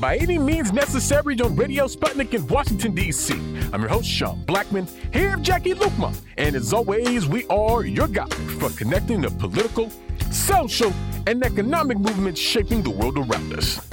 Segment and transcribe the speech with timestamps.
[0.00, 3.34] by any means necessary on Radio Sputnik in Washington, D.C.
[3.72, 6.16] I'm your host, Sean Blackmon, here with Jacquie Luqman.
[6.38, 9.90] And as always, we are your guide for connecting the political,
[10.32, 10.92] social,
[11.26, 13.86] and economic movements shaping the world around us.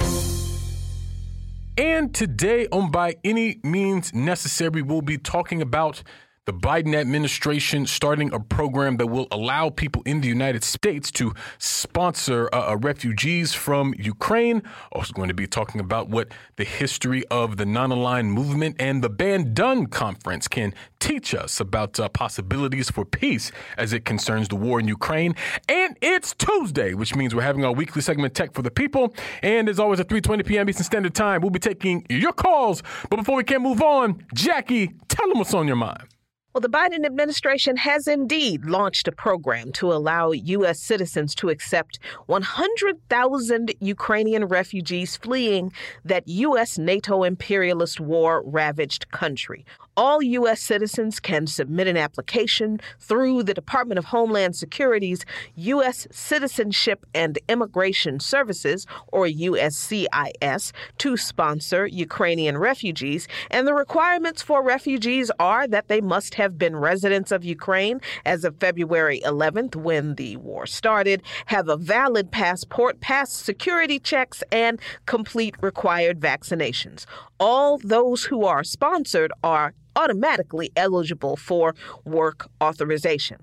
[1.76, 6.02] And today on By Any Means Necessary, we'll be talking about
[6.48, 11.34] the Biden administration starting a program that will allow people in the United States to
[11.58, 14.62] sponsor uh, uh, refugees from Ukraine.
[14.92, 19.04] Also, going to be talking about what the history of the non aligned movement and
[19.04, 24.56] the Bandung Conference can teach us about uh, possibilities for peace as it concerns the
[24.56, 25.34] war in Ukraine.
[25.68, 29.14] And it's Tuesday, which means we're having our weekly segment Tech for the People.
[29.42, 30.66] And as always, at 3:20 p.m.
[30.70, 32.82] Eastern Standard Time, we'll be taking your calls.
[33.10, 36.08] But before we can move on, Jacquie, tell them what's on your mind.
[36.58, 40.80] Well, the Biden administration has indeed launched a program to allow U.S.
[40.80, 45.72] citizens to accept 100,000 Ukrainian refugees fleeing
[46.04, 46.76] that U.S.
[46.76, 49.64] NATO imperialist war ravaged country
[49.98, 50.60] all U.S.
[50.60, 55.24] citizens can submit an application through the Department of Homeland Security's
[55.56, 56.06] U.S.
[56.12, 63.26] Citizenship and Immigration Services, or USCIS, to sponsor Ukrainian refugees.
[63.50, 68.44] And the requirements for refugees are that they must have been residents of Ukraine as
[68.44, 74.80] of February 11th, when the war started, have a valid passport, pass security checks, and
[75.06, 77.04] complete required vaccinations.
[77.40, 83.38] All those who are sponsored are automatically eligible for work authorization.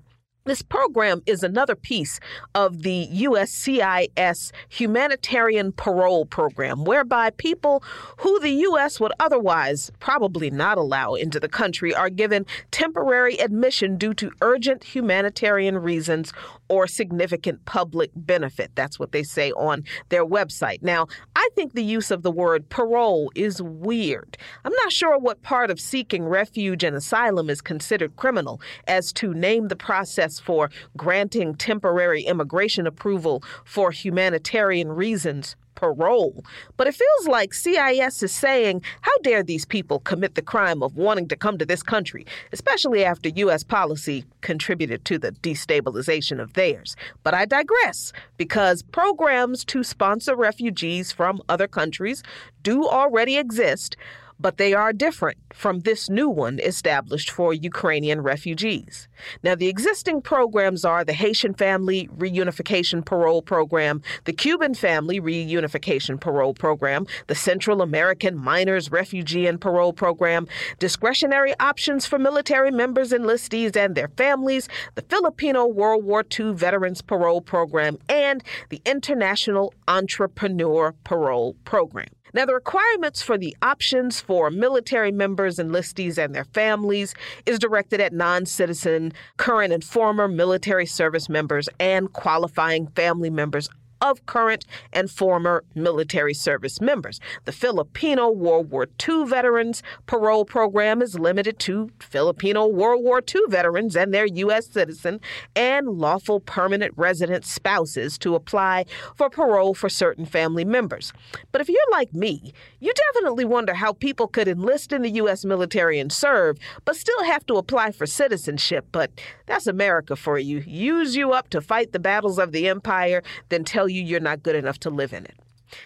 [0.46, 2.20] This program is another piece
[2.54, 7.82] of the USCIS humanitarian parole program, whereby people
[8.18, 9.00] who the U.S.
[9.00, 14.84] would otherwise probably not allow into the country are given temporary admission due to urgent
[14.84, 16.32] humanitarian reasons
[16.68, 18.70] or significant public benefit.
[18.74, 20.82] That's what they say on their website.
[20.82, 24.36] Now, I think the use of the word parole is weird.
[24.64, 29.34] I'm not sure what part of seeking refuge and asylum is considered criminal as to
[29.34, 36.44] name the process for granting temporary immigration approval for humanitarian reasons parole.
[36.76, 40.96] But it feels like CIS is saying, how dare these people commit the crime of
[40.96, 43.62] wanting to come to this country, especially after U.S.
[43.62, 46.96] policy contributed to the destabilization of theirs.
[47.22, 52.24] But I digress, because programs to sponsor refugees from other countries
[52.64, 53.96] do already exist
[54.38, 59.08] but they are different from this new one established for Ukrainian refugees.
[59.42, 66.20] Now, the existing programs are the Haitian Family Reunification Parole Program, the Cuban Family Reunification
[66.20, 70.46] Parole Program, the Central American Minors Refugee and Parole Program,
[70.78, 77.00] discretionary options for military members, enlistees, and their families, the Filipino World War II Veterans
[77.02, 82.15] Parole Program, and the International Entrepreneur Parole Program.
[82.36, 87.14] Now, the requirements for the options for military members, enlistees, and their families
[87.46, 93.70] is directed at non citizen, current, and former military service members and qualifying family members
[94.10, 97.20] of current and former military service members.
[97.44, 103.42] The Filipino World War II veterans parole program is limited to Filipino World War II
[103.48, 104.68] veterans and their U.S.
[104.68, 105.20] citizen
[105.54, 108.84] and lawful permanent resident spouses to apply
[109.14, 111.12] for parole for certain family members.
[111.52, 115.44] But if you're like me, you definitely wonder how people could enlist in the U.S.
[115.44, 118.86] military and serve, but still have to apply for citizenship.
[118.92, 119.10] But
[119.46, 120.58] that's America for you.
[120.66, 124.20] Use you up to fight the battles of the empire, then tell tell you you're
[124.20, 125.34] not good enough to live in it.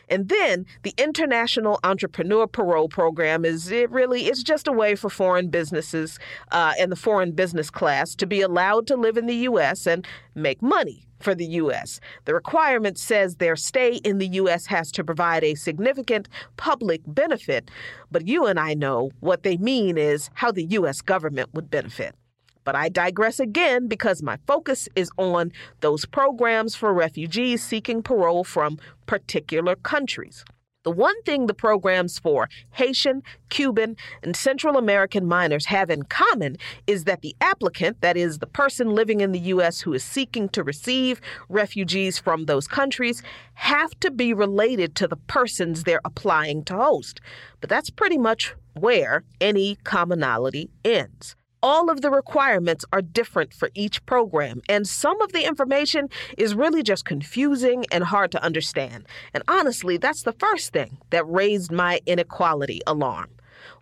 [0.09, 5.09] And then the International Entrepreneur Parole Program is it really it's just a way for
[5.09, 6.19] foreign businesses
[6.53, 9.87] uh, and the foreign business class to be allowed to live in the U.S.
[9.87, 12.01] and make money for the U.S.
[12.25, 14.67] The requirement says their stay in the U.S.
[14.67, 17.71] has to provide a significant public benefit,
[18.11, 21.01] but you and I know what they mean is how the U.S.
[21.01, 22.15] government would benefit.
[22.65, 28.45] But I digress again because my focus is on those programs for refugees seeking parole
[28.45, 30.45] from particular countries.
[30.83, 36.57] The one thing the programs for Haitian, Cuban, and Central American minors have in common
[36.87, 39.83] is that the applicant, that is, the person living in the U.S.
[39.83, 41.21] who is seeking to receive
[41.51, 43.23] refugees from those countries,
[43.55, 47.21] have to be related to the persons they're applying to host.
[47.61, 53.71] But that's pretty much where any commonality ends all of the requirements are different for
[53.75, 56.09] each program, and some of the information
[56.39, 59.07] is really just confusing and hard to understand.
[59.35, 63.31] And honestly, that's the first thing that raised my inequality alarm.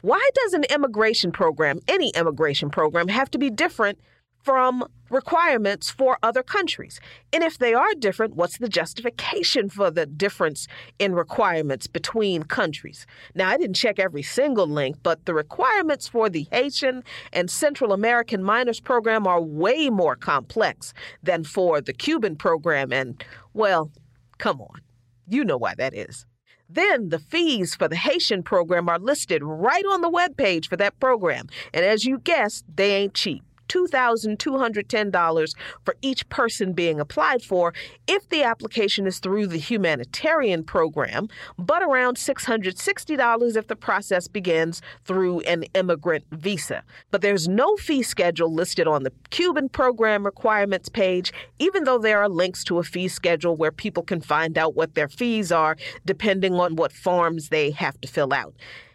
[0.00, 3.98] Why does an immigration program, any immigration program, have to be different
[4.42, 7.00] from requirements for other countries?
[7.32, 10.66] And if they are different, what's the justification for the difference
[10.98, 13.06] in requirements between countries?
[13.34, 17.92] Now, I didn't check every single link, but the requirements for the Haitian and Central
[17.92, 20.92] American Minors Program are way more complex
[21.22, 22.92] than for the Cuban program.
[22.92, 23.22] And,
[23.54, 23.90] well,
[24.38, 24.80] come on.
[25.26, 26.26] You know why that is.
[26.70, 30.76] Then the fees for the Haitian program are listed right on the web page for
[30.76, 31.46] that program.
[31.72, 33.42] And as you guessed, they ain't cheap.
[33.68, 35.54] $2,210
[35.84, 37.72] for each person being applied for
[38.06, 41.28] if the application is through the humanitarian program,
[41.58, 46.82] but around $660 if the process begins through an immigrant visa.
[47.10, 52.20] But there's no fee schedule listed on the Cuban program requirements page, even though there
[52.20, 55.76] are links to a fee schedule where people can find out what their fees are
[56.04, 58.54] depending on what forms they have to fill out.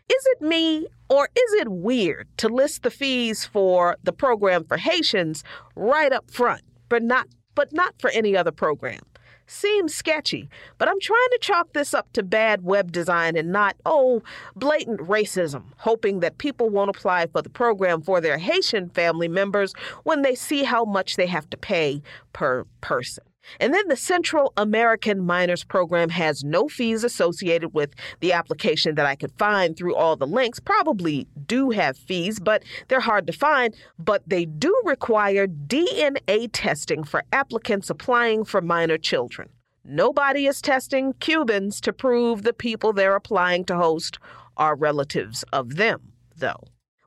[0.10, 4.78] Is it me or is it weird to list the fees for the program for
[4.78, 5.44] Haitians
[5.76, 9.02] right up front, but not but not for any other program?
[9.48, 13.76] Seems sketchy, but I'm trying to chalk this up to bad web design and not,
[13.86, 14.24] oh,
[14.56, 19.74] blatant racism, hoping that people won't apply for the program for their Haitian family members
[20.04, 22.02] when they see how much they have to pay
[22.32, 23.24] per person.
[23.60, 29.06] And then the Central American Minors Program has no fees associated with the application that
[29.06, 30.60] I could find through all the links.
[30.60, 33.75] Probably do have fees, but they're hard to find.
[34.00, 39.50] But they do require DNA testing for applicants applying for minor children.
[39.86, 44.18] Nobody is testing Cubans to prove the people they're applying to host
[44.56, 46.63] are relatives of them, though.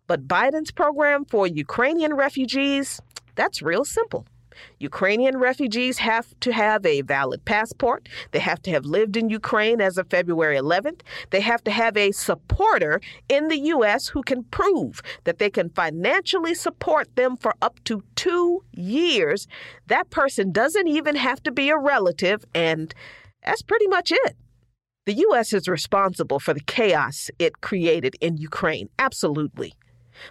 [0.06, 3.00] But Biden's program for Ukrainian refugees,
[3.34, 4.26] that's real simple.
[4.78, 8.08] Ukrainian refugees have to have a valid passport.
[8.32, 11.00] They have to have lived in Ukraine as of February 11th.
[11.30, 14.08] They have to have a supporter in the U.S.
[14.08, 19.46] who can prove that they can financially support them for up to two years.
[19.86, 22.94] That person doesn't even have to be a relative, and
[23.44, 24.36] that's pretty much it.
[25.06, 25.52] The U.S.
[25.52, 29.74] is responsible for the chaos it created in Ukraine, absolutely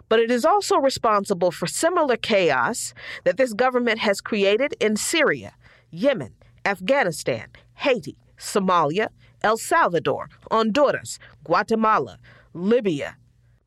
[0.10, 2.94] but it is also responsible for similar chaos
[3.24, 5.54] that this government has created in Syria,
[5.92, 6.34] Yemen,
[6.66, 9.10] Afghanistan, Haiti, Somalia,
[9.44, 12.18] El Salvador, Honduras, Guatemala,
[12.54, 13.18] Libya.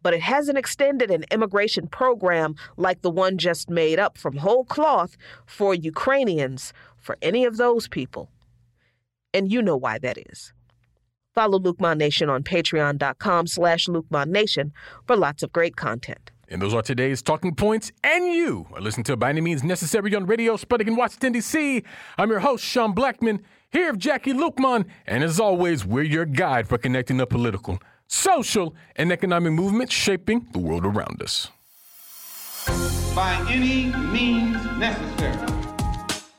[0.02, 4.64] But it hasn't extended an immigration program like the one just made up from whole
[4.64, 5.16] cloth
[5.46, 8.30] for Ukrainians for any of those people.
[9.34, 10.52] And you know why that is.
[11.38, 14.72] Follow Luqman Nation on patreon.com slash Luqman Nation
[15.06, 16.32] for lots of great content.
[16.48, 17.92] And those are today's talking points.
[18.02, 21.84] And you are listening to By Any Means Necessary on Radio Sputnik in Washington, D.C.
[22.16, 23.38] I'm your host, Sean Blackmon,
[23.70, 24.86] here of Jacquie Luqman.
[25.06, 30.48] And as always, we're your guide for connecting the political, social, and economic movements shaping
[30.50, 31.52] the world around us.
[33.14, 35.67] By any means necessary.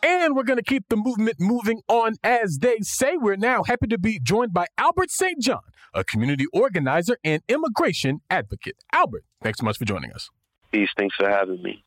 [0.01, 3.17] And we're going to keep the movement moving on, as they say.
[3.17, 5.59] We're now happy to be joined by Albert Saint Jean,
[5.93, 8.75] a community organizer and immigration advocate.
[8.93, 10.29] Albert, thanks so much for joining us.
[10.71, 10.89] Peace.
[10.97, 11.83] Thanks for having me.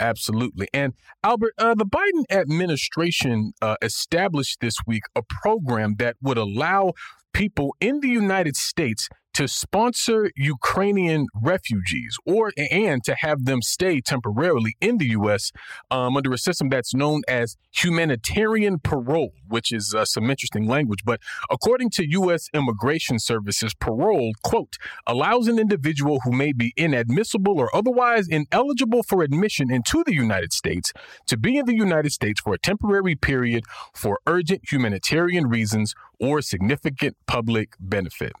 [0.00, 0.68] Absolutely.
[0.74, 6.92] And Albert, uh, the Biden administration uh, established this week a program that would allow
[7.32, 14.00] people in the United States to sponsor Ukrainian refugees or and to have them stay
[14.00, 15.52] temporarily in the U.S.
[15.90, 21.00] Um, under a system that's known as humanitarian parole, which is uh, some interesting language.
[21.04, 21.20] But
[21.50, 22.48] according to U.S.
[22.54, 29.22] Immigration Services, parole, quote, allows an individual who may be inadmissible or otherwise ineligible for
[29.22, 30.92] admission into the United States
[31.26, 36.40] to be in the United States for a temporary period for urgent humanitarian reasons or
[36.40, 38.32] significant public benefit.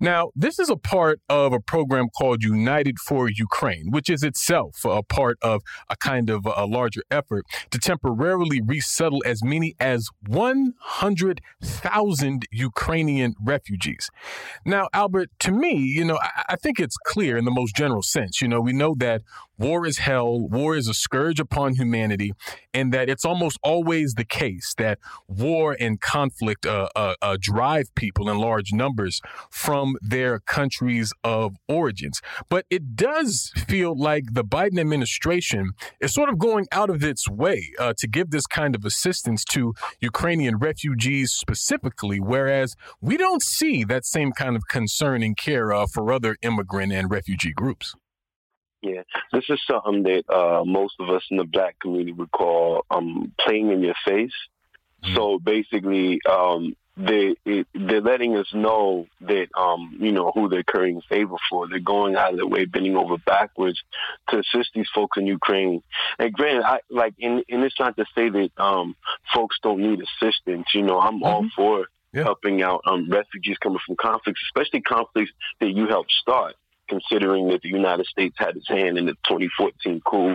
[0.00, 4.84] Now, this is a part of a program called United for Ukraine, which is itself
[4.84, 10.08] a part of a kind of a larger effort to temporarily resettle as many as
[10.26, 14.10] 100,000 Ukrainian refugees.
[14.64, 18.40] Now, Albert, to me, you know, I, think it's clear in the most general sense.
[18.40, 19.22] You know, we know that
[19.62, 22.32] war is hell, war is a scourge upon humanity,
[22.74, 27.94] and that it's almost always the case that war and conflict uh, uh, uh, drive
[27.94, 32.20] people in large numbers from their countries of origins.
[32.48, 37.28] But it does feel like the Biden administration is sort of going out of its
[37.28, 43.42] way uh, to give this kind of assistance to Ukrainian refugees specifically, whereas we don't
[43.42, 47.94] see that same kind of concern and care uh, for other immigrant and refugee groups.
[48.82, 52.84] Yeah, this is something that uh, most of us in the black community would call
[52.90, 54.32] um, playing in your face.
[55.04, 55.14] Mm-hmm.
[55.14, 60.62] So basically, um, they it, they're letting us know that um you know who they're
[60.62, 61.68] currying favor for.
[61.68, 63.80] They're going out of their way, bending over backwards
[64.28, 65.82] to assist these folks in Ukraine.
[66.18, 68.94] And granted, I like and, and it's not to say that um
[69.34, 70.66] folks don't need assistance.
[70.74, 71.24] You know, I'm mm-hmm.
[71.24, 72.24] all for yeah.
[72.24, 76.56] helping out um refugees coming from conflicts, especially conflicts that you helped start
[76.88, 80.34] considering that the United States had its hand in the 2014 coup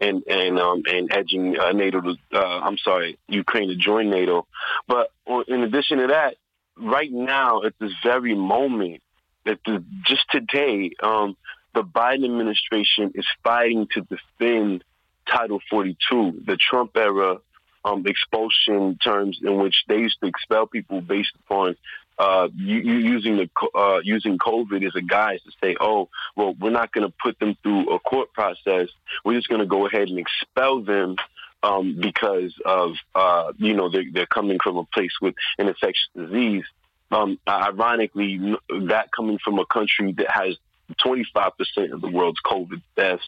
[0.00, 4.46] and and um, and edging uh, NATO to, uh, I'm sorry, Ukraine to join NATO.
[4.86, 5.10] But
[5.48, 6.36] in addition to that,
[6.76, 9.02] right now at this very moment,
[9.44, 11.36] that the, just today, um,
[11.74, 14.84] the Biden administration is fighting to defend
[15.26, 17.38] Title 42, the Trump era
[17.84, 21.76] um, expulsion terms in which they used to expel people based upon
[22.18, 26.54] uh, you, you using the uh, using COVID as a guise to say, oh, well,
[26.58, 28.88] we're not going to put them through a court process.
[29.24, 31.16] We're just going to go ahead and expel them
[31.62, 36.08] um, because of uh, you know they're, they're coming from a place with an infectious
[36.16, 36.64] disease.
[37.10, 38.56] Um, ironically,
[38.88, 40.56] that coming from a country that has
[41.04, 43.26] 25% of the world's COVID deaths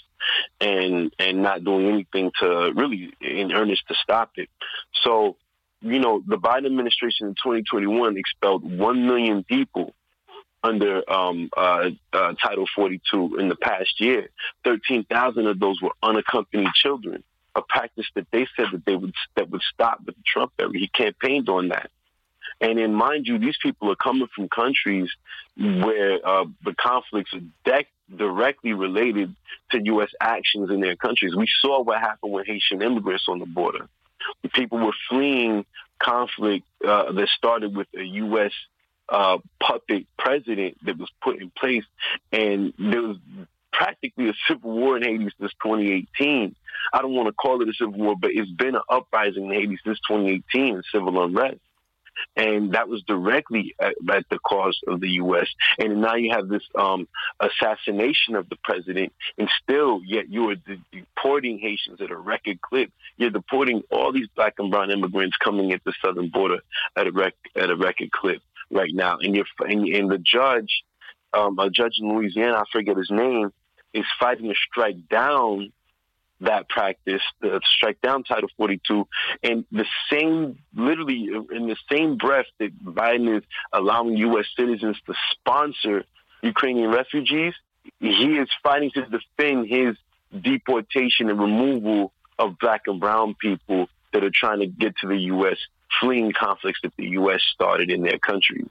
[0.60, 4.48] and and not doing anything to really in earnest to stop it.
[5.04, 5.36] So
[5.80, 9.94] you know, the Biden administration in 2021 expelled 1 million people
[10.62, 14.28] under um, uh, uh, Title 42 in the past year.
[14.64, 17.22] 13,000 of those were unaccompanied children,
[17.54, 20.70] a practice that they said that they would that would stop with the Trump era.
[20.72, 21.90] He campaigned on that.
[22.60, 25.08] And then, mind you, these people are coming from countries
[25.56, 29.34] where uh, the conflicts are de- directly related
[29.70, 30.10] to U.S.
[30.20, 31.36] actions in their countries.
[31.36, 33.88] We saw what happened with Haitian immigrants on the border
[34.52, 35.64] people were fleeing
[35.98, 38.52] conflict uh, that started with a U.S.
[39.08, 41.84] Uh, puppet president that was put in place,
[42.32, 43.16] and there was
[43.72, 46.54] practically a civil war in Haiti since 2018.
[46.92, 49.52] I don't want to call it a civil war, but it's been an uprising in
[49.52, 51.58] Haiti since 2018, civil unrest
[52.36, 55.46] and that was directly at, at, the cost of the U.S.
[55.78, 57.08] And now you have this um,
[57.40, 60.56] assassination of the president, and still, yet you are
[60.92, 62.90] deporting Haitians at a record clip.
[63.16, 66.58] You're deporting all these black and brown immigrants coming at the southern border
[66.96, 70.82] at a rec- at a record clip right now, and you're and, and the judge,
[71.32, 73.52] um, a judge in Louisiana, I forget his name,
[73.94, 75.72] is fighting to strike down
[76.40, 79.06] that practice, to strike down Title 42,
[79.42, 84.46] and the same, literally in the same breath that Biden is allowing U.S.
[84.56, 86.04] citizens to sponsor
[86.42, 87.54] Ukrainian refugees,
[87.98, 89.96] he is fighting to defend his
[90.40, 95.16] deportation and removal of black and brown people that are trying to get to the
[95.16, 95.56] U.S.,
[96.00, 97.40] fleeing conflicts that the U.S.
[97.52, 98.68] started in their countries.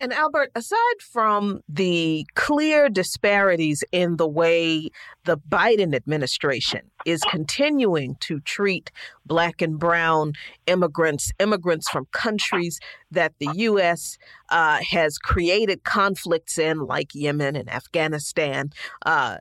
[0.00, 4.88] And Albert, aside from the clear disparities in the way
[5.24, 8.90] the Biden administration is continuing to treat
[9.26, 10.32] black and brown
[10.66, 12.80] immigrants, immigrants from countries
[13.10, 14.16] that the U.S.
[14.48, 18.70] Uh, has created conflicts in, like Yemen and Afghanistan,
[19.04, 19.36] uh,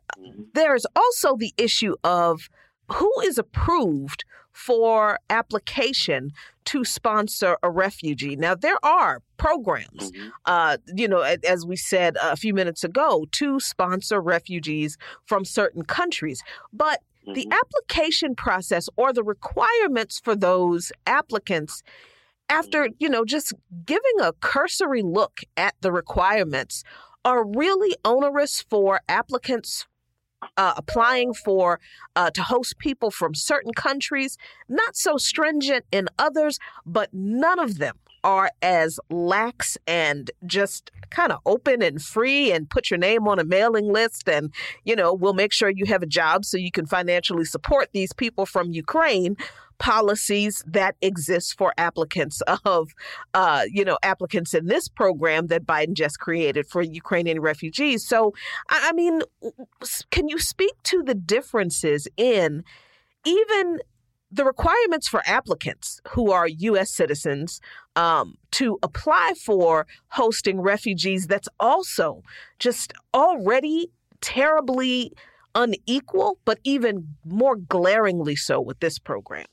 [0.54, 2.50] there's also the issue of
[2.92, 6.32] who is approved for application
[6.66, 8.36] to sponsor a refugee.
[8.36, 10.30] Now, there are programs, mm-hmm.
[10.46, 15.84] uh, you know, as we said a few minutes ago, to sponsor refugees from certain
[15.84, 16.44] countries.
[16.74, 17.34] But mm-hmm.
[17.34, 21.82] the application process or the requirements for those applicants
[22.50, 22.94] after mm-hmm.
[23.00, 23.54] you know just
[23.86, 26.84] giving a cursory look at the requirements
[27.24, 29.88] are really onerous for applicants
[30.58, 31.80] uh, applying for
[32.16, 37.78] uh, to host people from certain countries, not so stringent in others, but none of
[37.78, 43.28] them are as lax and just kind of open and free and put your name
[43.28, 44.54] on a mailing list and
[44.84, 48.14] you know we'll make sure you have a job so you can financially support these
[48.14, 49.38] people from Ukraine
[49.80, 52.90] policies that exist for applicants of,
[53.34, 58.06] uh, you know, applicants in this program that Biden just created for Ukrainian refugees.
[58.08, 58.34] So,
[58.70, 59.22] I mean,
[60.12, 62.64] can you speak to the differences in
[63.26, 63.80] even
[64.32, 66.94] the requirements for applicants who are U.S.
[66.94, 67.60] citizens
[67.96, 72.22] um, to apply for hosting refugees that's also
[72.60, 73.90] just already
[74.22, 75.14] terribly
[75.56, 79.48] unequal, but even more glaringly so with this program?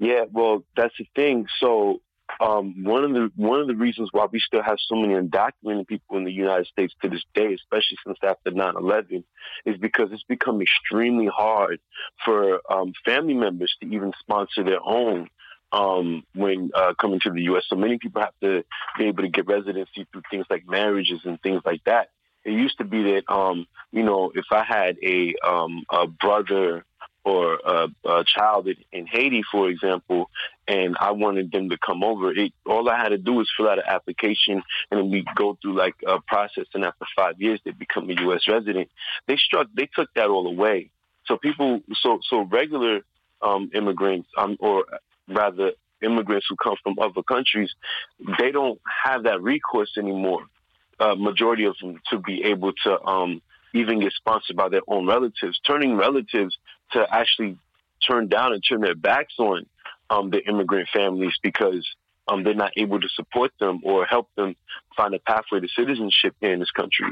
[0.00, 1.46] Yeah, well, that's the thing.
[1.60, 2.00] So
[2.40, 5.86] um, one of the one of the reasons why we still have so many undocumented
[5.86, 9.24] people in the United States to this day, especially since after 9/11,
[9.66, 11.80] is because it's become extremely hard
[12.24, 15.28] for um, family members to even sponsor their own
[15.72, 17.64] um, when uh, coming to the U.S.
[17.68, 18.64] So many people have to
[18.96, 22.08] be able to get residency through things like marriages and things like that.
[22.42, 26.86] It used to be that um, you know if I had a um, a brother
[27.24, 30.30] or a, a child in, in Haiti, for example,
[30.66, 32.32] and I wanted them to come over.
[32.32, 35.58] It, all I had to do was fill out an application, and then we go
[35.60, 36.66] through like a process.
[36.74, 38.42] And after five years, they become a U.S.
[38.48, 38.88] resident.
[39.26, 40.90] They struck, they took that all away.
[41.26, 43.00] So people, so so regular
[43.42, 44.84] um, immigrants, um, or
[45.28, 45.72] rather
[46.02, 47.70] immigrants who come from other countries,
[48.38, 50.44] they don't have that recourse anymore.
[50.98, 53.40] Uh, majority of them to be able to um,
[53.72, 56.56] even get sponsored by their own relatives, turning relatives
[56.92, 57.56] to actually
[58.08, 59.66] turn down and turn their backs on
[60.08, 61.86] um, the immigrant families because
[62.28, 64.54] um, they're not able to support them or help them
[64.96, 67.06] find a pathway to citizenship here in this country.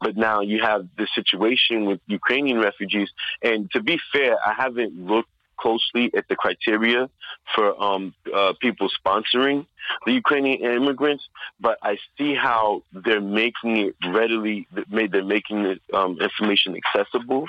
[0.00, 3.08] But now you have the situation with Ukrainian refugees.
[3.42, 7.08] And to be fair, I haven't looked closely at the criteria
[7.54, 9.66] for um, uh, people sponsoring
[10.06, 11.24] the Ukrainian immigrants,
[11.60, 14.66] but I see how they're making it readily.
[14.90, 17.46] They're making the um, information accessible.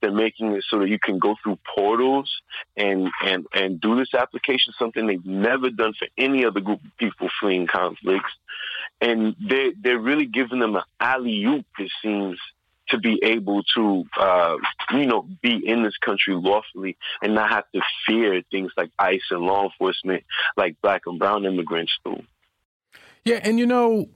[0.00, 2.30] They're making it so that you can go through portals
[2.76, 4.74] and and and do this application.
[4.78, 8.32] Something they've never done for any other group of people fleeing conflicts,
[9.00, 11.66] and they they're really giving them an alley oop.
[11.78, 12.38] It seems
[12.90, 14.56] to be able to, uh,
[14.92, 19.22] you know, be in this country lawfully and not have to fear things like ICE
[19.30, 20.24] and law enforcement
[20.56, 22.22] like black and brown immigrants do.
[23.24, 24.08] Yeah, and you know,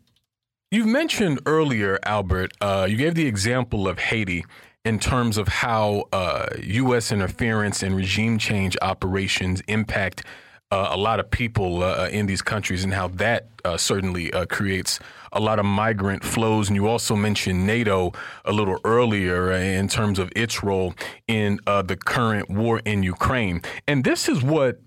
[0.71, 4.45] you mentioned earlier, Albert, uh, you gave the example of Haiti
[4.85, 7.13] in terms of how uh, U.S.
[7.13, 10.25] interference and regime change operations impact
[10.73, 14.47] uh, a lot of people uh, in these countries and how that uh, certainly uh,
[14.47, 14.99] creates
[15.33, 16.69] a lot of migrant flows.
[16.69, 18.13] And you also mentioned NATO
[18.47, 20.95] a little earlier in terms of its role
[21.29, 23.61] in uh, the current war in Ukraine.
[23.87, 24.81] And this is what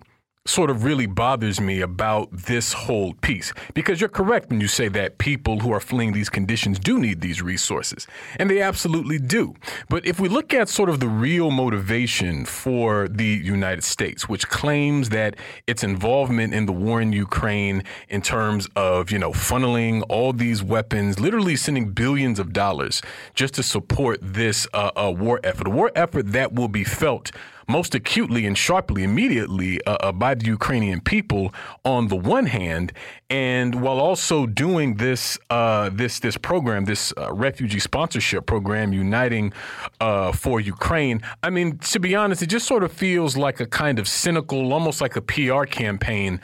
[0.45, 3.51] sort of really bothers me about this whole piece.
[3.73, 7.21] Because you're correct when you say that people who are fleeing these conditions do need
[7.21, 8.05] these resources
[8.37, 9.55] and they absolutely do.
[9.89, 14.47] But if we look at sort of the real motivation for the United States which
[14.47, 15.35] claims that
[15.65, 20.61] its involvement in the war in Ukraine in terms of you know funneling all these
[20.61, 23.01] weapons literally sending billions of dollars
[23.33, 27.31] just to support this uh, uh, war effort a war effort that will be felt
[27.67, 32.93] most acutely and sharply immediately uh, uh, by the Ukrainian people on the one hand,
[33.29, 39.53] and while also doing this uh, this this program, this uh, refugee sponsorship program, uniting
[39.99, 41.21] uh, for Ukraine.
[41.43, 44.73] I mean, to be honest, it just sort of feels like a kind of cynical,
[44.73, 46.41] almost like a PR campaign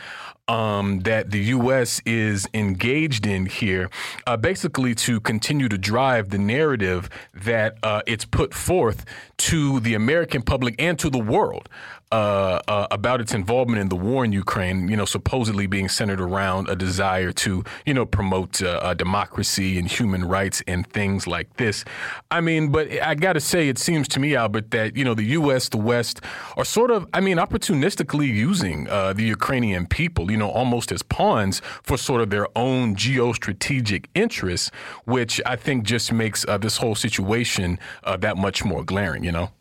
[0.52, 2.02] um, that the U.S.
[2.06, 3.90] is engaged in here,
[4.28, 9.06] uh, basically to continue to drive the narrative that uh, it's put forth
[9.38, 11.70] to the American public and to the world
[12.12, 16.20] uh, uh, about its involvement in the war in Ukraine, you know, supposedly being centered
[16.20, 21.56] around a desire to, you know, promote uh, democracy and human rights and things like
[21.58, 21.86] this.
[22.30, 25.14] I mean, but I got to say, it seems to me, Albert, that, you know,
[25.14, 26.22] the U.S., the West
[26.58, 31.04] are sort of, I mean, opportunistically using uh, the Ukrainian people, you know, almost as
[31.04, 34.70] pawns for sort of their own geostrategic interests,
[35.06, 39.32] which I think just makes uh, this whole situation uh, that much more glaring, you
[39.32, 39.52] know?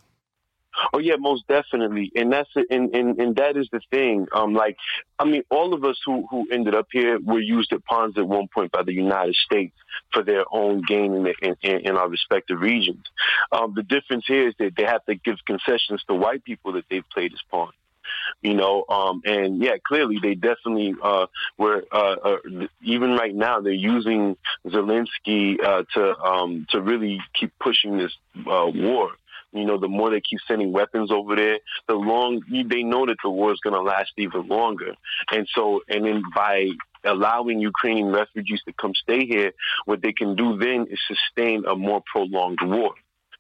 [0.93, 4.27] Oh yeah, most definitely, and that's and, and and that is the thing.
[4.33, 4.77] Um, like,
[5.19, 8.27] I mean, all of us who who ended up here were used as pawns at
[8.27, 9.75] one point by the United States
[10.13, 13.05] for their own gain in, the, in, in our respective regions.
[13.53, 16.85] Um, the difference here is that they have to give concessions to white people that
[16.91, 17.75] they've played as pawns
[18.43, 21.27] you know um and yeah clearly they definitely uh
[21.59, 22.37] were uh, uh
[22.83, 28.67] even right now they're using Zelensky uh to um to really keep pushing this uh
[28.67, 29.13] war
[29.53, 31.59] you know, the more they keep sending weapons over there,
[31.89, 34.95] the long they know that the war is going to last even longer.
[35.31, 36.69] And so, and then by
[37.05, 39.53] allowing Ukrainian refugees to come stay here,
[39.87, 42.95] what they can do then is sustain a more prolonged war.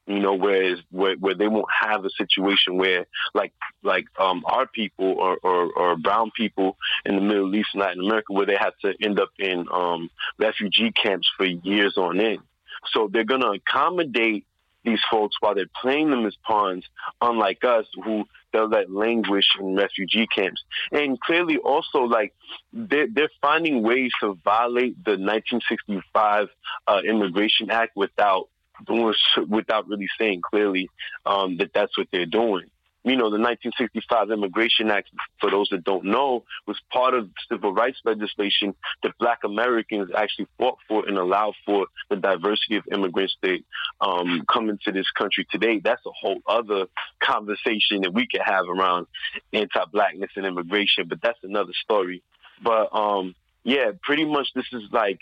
[0.07, 3.53] You know, whereas where, where they won't have a situation where like
[3.85, 8.05] like um, our people or, or, or brown people in the Middle East and Latin
[8.05, 12.40] America, where they have to end up in um, refugee camps for years on end.
[12.92, 14.46] So they're going to accommodate
[14.85, 16.85] these folks while they're playing them as pawns,
[17.21, 20.62] unlike us who they'll let languish in refugee camps.
[20.93, 22.35] And clearly also like
[22.73, 26.49] they're, they're finding ways to violate the 1965
[26.87, 28.49] uh, Immigration Act without
[28.88, 30.88] without really saying clearly
[31.27, 32.71] um, that that's what they're doing
[33.03, 35.09] you know, the 1965 Immigration Act,
[35.41, 40.47] for those that don't know, was part of civil rights legislation that black Americans actually
[40.59, 43.59] fought for and allowed for the diversity of immigrants that
[44.03, 45.81] um, come into this country today.
[45.83, 46.87] That's a whole other
[47.23, 49.07] conversation that we could have around
[49.53, 52.23] anti-blackness and immigration, but that's another story.
[52.63, 53.35] But um,
[53.65, 55.21] yeah, pretty much this is like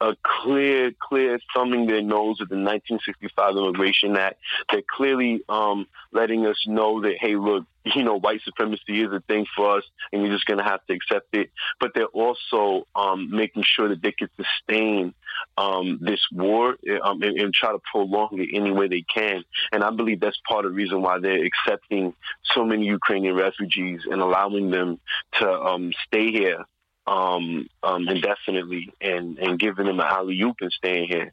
[0.00, 4.38] a clear, clear thumbing their nose at the 1965 Immigration Act.
[4.70, 9.20] They're clearly um, letting us know that, hey, look, you know, white supremacy is a
[9.20, 11.50] thing for us, and you're just going to have to accept it.
[11.80, 15.14] But they're also um, making sure that they can sustain
[15.56, 19.44] um, this war um, and, and, try to prolong it any way they can.
[19.72, 22.14] And I believe that's part of the reason why they're accepting
[22.54, 25.00] so many Ukrainian refugees and allowing them
[25.40, 26.64] to um, stay here
[27.08, 31.32] um, um, indefinitely and, and giving them an alley oop and staying here.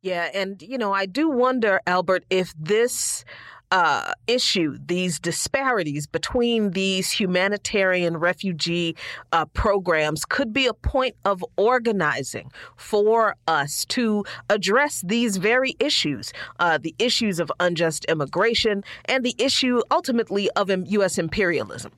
[0.00, 3.24] Yeah, and you know, I do wonder, Albert, if this
[3.72, 8.96] uh, issue, these disparities between these humanitarian refugee
[9.32, 16.32] uh, programs could be a point of organizing for us to address these very issues
[16.60, 21.18] uh, the issues of unjust immigration and the issue ultimately of U.S.
[21.18, 21.92] imperialism.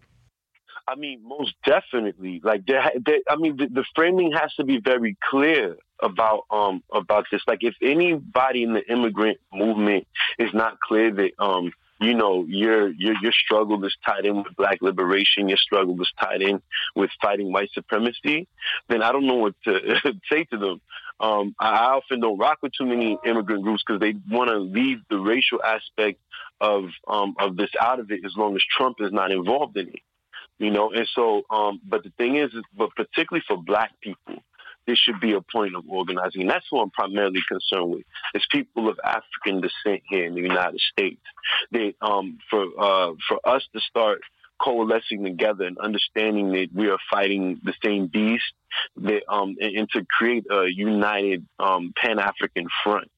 [0.87, 2.41] I mean, most definitely.
[2.43, 6.83] Like, there, there, I mean, the, the, framing has to be very clear about um
[6.93, 7.43] about this.
[7.47, 10.07] Like, if anybody in the immigrant movement
[10.39, 14.57] is not clear that um you know your your your struggle is tied in with
[14.57, 16.63] black liberation, your struggle is tied in
[16.97, 18.49] with fighting white supremacy,
[18.89, 20.01] then I don't know what to
[20.33, 20.81] say to them.
[21.21, 25.01] Um, I often don't rock with too many immigrant groups because they want to leave
[25.11, 26.19] the racial aspect
[26.63, 29.89] of um, of this out of it as long as Trump is not involved in
[29.89, 30.01] it
[30.61, 30.93] you know.
[30.93, 34.37] And so, um, but the thing is, is, but particularly for Black people,
[34.87, 38.03] this should be a point of organizing, and that's what I'm primarily concerned with.
[38.35, 41.21] It's people of African descent here in the United States.
[41.73, 44.21] That um, for uh, for us to start
[44.63, 48.53] coalescing together and understanding that we are fighting the same beast,
[48.97, 53.11] that um, and, and to create a united um, Pan African front.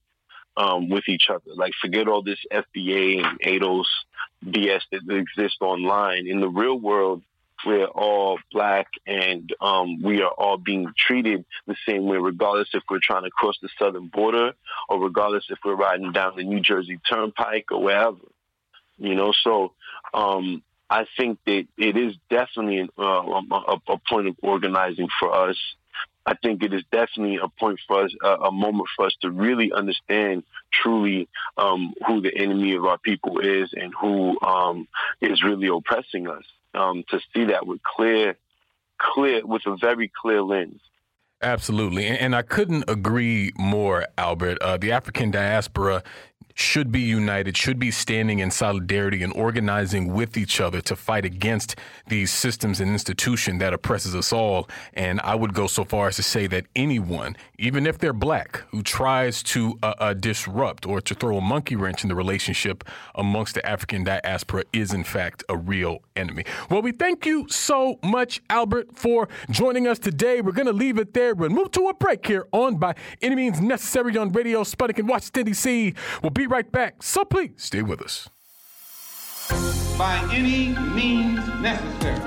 [0.55, 1.55] Um, with each other.
[1.55, 3.87] Like, forget all this FBA and ADOS
[4.45, 6.27] BS that exists online.
[6.27, 7.23] In the real world,
[7.65, 12.83] we're all black and um, we are all being treated the same way, regardless if
[12.89, 14.53] we're trying to cross the southern border
[14.89, 18.17] or regardless if we're riding down the New Jersey Turnpike or wherever.
[18.97, 19.73] You know, so
[20.13, 25.57] um, I think that it is definitely uh, a, a, point of organizing for us.
[26.25, 29.31] I think it is definitely a point for us, a, a moment for us to
[29.31, 34.87] really understand truly um, who the enemy of our people is and who um,
[35.21, 38.35] is really oppressing us um, to see that with clear,
[38.99, 40.81] clear, with a very clear lens.
[41.41, 42.07] Absolutely.
[42.07, 44.59] And, I couldn't agree more, Albert.
[44.61, 46.01] Uh, the African diaspora
[46.53, 51.25] should be united, should be standing in solidarity and organizing with each other to fight
[51.25, 51.75] against
[52.07, 54.69] these systems and institution that oppresses us all.
[54.93, 58.63] And I would go so far as to say that anyone, even if they're black,
[58.69, 62.83] who tries to uh, uh, disrupt or to throw a monkey wrench in the relationship
[63.15, 66.45] amongst the African diaspora is in fact a real enemy.
[66.69, 70.41] Well, we thank you so much, Albert, for joining us today.
[70.41, 71.33] We're going to leave it there.
[71.33, 75.07] We'll move to a break here on By Any Means Necessary on Radio Sputnik in
[75.07, 75.93] Washington, D.C.
[76.21, 77.03] We'll be right back.
[77.03, 78.29] So please stay with us.
[79.97, 82.19] By any means necessary.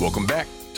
[0.00, 0.46] Welcome back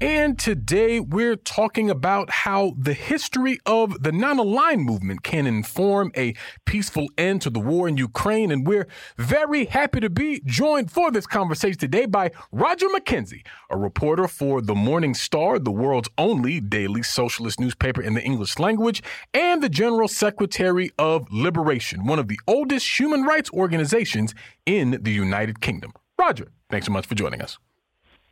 [0.00, 6.12] And today we're talking about how the history of the non aligned movement can inform
[6.16, 6.34] a
[6.66, 8.52] peaceful end to the war in Ukraine.
[8.52, 13.76] And we're very happy to be joined for this conversation today by Roger McKenzie, a
[13.76, 19.02] reporter for the Morning Star, the world's only daily socialist newspaper in the English language,
[19.34, 24.32] and the General Secretary of Liberation, one of the oldest human rights organizations
[24.64, 25.92] in the United Kingdom.
[26.16, 27.58] Roger, thanks so much for joining us.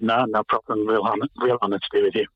[0.00, 0.86] No, no problem.
[0.86, 2.26] Real honor, real honor to be with you.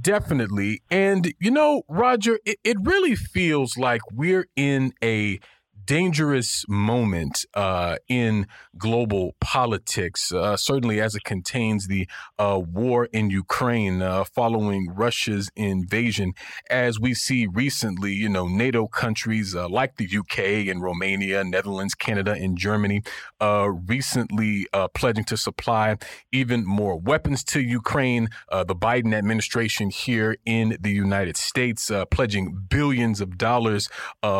[0.00, 0.82] Definitely.
[0.90, 5.40] And, you know, Roger, it, it really feels like we're in a
[5.88, 8.46] dangerous moment uh, in
[8.76, 12.06] global politics, uh, certainly as it contains the
[12.38, 16.34] uh, war in Ukraine uh, following Russia's invasion.
[16.68, 21.94] As we see recently, you know, NATO countries uh, like the UK and Romania, Netherlands,
[21.94, 23.02] Canada, and Germany
[23.40, 25.96] uh, recently pledging to supply
[26.30, 28.28] even more weapons to Ukraine.
[28.50, 33.88] the Biden administration here in the United States pledging billions of dollars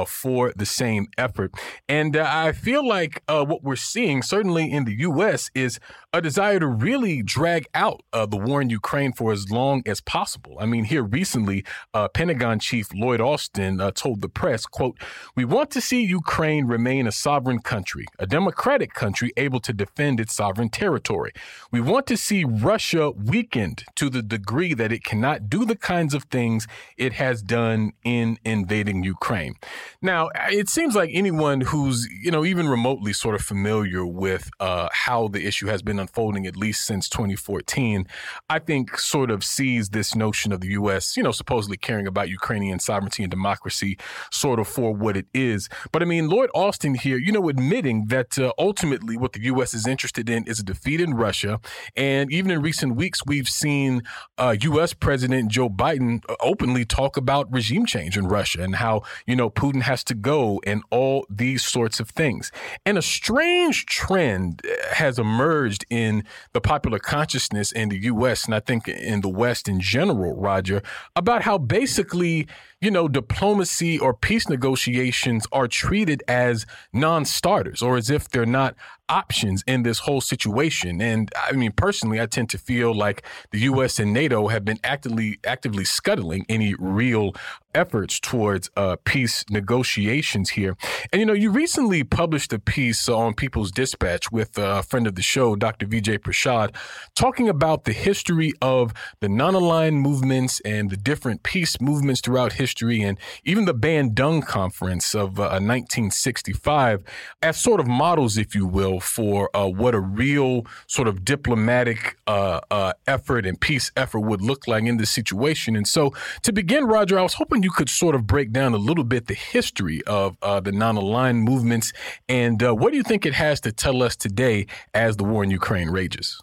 [0.07, 1.53] for the same effort effort.
[1.89, 5.79] And uh, I feel like uh, what we're seeing, certainly in the U.S., is
[6.13, 10.01] a desire to really drag out uh, the war in Ukraine for as long as
[10.01, 10.57] possible.
[10.59, 14.99] I mean, here recently, uh, Pentagon Chief Lloyd Austin uh, told the press, quote,
[15.37, 20.19] we want to see Ukraine remain a sovereign country, a democratic country able to defend
[20.19, 21.33] its sovereign territory.
[21.71, 26.15] We want to see Russia weakened to the degree that it cannot do the kinds
[26.15, 29.55] of things it has done in invading Ukraine.
[30.01, 34.89] Now, it seems like anyone who's, you know, even remotely sort of familiar with uh,
[34.93, 38.07] how the issue has been unfolding, at least since 2014,
[38.49, 42.31] I think sort of sees this notion of the U.S., you know, supposedly caring about
[42.31, 43.99] Ukrainian sovereignty and democracy
[44.31, 45.69] sort of for what it is.
[45.93, 49.75] But I mean, Lloyd Austin here, you know, admitting that uh, ultimately what the U.S.
[49.75, 51.61] is interested in is a defeat in Russia.
[51.95, 54.03] And even in recent weeks, we've seen
[54.39, 54.95] uh, U.S.
[54.95, 59.83] President Joe Biden openly talk about regime change in Russia and how, you know, Putin
[59.83, 62.51] has to go and all these sorts of things.
[62.85, 68.45] And a strange trend eh, has emerged in the popular consciousness in the U.S.
[68.45, 70.83] and I think in the West in general, Roger,
[71.17, 72.47] about how basically,
[72.81, 78.47] you know, diplomacy or peace negotiations are treated as non starters or as if they're
[78.47, 78.77] not
[79.09, 81.01] options in this whole situation.
[81.01, 83.99] And I mean, personally, I tend to feel like the U.S.
[83.99, 87.35] and NATO have been actively actively scuttling any real
[87.75, 90.77] efforts towards uh, peace negotiations here.
[91.13, 95.15] And you know, you recently published a piece on People's Dispatch with a friend of
[95.15, 95.87] the show, Dr.
[95.87, 96.75] Vijay Prashad,
[97.15, 102.68] talking about the history of the non-aligned movements and the different peace movements throughout history,
[102.81, 107.03] and even the Bandung Conference of uh, 1965
[107.43, 112.17] as sort of models, if you will, for uh, what a real sort of diplomatic
[112.27, 115.77] uh, uh, effort and peace effort would look like in this situation.
[115.77, 118.79] And so, to begin, Roger, I was hoping you could sort of break down a
[118.79, 121.93] little bit the history of uh, the non-aligned movements
[122.29, 125.45] and uh, what do you think it has to tell us today as the war
[125.45, 126.41] in Ukraine rages?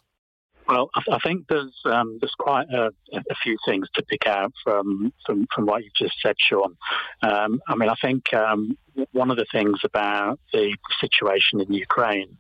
[0.68, 5.14] Well, I, think there's um, there's quite a, a, few things to pick out from
[5.26, 6.76] from, from what you've just said, Sean.
[7.22, 8.76] Um, I mean, I think um,
[9.12, 12.38] one of the things about the situation in Ukraine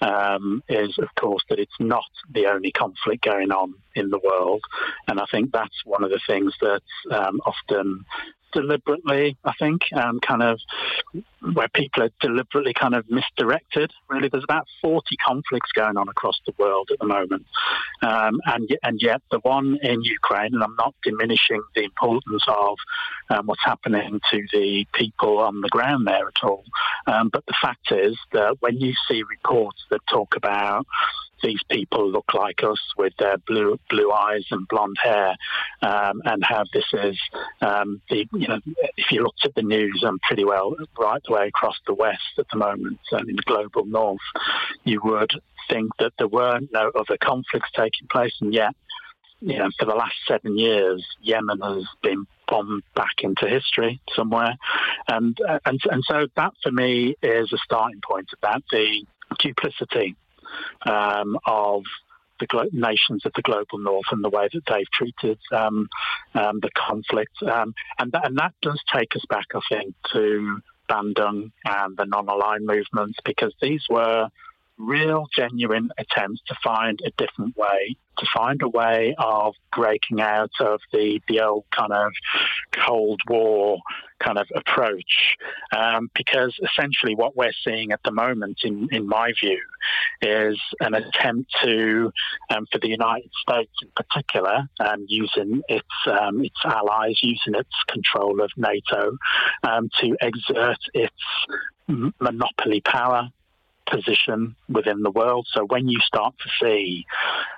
[0.00, 4.62] um, is, of course, that it's not the only conflict going on in the world,
[5.06, 8.04] and I think that's one of the things that's um, often
[8.52, 10.60] deliberately, I think, um, kind of
[11.54, 13.90] where people are deliberately kind of misdirected.
[14.08, 17.46] Really, there's about 40 conflicts going on across the world at the moment,
[18.02, 22.76] um, and and yet the one in Ukraine, and I'm not diminishing the importance of
[23.30, 26.64] um, what's happening to the people on the ground there at all,
[27.06, 30.86] um, but the fact is that when you see reports that talk about
[31.42, 35.36] these people look like us with their blue blue eyes and blonde hair,
[35.82, 37.18] um, and how this is
[37.60, 38.60] um, the you know
[38.96, 42.38] if you looked at the news and pretty well right the way across the west
[42.38, 44.18] at the moment and in the global north,
[44.84, 45.32] you would
[45.68, 48.74] think that there were no other conflicts taking place, and yet
[49.40, 54.56] you know, for the last seven years, Yemen has been bombed back into history somewhere,
[55.08, 59.04] and and and so that for me is a starting point about the
[59.38, 60.16] duplicity
[60.86, 61.82] um, of
[62.40, 65.88] the glo- nations of the global north and the way that they've treated um,
[66.34, 67.34] um, the conflict.
[67.42, 72.06] Um, and, th- and that does take us back, I think, to Bandung and the
[72.06, 74.28] non-aligned movements because these were
[74.80, 80.50] real, genuine attempts to find a different way, to find a way of breaking out
[80.58, 82.12] of the, the old kind of
[82.72, 83.78] Cold War
[84.20, 85.36] kind of approach.
[85.76, 89.60] Um, because essentially what we're seeing at the moment, in, in my view,
[90.22, 92.12] is an attempt to,
[92.50, 97.74] um, for the United States in particular, um, using its, um, its allies, using its
[97.88, 99.16] control of NATO,
[99.62, 101.14] um, to exert its
[102.20, 103.30] monopoly power
[103.90, 105.46] position within the world.
[105.52, 107.04] So when you start to see,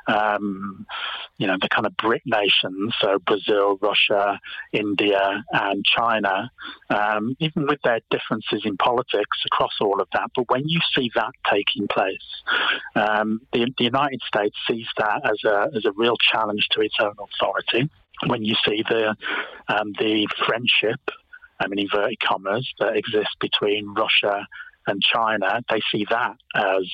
[0.07, 0.87] um,
[1.38, 4.40] you know, the kind of BRIC nations, so Brazil, Russia,
[4.73, 6.51] India, and China,
[6.90, 11.11] um, even with their differences in politics across all of that, but when you see
[11.14, 12.42] that taking place,
[12.95, 16.95] um, the, the United States sees that as a as a real challenge to its
[17.01, 17.88] own authority.
[18.27, 19.16] When you see the
[19.68, 21.01] um, the friendship
[21.62, 24.47] I mean, inverted commas, that exists between Russia
[24.87, 26.90] and China, they see that as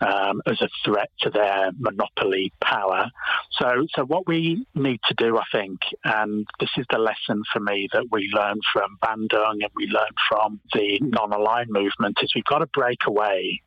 [0.00, 3.10] um, as a threat to their monopoly power.
[3.52, 7.60] So, so what we need to do, I think, and this is the lesson for
[7.60, 12.44] me that we learned from Bandung and we learned from the non-aligned movement, is we've
[12.44, 13.62] got to break away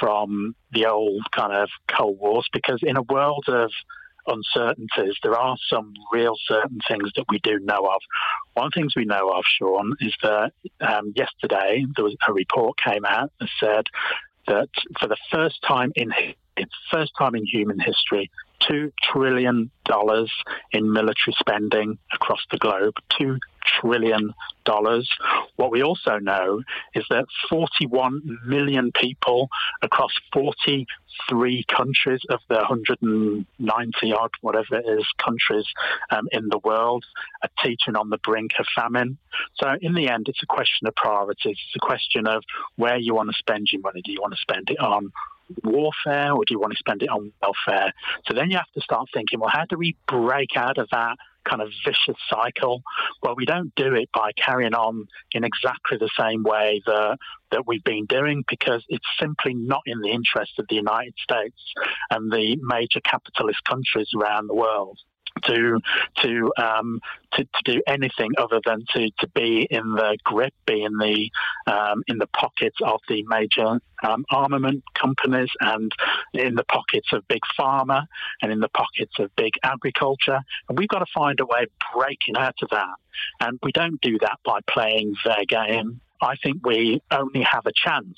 [0.00, 3.70] from the old kind of Cold Wars because in a world of
[4.26, 8.00] uncertainties, there are some real certain things that we do know of.
[8.54, 12.32] One of the things we know of, Sean, is that um, yesterday there was a
[12.32, 13.84] report came out that said
[14.46, 14.68] that
[15.00, 16.12] for the first time in
[16.92, 18.30] first time in human history,
[18.62, 19.70] $2 trillion
[20.72, 22.94] in military spending across the globe.
[23.20, 24.34] $2 trillion.
[25.56, 26.62] What we also know
[26.94, 29.48] is that 41 million people
[29.82, 35.66] across 43 countries of the 190 odd, whatever it is, countries
[36.10, 37.04] um, in the world
[37.42, 39.18] are teetering on the brink of famine.
[39.60, 41.58] So, in the end, it's a question of priorities.
[41.66, 42.42] It's a question of
[42.76, 44.00] where you want to spend your money.
[44.02, 45.12] Do you want to spend it on
[45.62, 47.92] warfare or do you want to spend it on welfare?
[48.26, 51.16] So then you have to start thinking, well, how do we break out of that
[51.44, 52.82] kind of vicious cycle?
[53.22, 57.18] Well, we don't do it by carrying on in exactly the same way that
[57.50, 61.60] that we've been doing because it's simply not in the interest of the United States
[62.10, 64.98] and the major capitalist countries around the world
[65.42, 65.80] to
[66.22, 67.00] to um,
[67.32, 71.30] to, to, do anything other than to, to be in the grip, be in the
[71.66, 75.92] um, in the pockets of the major um, armament companies, and
[76.32, 78.06] in the pockets of big pharma,
[78.42, 80.40] and in the pockets of big agriculture.
[80.68, 82.94] And we've got to find a way of breaking out of that.
[83.40, 86.00] And we don't do that by playing their game.
[86.24, 88.16] I think we only have a chance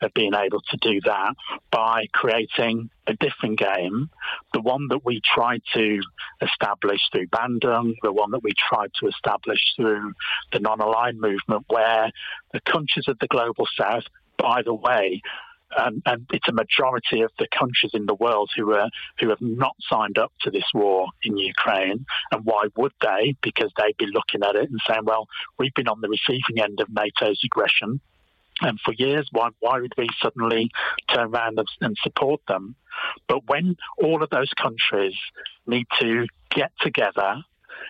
[0.00, 1.34] of being able to do that
[1.72, 4.10] by creating a different game,
[4.52, 6.00] the one that we tried to
[6.40, 10.12] establish through Bandung, the one that we tried to establish through
[10.52, 12.12] the non-aligned movement, where
[12.52, 14.04] the countries of the global south,
[14.38, 15.20] by the way,
[15.76, 19.74] and it's a majority of the countries in the world who are who have not
[19.88, 22.04] signed up to this war in Ukraine.
[22.30, 23.36] And why would they?
[23.42, 26.80] Because they'd be looking at it and saying, "Well, we've been on the receiving end
[26.80, 28.00] of NATO's aggression."
[28.60, 30.70] And for years, why, why would we suddenly
[31.12, 32.76] turn around and, and support them?
[33.26, 35.14] But when all of those countries
[35.66, 37.42] need to get together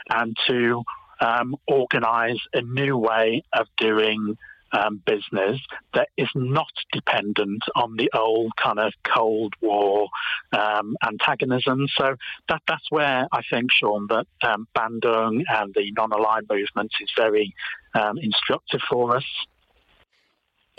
[0.09, 0.83] and to
[1.21, 4.37] um, organize a new way of doing
[4.73, 5.61] um, business
[5.95, 10.09] that is not dependent on the old kind of Cold War
[10.53, 11.87] um, antagonism.
[11.97, 12.17] So
[12.49, 17.55] that that's where I think, Sean, that um, Bandung and the non-aligned movement is very
[17.95, 19.25] um, instructive for us.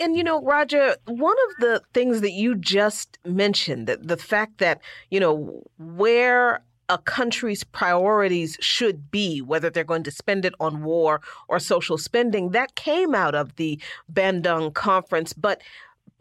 [0.00, 4.58] And you know, Roger, one of the things that you just mentioned, that the fact
[4.58, 4.80] that,
[5.10, 10.82] you know, where a country's priorities should be, whether they're going to spend it on
[10.82, 12.50] war or social spending.
[12.50, 13.80] That came out of the
[14.12, 15.32] Bandung conference.
[15.32, 15.62] But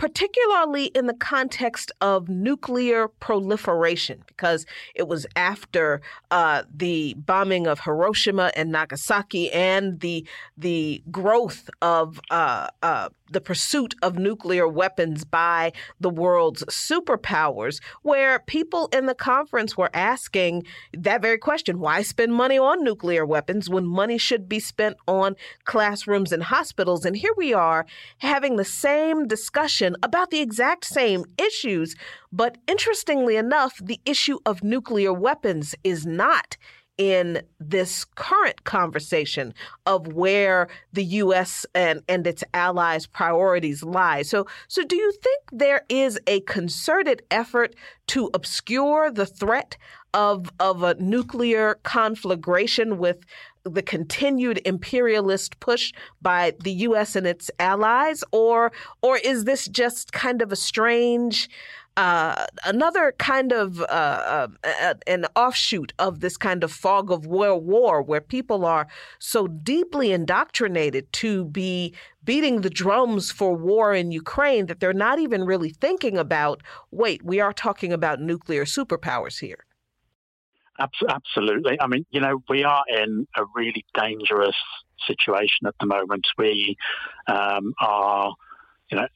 [0.03, 7.79] particularly in the context of nuclear proliferation, because it was after uh, the bombing of
[7.79, 15.23] Hiroshima and Nagasaki and the the growth of uh, uh, the pursuit of nuclear weapons
[15.23, 22.01] by the world's superpowers, where people in the conference were asking that very question why
[22.01, 27.05] spend money on nuclear weapons when money should be spent on classrooms and hospitals?
[27.05, 27.85] And here we are
[28.17, 31.95] having the same discussion about the exact same issues.
[32.31, 36.57] But interestingly enough, the issue of nuclear weapons is not
[36.97, 39.53] in this current conversation
[39.85, 41.65] of where the U.S.
[41.73, 44.21] and, and its allies' priorities lie.
[44.21, 47.75] So, so do you think there is a concerted effort
[48.07, 49.77] to obscure the threat
[50.13, 53.25] of of a nuclear conflagration with
[53.65, 57.15] the continued imperialist push by the U.S.
[57.15, 58.71] and its allies, or
[59.01, 61.49] or is this just kind of a strange?
[61.95, 67.55] Uh, another kind of uh, uh, an offshoot of this kind of fog of war,
[67.55, 68.87] war, where people are
[69.19, 75.19] so deeply indoctrinated to be beating the drums for war in Ukraine that they're not
[75.19, 76.63] even really thinking about.
[76.89, 79.63] Wait, we are talking about nuclear superpowers here.
[80.79, 81.79] Absolutely.
[81.79, 84.55] I mean, you know, we are in a really dangerous
[85.05, 86.25] situation at the moment.
[86.37, 86.75] We
[87.27, 88.33] um, are
[88.91, 89.07] you know,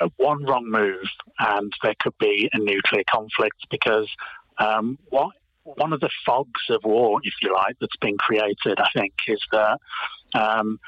[0.00, 4.08] uh, one wrong move and there could be a nuclear conflict because
[4.58, 5.30] um, what
[5.62, 9.40] one of the fogs of war, if you like, that's been created, I think, is
[9.52, 9.80] that
[10.34, 10.78] um,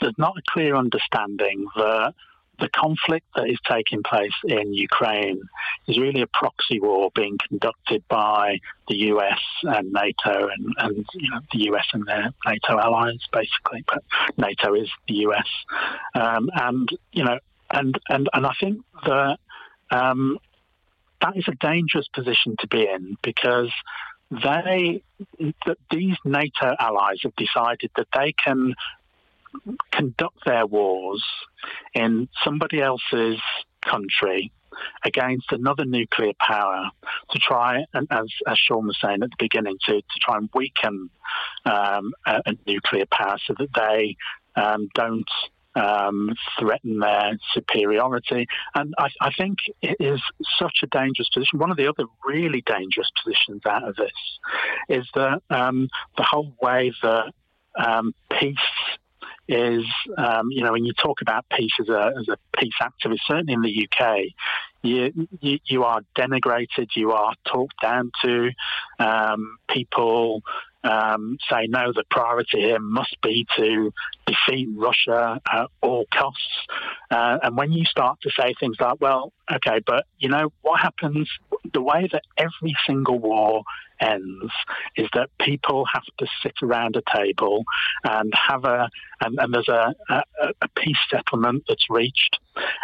[0.00, 2.14] there's not a clear understanding that
[2.58, 5.40] the conflict that is taking place in Ukraine
[5.86, 11.30] is really a proxy war being conducted by the US and NATO and, and you
[11.30, 13.84] know, the US and their NATO allies, basically.
[13.86, 14.02] But
[14.36, 15.48] NATO is the US.
[16.14, 17.38] Um, and, you know,
[17.70, 19.38] and, and, and I think that
[19.90, 20.38] um,
[21.20, 23.70] that is a dangerous position to be in because
[24.30, 25.02] they,
[25.66, 28.74] that these NATO allies have decided that they can
[29.92, 31.24] conduct their wars
[31.94, 33.40] in somebody else's
[33.82, 34.52] country
[35.04, 36.90] against another nuclear power
[37.30, 40.48] to try, and as, as Sean was saying at the beginning, to, to try and
[40.54, 41.10] weaken
[41.64, 44.16] um, a, a, nuclear power so that they
[44.60, 45.28] um, don't
[45.74, 48.46] um, threaten their superiority.
[48.74, 50.20] And I, I, think it is
[50.58, 51.58] such a dangerous position.
[51.58, 54.10] One of the other really dangerous positions out of this
[54.88, 57.32] is that um, the whole way that
[57.78, 58.56] um, peace
[59.48, 59.84] is,
[60.16, 63.52] um, you know, when you talk about peace as a, as a peace activist, certainly
[63.52, 64.24] in the UK,
[64.82, 68.50] you, you, you are denigrated, you are talked down to.
[68.98, 70.42] Um, people
[70.86, 73.92] um, say, no, the priority here must be to
[74.26, 76.66] defeat Russia at all costs.
[77.10, 80.80] Uh, and when you start to say things like, well, okay, but you know, what
[80.80, 81.28] happens,
[81.72, 83.62] the way that every single war
[84.00, 84.52] ends
[84.96, 87.64] is that people have to sit around a table
[88.04, 88.88] and have a,
[89.22, 90.22] and, and there's a, a,
[90.60, 92.38] a peace settlement that's reached.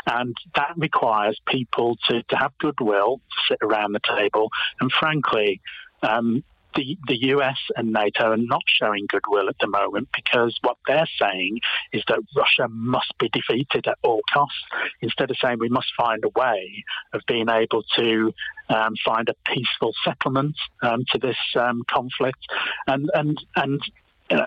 [0.06, 4.50] And that requires people to, to have goodwill, to sit around the table.
[4.80, 5.60] And frankly,
[6.02, 6.42] um,
[6.74, 11.08] the, the US and NATO are not showing goodwill at the moment because what they're
[11.20, 11.60] saying
[11.92, 14.62] is that Russia must be defeated at all costs,
[15.00, 18.32] instead of saying we must find a way of being able to
[18.68, 22.40] um, find a peaceful settlement um, to this um, conflict.
[22.86, 23.82] And, and, and
[24.30, 24.46] uh,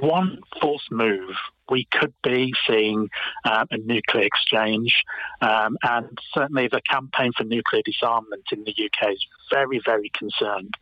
[0.00, 1.34] one false move
[1.70, 3.08] we could be seeing
[3.44, 4.94] um, a nuclear exchange.
[5.40, 10.74] Um, and certainly the campaign for nuclear disarmament in the UK is very, very concerned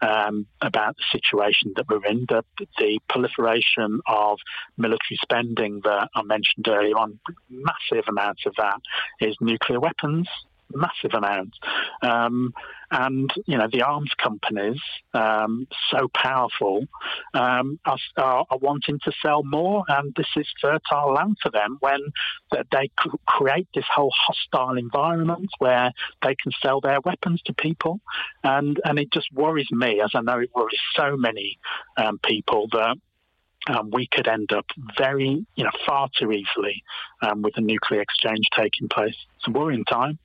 [0.00, 2.26] um, about the situation that we're in.
[2.28, 2.42] The,
[2.78, 4.38] the, proliferation of
[4.76, 7.18] military spending that I mentioned earlier on,
[7.48, 8.80] massive amounts of that
[9.20, 10.28] is nuclear weapons
[10.74, 11.54] massive amount.
[12.02, 12.52] Um,
[12.90, 14.80] and, you know, the arms companies,
[15.14, 16.86] um, so powerful,
[17.34, 19.84] um, are, are, are, wanting to sell more.
[19.88, 22.00] And this is fertile land for them when
[22.72, 22.90] they
[23.26, 25.92] create this whole hostile environment where
[26.22, 28.00] they can sell their weapons to people.
[28.42, 31.58] And, and it just worries me, as I know it worries so many
[31.96, 32.96] um, people, that
[33.68, 34.66] um, we could end up
[34.96, 36.82] very, you know, far too easily
[37.22, 39.16] um, with a nuclear exchange taking place.
[39.36, 40.18] It's a worrying time.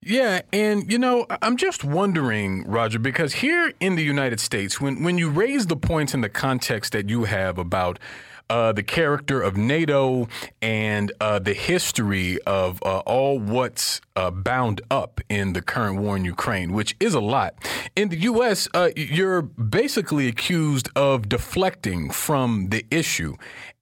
[0.00, 5.02] Yeah, and you know, I'm just wondering, Roger, because here in the United States, when
[5.02, 7.98] when you raise the points in the context that you have about
[8.50, 10.28] uh, the character of NATO
[10.62, 16.16] and uh, the history of uh, all what's uh, bound up in the current war
[16.16, 17.54] in Ukraine, which is a lot.
[17.94, 23.36] In the U.S., uh, you're basically accused of deflecting from the issue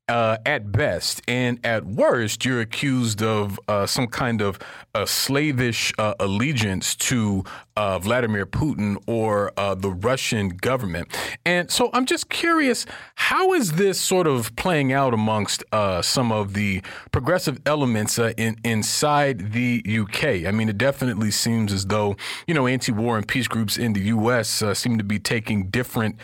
[0.09, 4.59] uh, at best, and at worst, you're accused of uh, some kind of
[4.95, 7.45] uh, slavish uh, allegiance to
[7.77, 11.09] uh, Vladimir Putin or uh, the Russian government.
[11.45, 15.65] And so I'm just curious, how is this sort of playing out amongst
[16.03, 20.47] some of the progressive elements in, inside the UK?
[20.47, 22.17] I mean, it definitely seems as though,
[22.47, 24.63] you know, anti war and peace groups in the U.S.
[24.79, 26.17] seem to be taking different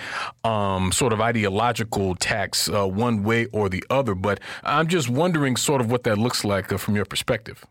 [0.44, 4.14] um, sort of ideological tacks one way or the other.
[4.14, 7.64] But I'm just wondering sort of what that looks like uh, from your perspective.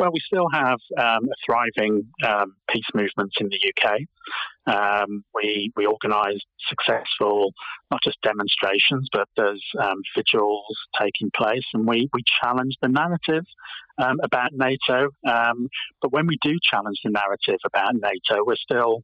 [0.00, 3.98] Well, we still have um, a thriving um, peace movement in the UK.
[4.66, 6.40] Um, we we organise
[6.70, 7.52] successful
[7.90, 10.64] not just demonstrations, but there's um, vigils
[10.98, 13.44] taking place, and we we challenge the narrative
[13.98, 15.10] um, about NATO.
[15.28, 15.68] Um,
[16.00, 19.02] but when we do challenge the narrative about NATO, we're still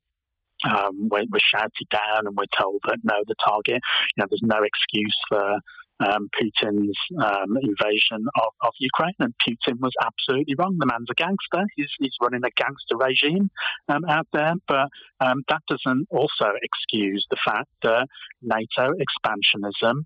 [0.65, 3.83] we're, we're, shouted down and we're told that no, the target,
[4.17, 5.59] you know, there's no excuse for
[6.01, 10.77] um, Putin's um, invasion of, of, Ukraine, and Putin was absolutely wrong.
[10.79, 11.65] The man's a gangster.
[11.77, 13.51] He's, he's running a gangster regime
[13.89, 14.89] um, out there, but
[15.21, 18.07] um, that doesn't also excuse the fact that
[18.43, 20.03] NATO expansionism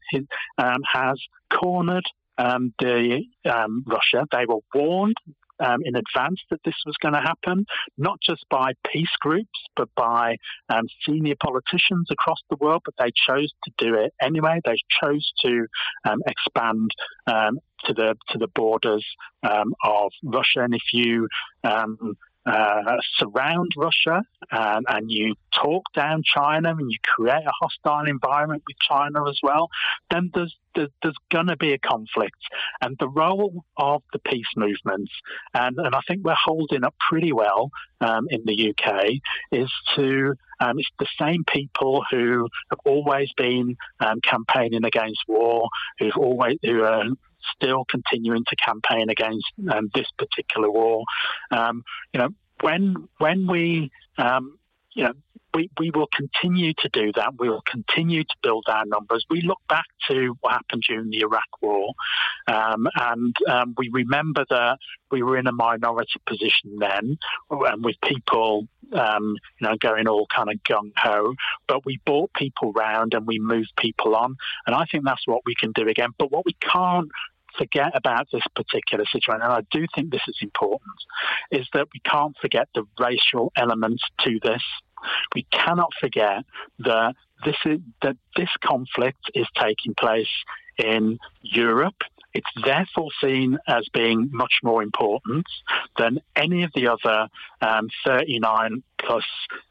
[0.59, 1.21] um, has
[1.53, 2.07] cornered
[2.39, 4.27] um, the um, Russia.
[4.31, 5.17] They were warned
[5.61, 7.67] um, in advance that this was going to happen,
[7.99, 10.37] not just by peace groups, but by
[10.69, 12.83] um, senior politicians across the world.
[12.85, 14.61] But they chose to do it anyway.
[14.65, 15.67] They chose to
[16.09, 16.91] um, expand
[17.27, 19.07] um, to the to the borders
[19.43, 20.63] um, of Russia.
[20.63, 21.29] And if you
[21.65, 28.09] um, uh, surround Russia and, and, you talk down China and you create a hostile
[28.09, 29.69] environment with China as well,
[30.11, 32.39] then there's there's, there's going to be a conflict.
[32.81, 35.11] And the role of the peace movements,
[35.53, 37.71] and, and I think we're holding up pretty well
[38.01, 39.11] um, in the UK,
[39.51, 45.69] is to um, it's the same people who have always been um, campaigning against war,
[45.99, 47.05] who've always who are
[47.55, 51.05] still continuing to campaign against um, this particular war.
[51.51, 52.29] Um, you know,
[52.61, 54.59] when when we um,
[54.95, 55.13] you know,
[55.55, 57.39] we, we will continue to do that.
[57.39, 59.25] We will continue to build our numbers.
[59.29, 61.93] We look back to what happened during the Iraq War,
[62.47, 64.79] um, and um, we remember that
[65.11, 67.19] we were in a minority position then,
[67.51, 71.35] and with people, um, you know, going all kind of gung ho.
[71.67, 74.37] But we brought people round and we moved people on,
[74.67, 76.11] and I think that's what we can do again.
[76.19, 77.11] But what we can't
[77.57, 80.97] forget about this particular situation, and I do think this is important,
[81.51, 84.63] is that we can't forget the racial elements to this.
[85.35, 86.45] We cannot forget
[86.81, 90.29] that this is that this conflict is taking place
[90.77, 92.03] in Europe.
[92.33, 95.47] It's therefore seen as being much more important
[95.99, 97.29] than any of the other
[97.61, 99.25] um, 39 plus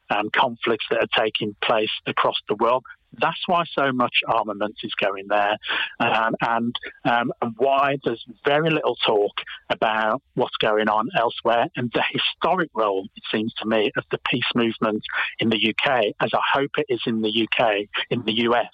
[0.09, 2.83] um, conflicts that are taking place across the world.
[3.17, 5.57] That's why so much armament is going there,
[5.99, 11.67] um, and, um, and why there's very little talk about what's going on elsewhere.
[11.75, 15.03] And the historic role, it seems to me, of the peace movement
[15.39, 18.71] in the UK, as I hope it is in the UK, in the US,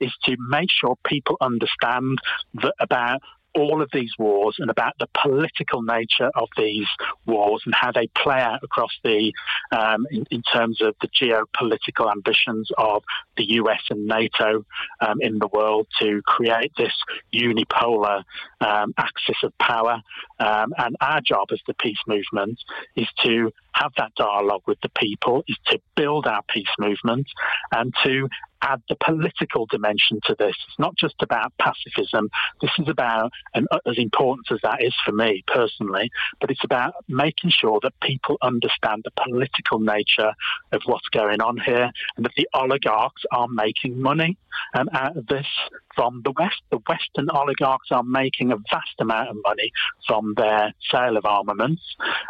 [0.00, 2.18] is to make sure people understand
[2.54, 3.20] that about
[3.54, 6.86] all of these wars and about the political nature of these
[7.26, 9.32] wars and how they play out across the,
[9.72, 13.02] um, in, in, terms of the geopolitical ambitions of
[13.36, 14.64] the US and NATO
[15.00, 16.92] um, in the world to create this
[17.34, 18.22] unipolar
[18.60, 20.00] um, axis of power.
[20.38, 22.58] Um, and our job as the peace movement
[22.96, 27.26] is to have that dialogue with the people, is to build our peace movement
[27.72, 28.28] and to
[28.62, 30.54] add the political dimension to this.
[30.68, 32.28] It's not just about pacifism.
[32.60, 36.10] This is about, and as important as that is for me personally,
[36.40, 40.32] but it's about making sure that people understand the political nature
[40.72, 44.36] of what's going on here and that the oligarchs are making money
[44.74, 45.46] um, out of this
[45.94, 46.60] from the West.
[46.70, 49.72] The Western oligarchs are making a vast amount of money
[50.06, 51.82] from their sale of armaments.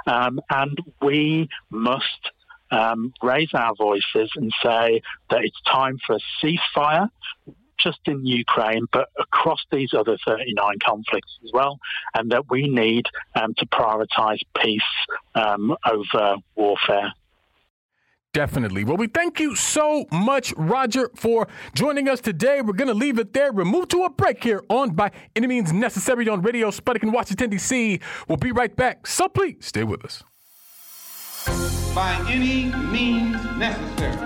[0.07, 1.30] Um, and we
[1.71, 2.31] must
[2.71, 7.09] um, raise our voices and say that it's time for a ceasefire,
[7.83, 11.79] just in Ukraine, but across these other 39 conflicts as well,
[12.15, 14.83] and that we need um, to prioritize peace
[15.35, 17.13] um, over warfare.
[18.33, 18.85] Definitely.
[18.85, 22.61] Well, we thank you so much, Roger, for joining us today.
[22.61, 23.51] We're going to leave it there.
[23.53, 27.11] We'll move to a break here on By Any Means Necessary on Radio Sputnik in
[27.11, 27.99] Washington, D.C.
[28.29, 29.09] We'll be right back.
[29.09, 30.23] So please stay with us
[31.95, 34.17] by any means necessary.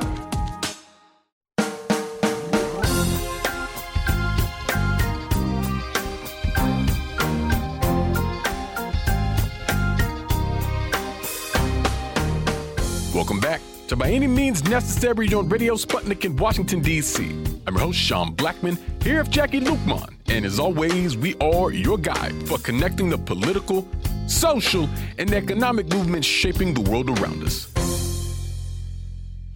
[13.15, 17.24] Welcome back to By Any Means Necessary on Radio Sputnik in Washington, D.C.
[17.66, 20.14] I'm your host, Sean Blackmon, here with Jacquie Luqman.
[20.28, 23.87] And as always, we are your guide for connecting the political,
[24.26, 27.70] social, and economic movements shaping the world around us.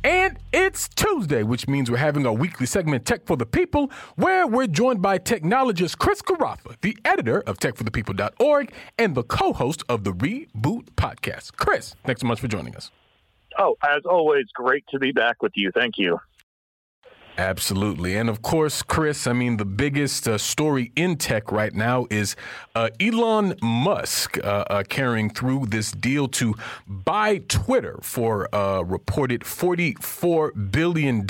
[0.05, 4.47] And it's Tuesday, which means we're having our weekly segment, Tech for the People, where
[4.47, 10.05] we're joined by technologist Chris Garaffa, the editor of techforthepeople.org and the co host of
[10.05, 11.57] the Reboot podcast.
[11.57, 12.91] Chris, thanks so much for joining us.
[13.59, 15.73] Oh, as always, great to be back with you.
[15.73, 16.19] Thank you.
[17.39, 18.17] Absolutely.
[18.17, 22.35] And of course, Chris, I mean, the biggest uh, story in tech right now is
[22.75, 26.57] uh, Elon Musk uh, uh carrying through this deal to
[26.89, 31.25] buy Twitter for a reported $44 billion.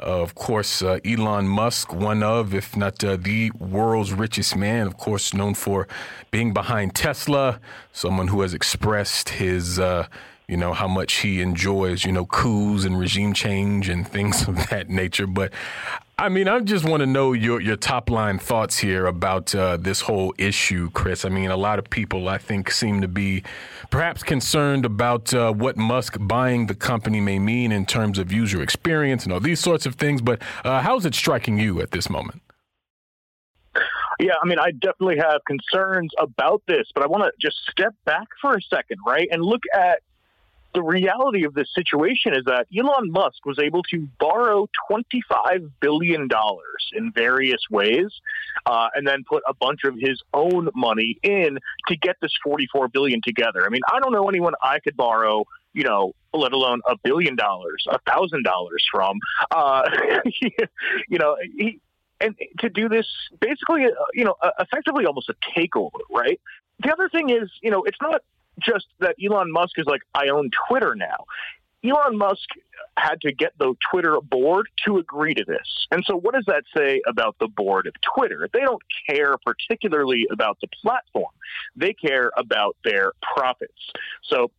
[0.00, 4.96] of course, uh, Elon Musk, one of, if not uh, the world's richest man, of
[4.96, 5.86] course, known for
[6.32, 7.60] being behind Tesla,
[7.92, 9.78] someone who has expressed his
[10.48, 14.68] you know, how much he enjoys, you know, coups and regime change and things of
[14.68, 15.26] that nature.
[15.26, 15.52] But
[16.16, 19.78] I mean, I just want to know your, your top line thoughts here about uh,
[19.78, 21.24] this whole issue, Chris.
[21.24, 23.42] I mean, a lot of people, I think, seem to be
[23.90, 28.62] perhaps concerned about uh, what Musk buying the company may mean in terms of user
[28.62, 30.22] experience and all these sorts of things.
[30.22, 32.42] But uh, how's it striking you at this moment?
[34.20, 37.92] Yeah, I mean, I definitely have concerns about this, but I want to just step
[38.04, 39.98] back for a second, right, and look at
[40.74, 46.28] the reality of this situation is that Elon Musk was able to borrow $25 billion
[46.92, 48.08] in various ways
[48.66, 51.58] uh, and then put a bunch of his own money in
[51.88, 53.64] to get this 44 billion together.
[53.64, 57.36] I mean, I don't know anyone I could borrow, you know, let alone a billion
[57.36, 59.18] dollars, a thousand dollars from.
[59.52, 59.88] Uh,
[61.08, 61.78] you know, he,
[62.20, 63.06] and to do this
[63.40, 66.40] basically, uh, you know, effectively almost a takeover, right?
[66.82, 68.22] The other thing is, you know, it's not
[68.60, 71.24] just that Elon Musk is like, I own Twitter now.
[71.84, 72.48] Elon Musk
[72.96, 75.86] had to get the Twitter board to agree to this.
[75.90, 78.48] And so, what does that say about the board of Twitter?
[78.52, 81.32] They don't care particularly about the platform,
[81.76, 83.92] they care about their profits.
[84.22, 84.50] So,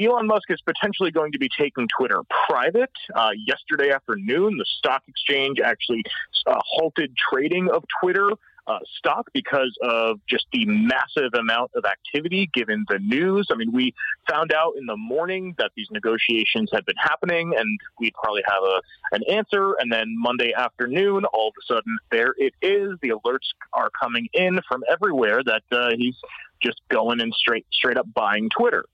[0.00, 2.90] Elon Musk is potentially going to be taking Twitter private.
[3.14, 6.02] Uh, yesterday afternoon, the stock exchange actually
[6.46, 8.30] uh, halted trading of Twitter
[8.66, 13.48] uh, stock because of just the massive amount of activity given the news.
[13.50, 13.94] I mean, we
[14.30, 18.62] found out in the morning that these negotiations had been happening and we'd probably have
[18.62, 18.80] a,
[19.12, 19.74] an answer.
[19.78, 22.92] And then Monday afternoon, all of a sudden, there it is.
[23.02, 26.16] The alerts are coming in from everywhere that uh, he's
[26.62, 28.84] just going and straight, straight up buying Twitter.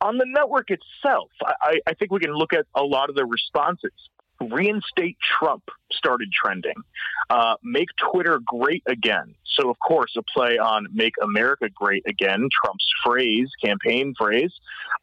[0.00, 3.24] On the network itself, I, I think we can look at a lot of the
[3.24, 3.92] responses
[4.42, 6.74] reinstate Trump started trending.
[7.30, 9.34] Uh, make Twitter great again.
[9.44, 14.52] So, of course, a play on make America great again, Trump's phrase, campaign phrase,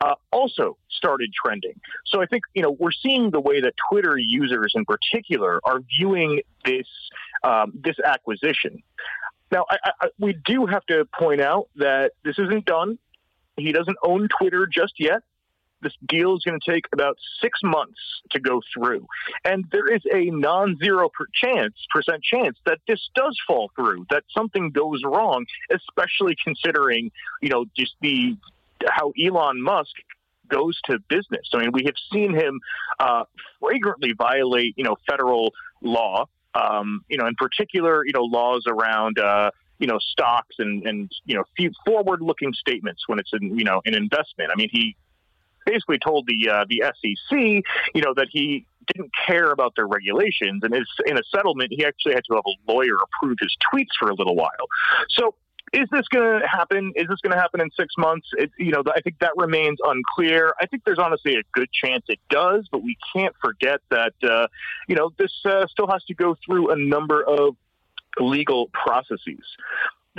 [0.01, 1.79] uh, also started trending.
[2.05, 5.81] So I think, you know, we're seeing the way that Twitter users in particular are
[5.97, 6.87] viewing this,
[7.43, 8.81] um, this acquisition.
[9.51, 12.97] Now, I, I, we do have to point out that this isn't done.
[13.57, 15.21] He doesn't own Twitter just yet
[15.81, 17.99] this deal is going to take about six months
[18.31, 19.05] to go through.
[19.45, 24.05] And there is a non zero per chance, percent chance that this does fall through,
[24.09, 27.11] that something goes wrong, especially considering,
[27.41, 28.35] you know, just the
[28.87, 29.91] how Elon Musk
[30.47, 31.47] goes to business.
[31.53, 32.59] I mean, we have seen him
[32.99, 33.23] uh,
[33.59, 36.25] flagrantly violate, you know, federal law.
[36.55, 41.11] Um, you know, in particular, you know, laws around, uh, you know, stocks and, and
[41.25, 41.43] you know,
[41.85, 44.49] forward-looking statements when it's in, you know, an investment.
[44.51, 44.95] I mean, he
[45.69, 47.37] basically told the uh, the SEC,
[47.93, 52.13] you know, that he didn't care about their regulations, and in a settlement, he actually
[52.13, 54.67] had to have a lawyer approve his tweets for a little while.
[55.09, 55.35] So.
[55.71, 56.93] Is this going to happen?
[56.95, 58.27] Is this going to happen in six months?
[58.35, 60.55] It, you know, I think that remains unclear.
[60.59, 64.47] I think there's honestly a good chance it does, but we can't forget that, uh,
[64.87, 67.55] you know, this uh, still has to go through a number of
[68.19, 69.45] legal processes.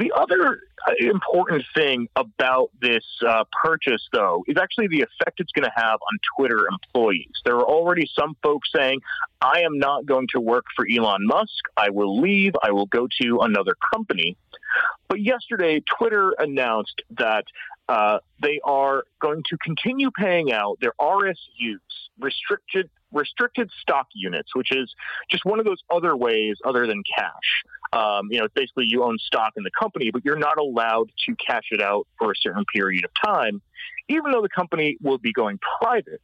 [0.00, 5.52] The other uh, important thing about this uh, purchase, though, is actually the effect it's
[5.52, 7.34] going to have on Twitter employees.
[7.44, 9.00] There are already some folks saying,
[9.42, 11.64] I am not going to work for Elon Musk.
[11.76, 12.54] I will leave.
[12.62, 14.38] I will go to another company.
[15.08, 17.44] But yesterday, Twitter announced that
[17.90, 21.34] uh, they are going to continue paying out their RSUs,
[22.18, 24.94] restricted restricted stock units, which is
[25.30, 27.64] just one of those other ways other than cash.
[27.92, 31.34] Um, you know, basically you own stock in the company, but you're not allowed to
[31.36, 33.60] cash it out for a certain period of time,
[34.08, 36.20] even though the company will be going private.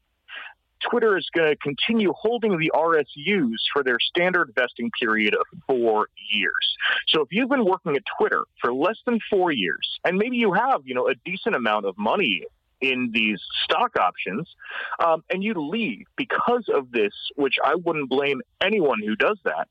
[0.91, 6.09] Twitter is going to continue holding the RSUs for their standard vesting period of four
[6.33, 6.77] years.
[7.09, 10.53] So if you've been working at Twitter for less than four years, and maybe you
[10.53, 12.45] have, you know, a decent amount of money
[12.81, 14.49] in these stock options,
[15.05, 19.69] um, and you leave because of this, which I wouldn't blame anyone who does that,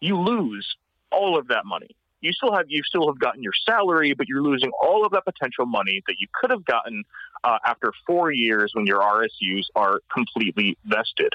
[0.00, 0.76] you lose
[1.14, 1.88] all of that money.
[2.20, 5.24] You still have you still have gotten your salary, but you're losing all of that
[5.26, 7.04] potential money that you could have gotten
[7.44, 11.34] uh, after four years when your RSUs are completely vested.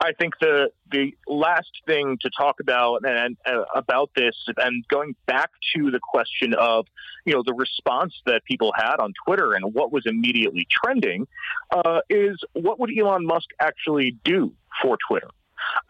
[0.00, 5.14] I think the the last thing to talk about and uh, about this, and going
[5.26, 6.86] back to the question of
[7.24, 11.26] you know the response that people had on Twitter and what was immediately trending,
[11.70, 14.52] uh, is what would Elon Musk actually do
[14.82, 15.28] for Twitter?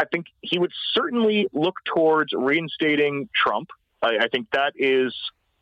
[0.01, 3.71] I think he would certainly look towards reinstating Trump.
[4.03, 5.15] I, I think that is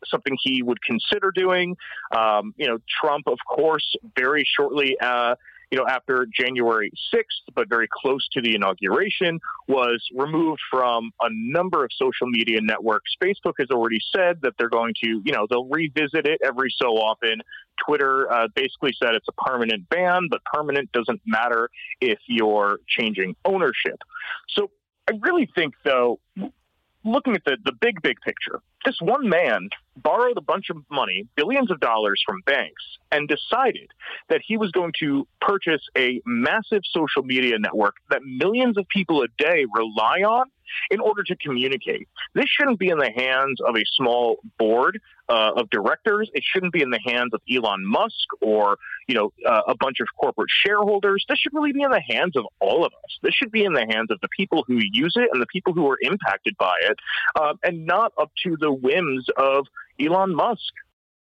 [0.05, 1.77] something he would consider doing.
[2.15, 5.35] Um, you know, Trump, of course, very shortly uh,
[5.75, 11.27] you know, after January 6th, but very close to the inauguration, was removed from a
[11.29, 13.11] number of social media networks.
[13.21, 16.91] Facebook has already said that they're going to, you know, they'll revisit it every so
[16.91, 17.41] often.
[17.85, 21.69] Twitter uh, basically said it's a permanent ban, but permanent doesn't matter
[21.99, 23.99] if you're changing ownership.
[24.47, 24.71] So
[25.09, 26.21] I really think, though,
[27.03, 31.27] looking at the, the big, big picture, this one man borrowed a bunch of money,
[31.35, 33.89] billions of dollars from banks, and decided
[34.29, 39.21] that he was going to purchase a massive social media network that millions of people
[39.21, 40.45] a day rely on
[40.89, 42.07] in order to communicate.
[42.33, 46.29] This shouldn't be in the hands of a small board uh, of directors.
[46.33, 48.77] It shouldn't be in the hands of Elon Musk or
[49.07, 51.25] you know uh, a bunch of corporate shareholders.
[51.27, 53.19] This should really be in the hands of all of us.
[53.21, 55.73] This should be in the hands of the people who use it and the people
[55.73, 56.97] who are impacted by it,
[57.35, 59.67] uh, and not up to the whims of
[59.99, 60.73] Elon Musk.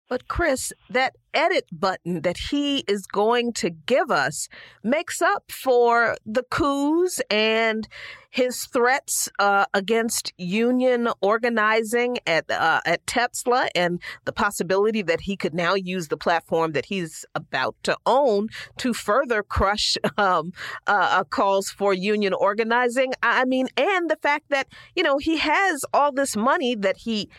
[0.09, 4.47] But Chris, that edit button that he is going to give us
[4.83, 7.87] makes up for the coups and
[8.29, 15.37] his threats uh, against union organizing at uh, at Tesla and the possibility that he
[15.37, 20.51] could now use the platform that he's about to own to further crush um,
[20.87, 23.13] uh, uh calls for union organizing.
[23.21, 27.29] I mean, and the fact that you know he has all this money that he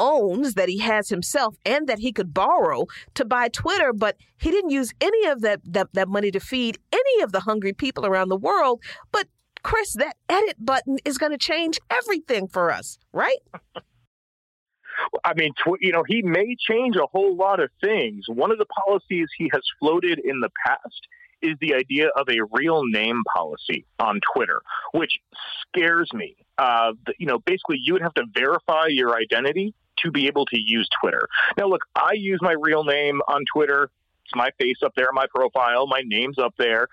[0.00, 4.50] owns, that he has himself, and that he could borrow to buy Twitter, but he
[4.50, 8.04] didn't use any of that, that, that money to feed any of the hungry people
[8.04, 8.82] around the world.
[9.12, 9.28] But
[9.62, 13.38] Chris, that edit button is going to change everything for us, right?
[15.24, 18.24] I mean, tw- you know, he may change a whole lot of things.
[18.28, 21.06] One of the policies he has floated in the past
[21.42, 24.60] is the idea of a real name policy on Twitter,
[24.92, 25.18] which
[25.62, 26.36] scares me.
[26.58, 29.74] Uh, you know, basically, you would have to verify your identity
[30.04, 31.28] to be able to use Twitter.
[31.56, 33.90] Now, look, I use my real name on Twitter.
[34.24, 36.88] It's my face up there, my profile, my name's up there.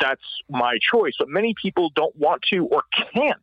[0.00, 1.14] That's my choice.
[1.18, 2.82] But many people don't want to or
[3.14, 3.38] can't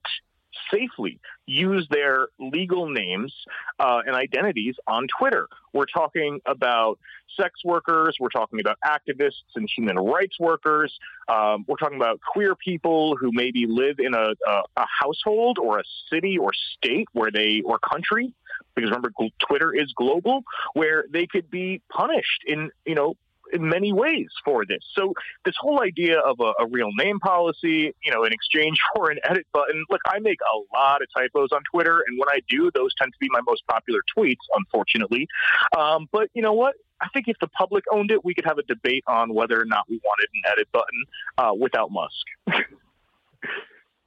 [0.72, 3.34] safely use their legal names
[3.80, 5.48] uh, and identities on Twitter.
[5.74, 7.00] We're talking about
[7.38, 10.98] sex workers, we're talking about activists and human rights workers,
[11.28, 15.80] um, we're talking about queer people who maybe live in a, a, a household or
[15.80, 18.34] a city or state where they or country
[18.76, 20.44] because remember Twitter is global,
[20.74, 23.16] where they could be punished in you know
[23.54, 24.84] in many ways for this.
[24.96, 25.14] So
[25.46, 29.20] this whole idea of a, a, real name policy, you know, in exchange for an
[29.24, 29.86] edit button.
[29.90, 33.14] Look, I make a lot of typos on Twitter, and when I do, those tend
[33.14, 35.28] to be my most popular tweets, unfortunately.
[35.78, 36.76] Um, but you know what?
[37.02, 39.66] I think if the public owned it, we could have a debate on whether or
[39.66, 41.06] not we wanted an edit button
[41.38, 42.26] uh, without Musk.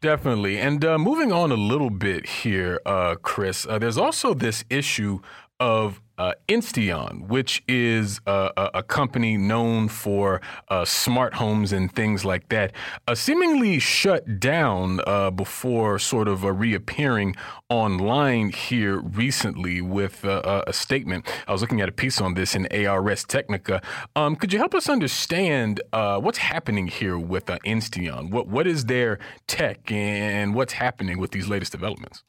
[0.05, 0.59] Definitely.
[0.59, 5.21] And uh, moving on a little bit here, uh, Chris, uh, there's also this issue
[5.61, 12.25] of uh, Insteon, which is a, a, company known for uh, smart homes and things
[12.25, 12.73] like that,
[13.09, 17.35] uh, seemingly shut down uh, before sort of reappearing
[17.69, 21.27] online here recently with uh, a statement.
[21.49, 23.83] I was looking at a piece on this in ARS Technica.
[24.15, 28.31] Um, could you help us understand what's happening here with Insteon?
[28.31, 32.23] What what is their tech and what's happening with these latest developments?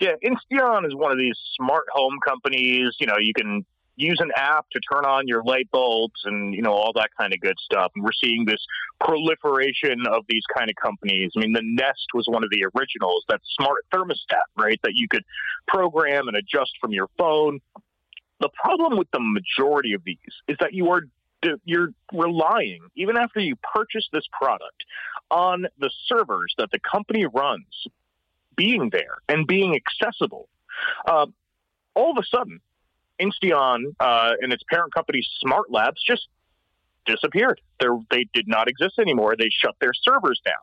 [0.00, 2.96] Yeah, Insteon is one of these smart home companies.
[2.98, 3.64] You know, you can
[3.96, 7.32] use an app to turn on your light bulbs and you know all that kind
[7.32, 7.92] of good stuff.
[7.94, 8.64] And we're seeing this
[9.00, 11.30] proliferation of these kind of companies.
[11.36, 13.24] I mean, the Nest was one of the originals.
[13.28, 14.80] That smart thermostat, right?
[14.82, 15.22] That you could
[15.68, 17.60] program and adjust from your phone.
[18.40, 20.16] The problem with the majority of these
[20.48, 21.02] is that you are
[21.64, 24.84] you're relying even after you purchase this product
[25.30, 27.86] on the servers that the company runs
[28.56, 30.48] being there and being accessible.
[31.06, 31.26] Uh,
[31.94, 32.60] all of a sudden,
[33.20, 36.28] Insteon uh, and its parent company Smart Labs just
[37.06, 37.60] disappeared.
[37.80, 39.36] They're, they did not exist anymore.
[39.38, 40.54] They shut their servers down.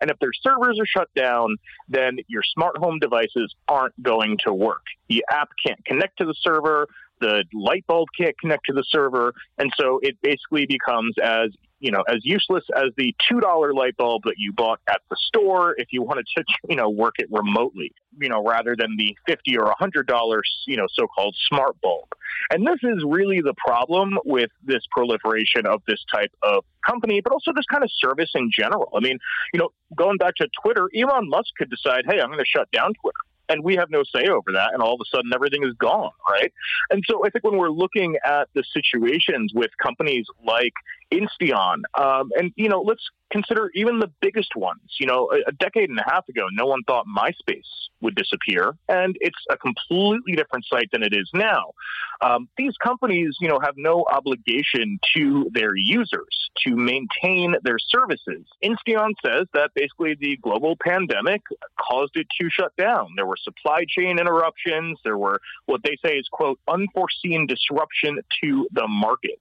[0.00, 1.56] And if their servers are shut down,
[1.88, 4.82] then your smart home devices aren't going to work.
[5.08, 6.86] The app can't connect to the server.
[7.20, 9.32] The light bulb can't connect to the server.
[9.58, 14.22] And so it basically becomes as you know, as useless as the $2 light bulb
[14.24, 17.92] that you bought at the store if you wanted to, you know, work it remotely,
[18.18, 22.08] you know, rather than the 50 or a $100, you know, so-called smart bulb.
[22.50, 27.32] And this is really the problem with this proliferation of this type of company, but
[27.32, 28.90] also this kind of service in general.
[28.96, 29.18] I mean,
[29.52, 32.70] you know, going back to Twitter, Elon Musk could decide, hey, I'm going to shut
[32.70, 33.18] down Twitter
[33.48, 36.10] and we have no say over that and all of a sudden everything is gone
[36.30, 36.52] right
[36.90, 40.72] and so i think when we're looking at the situations with companies like
[41.12, 41.82] Insteon.
[41.98, 44.96] Um, and, you know, let's consider even the biggest ones.
[45.00, 47.60] You know, a, a, decade and a half ago, no one thought MySpace
[48.00, 51.72] would disappear, and it's a completely different site than it is now.
[52.20, 58.44] Um, these companies, you know, have no obligation to their users to maintain their services.
[58.62, 61.42] Insteon says that basically the global pandemic
[61.78, 63.08] caused it to shut down.
[63.16, 64.98] There were supply chain interruptions.
[65.04, 69.40] There were what they say is, quote, unforeseen disruption to the market.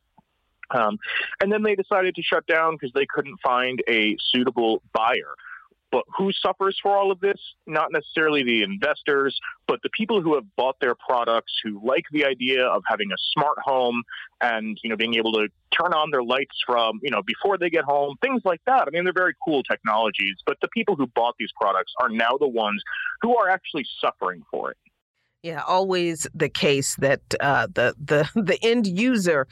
[0.71, 0.97] Um,
[1.41, 5.35] and then they decided to shut down because they couldn't find a suitable buyer.
[5.91, 7.39] But who suffers for all of this?
[7.67, 12.25] Not necessarily the investors, but the people who have bought their products, who like the
[12.25, 14.03] idea of having a smart home
[14.41, 17.69] and you know being able to turn on their lights from you know before they
[17.69, 18.87] get home, things like that.
[18.87, 22.35] I mean, they're very cool technologies, but the people who bought these products are now
[22.37, 22.83] the ones
[23.21, 24.77] who are actually suffering for it.
[25.43, 29.47] Yeah, always the case that uh, the the the end user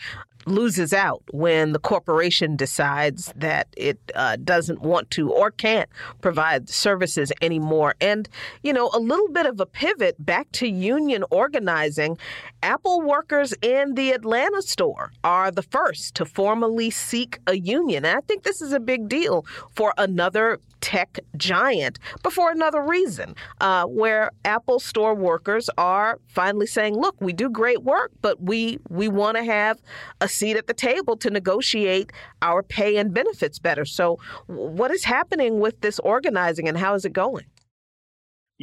[0.45, 5.89] loses out when the corporation decides that it uh, doesn't want to or can't
[6.21, 7.95] provide services anymore.
[8.01, 8.27] And,
[8.61, 12.17] you know, a little bit of a pivot back to union organizing.
[12.61, 18.05] Apple workers in the Atlanta store are the first to formally seek a union.
[18.05, 22.81] And I think this is a big deal for another tech giant, but for another
[22.81, 28.41] reason, uh, where Apple store workers are finally saying, look, we do great work, but
[28.41, 29.81] we, we want to have
[30.19, 32.11] a seat at the table to negotiate
[32.41, 33.86] our pay and benefits better.
[33.86, 37.45] So, what is happening with this organizing and how is it going?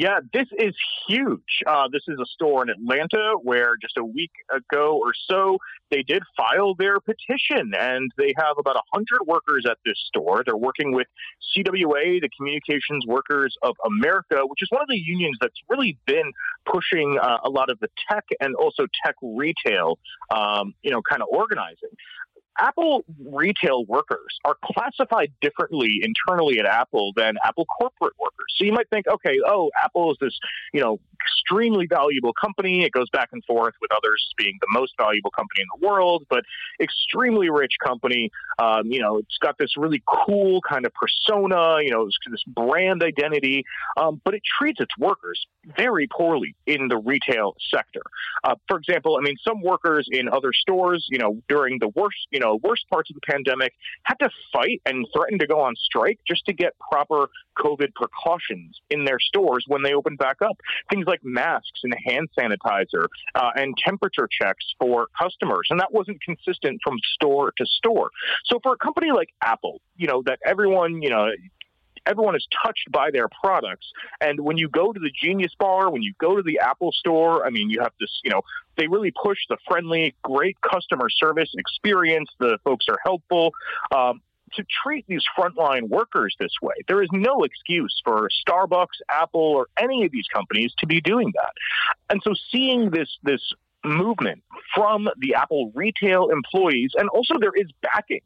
[0.01, 0.75] Yeah, this is
[1.07, 1.61] huge.
[1.67, 5.59] Uh, this is a store in Atlanta where just a week ago or so,
[5.91, 10.43] they did file their petition, and they have about 100 workers at this store.
[10.43, 11.07] They're working with
[11.55, 16.33] CWA, the Communications Workers of America, which is one of the unions that's really been
[16.65, 19.99] pushing uh, a lot of the tech and also tech retail,
[20.35, 21.91] um, you know, kind of organizing.
[22.61, 28.55] Apple retail workers are classified differently internally at Apple than Apple corporate workers.
[28.57, 30.39] So you might think, okay, oh, Apple is this,
[30.73, 32.85] you know, extremely valuable company.
[32.85, 36.27] It goes back and forth with others being the most valuable company in the world,
[36.29, 36.45] but
[36.81, 38.31] extremely rich company.
[38.59, 43.03] Um, you know, it's got this really cool kind of persona, you know, this brand
[43.03, 43.65] identity,
[43.97, 45.47] um, but it treats its workers
[45.77, 48.03] very poorly in the retail sector.
[48.45, 52.27] Uh, for example, I mean, some workers in other stores, you know, during the worst,
[52.31, 53.73] you know, worst parts of the pandemic
[54.05, 57.29] had to fight and threaten to go on strike just to get proper
[57.59, 60.57] COVID precautions in their stores when they opened back up.
[60.91, 65.69] Things like masks and hand sanitizer uh, and temperature checks for customers.
[65.71, 68.11] And that wasn't consistent from store to store.
[68.45, 71.29] So for a company like Apple, you know, that everyone, you know,
[72.07, 73.87] everyone is touched by their products.
[74.21, 77.47] And when you go to the Genius Bar, when you go to the Apple Store,
[77.47, 78.43] I mean, you have this, you know,
[78.77, 82.31] they really push the friendly, great customer service experience.
[82.39, 83.53] The folks are helpful.
[83.95, 84.21] Um,
[84.55, 86.75] to treat these frontline workers this way.
[86.89, 91.33] There is no excuse for Starbucks, Apple, or any of these companies to be doing
[91.37, 91.53] that.
[92.09, 93.41] And so seeing this this
[93.85, 94.43] movement
[94.75, 98.21] from the Apple retail employees, and also there is backing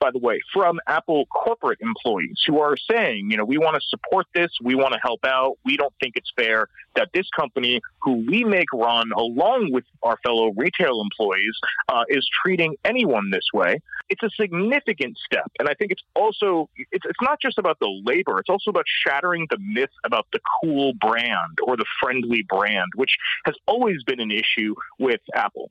[0.00, 3.86] by the way, from Apple corporate employees who are saying, you know, we want to
[3.86, 5.58] support this, we want to help out.
[5.64, 10.18] We don't think it's fair that this company, who we make run along with our
[10.24, 13.80] fellow retail employees, uh, is treating anyone this way.
[14.08, 18.02] It's a significant step, and I think it's also it's, it's not just about the
[18.04, 22.90] labor; it's also about shattering the myth about the cool brand or the friendly brand,
[22.96, 25.70] which has always been an issue with Apple.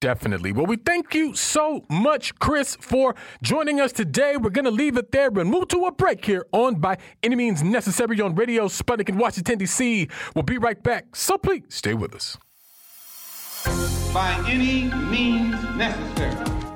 [0.00, 0.52] Definitely.
[0.52, 4.38] Well, we thank you so much, Chris, for joining us today.
[4.38, 7.36] We're going to leave it there and move to a break here on By Any
[7.36, 10.08] Means Necessary on Radio Sputnik in Washington, D.C.
[10.34, 12.38] We'll be right back, so please stay with us.
[14.14, 16.69] By any means necessary.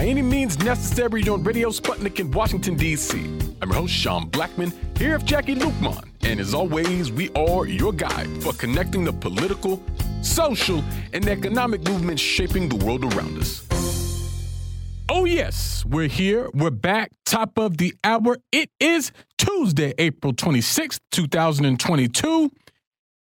[0.00, 3.18] By Any Means Necessary on Radio Sputnik in Washington, D.C.
[3.60, 6.08] I'm your host, Sean Blackmon, here with Jacquie Luqman.
[6.22, 9.82] And as always, we are your guide for connecting the political,
[10.22, 10.82] social,
[11.12, 13.62] and economic movements shaping the world around us.
[15.10, 16.48] Oh, yes, we're here.
[16.54, 17.10] We're back.
[17.26, 18.38] Top of the hour.
[18.52, 22.50] It is Tuesday, April 26th, 2022.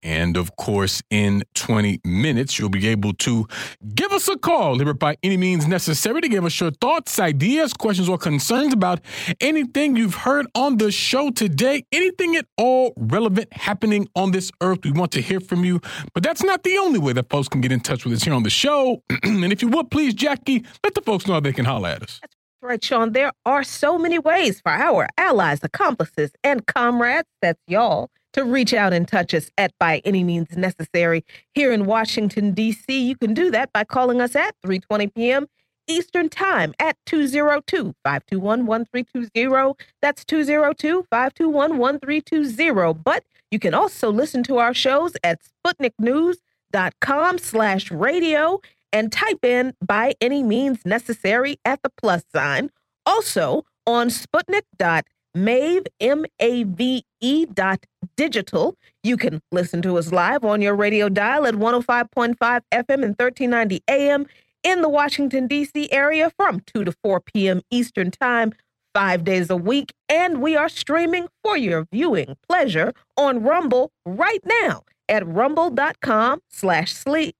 [0.02, 3.46] And of course, in 20 minutes, you'll be able to
[3.94, 7.72] give us a call here by any means necessary to give us your thoughts, ideas,
[7.72, 9.00] questions, or concerns about
[9.40, 14.80] anything you've heard on the show today, anything at all relevant happening on this earth.
[14.84, 15.80] We want to hear from you.
[16.14, 18.34] But that's not the only way that folks can get in touch with us here
[18.34, 19.02] on the show.
[19.22, 22.02] and if you would, please, Jacquie, let the folks know how they can holler at
[22.02, 22.20] us.
[22.22, 23.12] That's right, Sean.
[23.12, 28.72] There are so many ways for our allies, accomplices, and comrades, that's y'all, to reach
[28.74, 31.24] out and touch us at by any means necessary
[31.54, 33.08] here in Washington, D.C.
[33.08, 35.46] You can do that by calling us at 3:20 p.m.
[35.88, 39.78] Eastern Time at 202-521-1320.
[40.02, 43.04] That's 202-521-1320.
[43.04, 48.60] But you can also listen to our shows at sputniknews.com slash radio
[48.92, 52.70] and type in by any means necessary at the plus sign.
[53.06, 57.84] Also on sputnik.com Mave, M-A-V-E dot
[58.16, 58.76] digital.
[59.02, 63.82] You can listen to us live on your radio dial at 105.5 FM and 1390
[63.88, 64.26] AM
[64.62, 65.92] in the Washington, D.C.
[65.92, 67.62] area from 2 to 4 p.m.
[67.70, 68.52] Eastern Time,
[68.94, 69.92] five days a week.
[70.08, 76.92] And we are streaming for your viewing pleasure on Rumble right now at rumble.com slash
[76.94, 77.36] sleep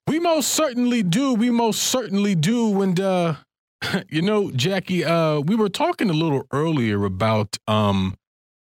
[0.07, 1.33] We most certainly do.
[1.33, 2.81] We most certainly do.
[2.81, 3.35] And uh,
[4.09, 8.15] you know, Jacquie, uh, we were talking a little earlier about um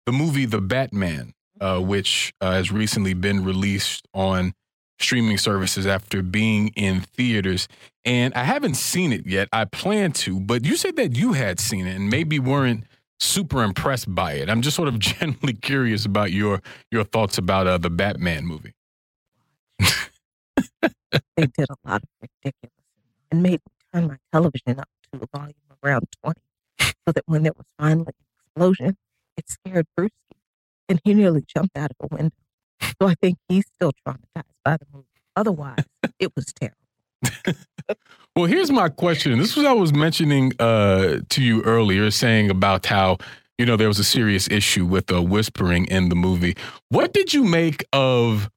[0.06, 4.54] the movie The Batman, uh, which uh, has recently been released on
[5.00, 7.68] streaming services after being in theaters.
[8.04, 9.48] And I haven't seen it yet.
[9.52, 12.84] I plan to, but you said that you had seen it and maybe weren't
[13.20, 14.48] super impressed by it.
[14.48, 18.74] I'm just sort of generally curious about your your thoughts about uh, the Batman movie.
[19.80, 22.72] they did a lot of ridiculous
[23.30, 26.40] and made me turn my television up to a volume around 20
[26.80, 28.14] so that when there was finally an
[28.46, 28.96] explosion,
[29.36, 30.10] it scared Bruce
[30.88, 32.34] and he nearly jumped out of a window.
[33.00, 35.06] So I think he's still traumatized by the movie.
[35.36, 35.84] Otherwise,
[36.18, 36.76] it was terrible.
[38.36, 39.38] well, here's my question.
[39.38, 43.18] This was I was mentioning uh, to you earlier, saying about how
[43.56, 46.56] you know there was a serious issue with uh, whispering in the movie.
[46.88, 48.50] What did you make of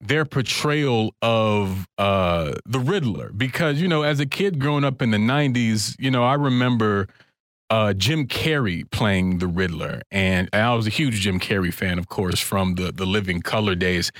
[0.00, 3.30] their portrayal of uh, the Riddler?
[3.32, 7.08] Because you know, as a kid growing up in the '90s, you know, I remember
[7.74, 12.06] uh, Jim Carrey playing the Riddler, and I was a huge Jim Carrey fan, of
[12.08, 14.12] course, from the the Living Color days.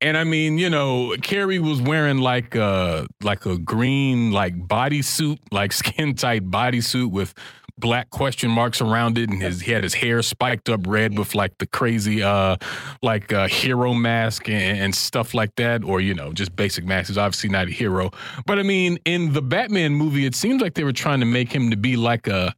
[0.00, 4.56] And I mean, you know, Carrey was wearing like a uh, like a green like
[4.56, 7.34] bodysuit, like skin tight bodysuit with
[7.76, 11.34] black question marks around it, and his he had his hair spiked up red with
[11.34, 12.56] like the crazy uh
[13.02, 17.08] like uh, hero mask and, and, stuff like that, or you know just basic mask.
[17.08, 18.10] He's obviously not a hero,
[18.46, 21.52] but I mean, in the Batman movie, it seems like they were trying to make
[21.52, 22.54] him to be like a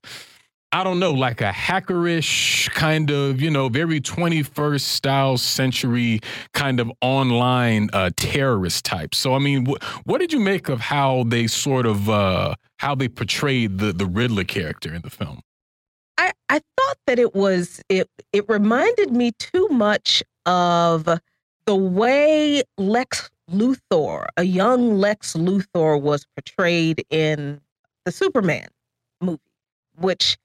[0.75, 6.19] I don't know, like a hackerish kind of, you know, very 21st style century
[6.53, 9.15] kind of online uh, terrorist type.
[9.15, 12.97] So, I mean, wh- what did you make of how they sort of uh, how
[12.97, 15.43] they portrayed the the Riddler character in the film?
[16.19, 21.09] I I thought that it was it it reminded me too much of
[21.67, 27.61] the way Lex Luthor, a young Lex Luthor, was portrayed in
[28.05, 28.67] the Superman
[29.21, 29.39] movie,
[30.01, 30.37] which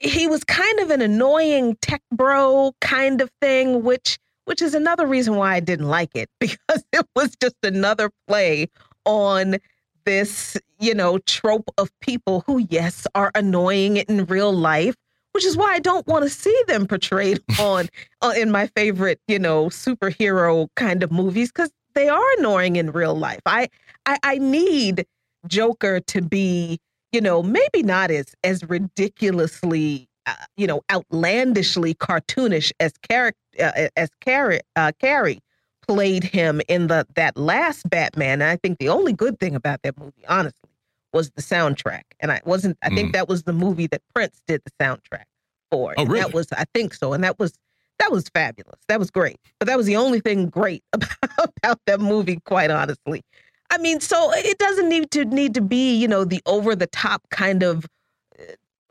[0.00, 5.06] he was kind of an annoying tech bro kind of thing, which which is another
[5.06, 8.68] reason why I didn't like it because it was just another play
[9.04, 9.58] on
[10.04, 14.94] this, you know, trope of people who, yes, are annoying in real life,
[15.32, 17.88] which is why I don't want to see them portrayed on
[18.22, 22.90] uh, in my favorite, you know, superhero kind of movies because they are annoying in
[22.92, 23.40] real life.
[23.44, 23.68] I,
[24.06, 25.04] I I need
[25.46, 26.78] Joker to be
[27.12, 33.88] you know, maybe not as as ridiculously, uh, you know, outlandishly cartoonish as character uh,
[33.96, 35.38] as Carrey uh, Carrey
[35.86, 38.42] played him in the that last Batman.
[38.42, 40.70] And I think the only good thing about that movie, honestly,
[41.12, 42.02] was the soundtrack.
[42.20, 42.78] And I wasn't.
[42.82, 43.12] I think mm.
[43.14, 45.24] that was the movie that Prince did the soundtrack
[45.70, 45.94] for.
[45.96, 46.20] Oh, really?
[46.20, 46.52] That was.
[46.52, 47.12] I think so.
[47.12, 47.58] And that was
[47.98, 48.78] that was fabulous.
[48.88, 49.38] That was great.
[49.58, 53.22] But that was the only thing great about, about that movie, quite honestly.
[53.70, 56.86] I mean, so it doesn't need to need to be, you know, the over the
[56.86, 57.86] top kind of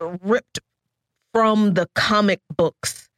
[0.00, 0.60] uh, ripped
[1.32, 3.08] from the comic books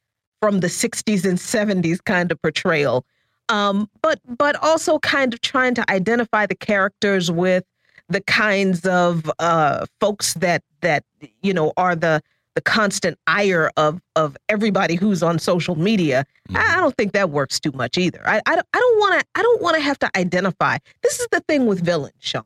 [0.40, 3.04] from the 60s and 70s kind of portrayal.
[3.48, 7.64] Um, but but also kind of trying to identify the characters with
[8.08, 11.04] the kinds of uh, folks that that
[11.42, 12.22] you know are the
[12.54, 16.24] the constant ire of of everybody who's on social media.
[16.48, 16.56] Mm-hmm.
[16.56, 18.20] I, I, don't think that works too much either.
[18.26, 20.78] I I, I don't want to I don't want to have to identify.
[21.02, 22.44] This is the thing with villains, Sean.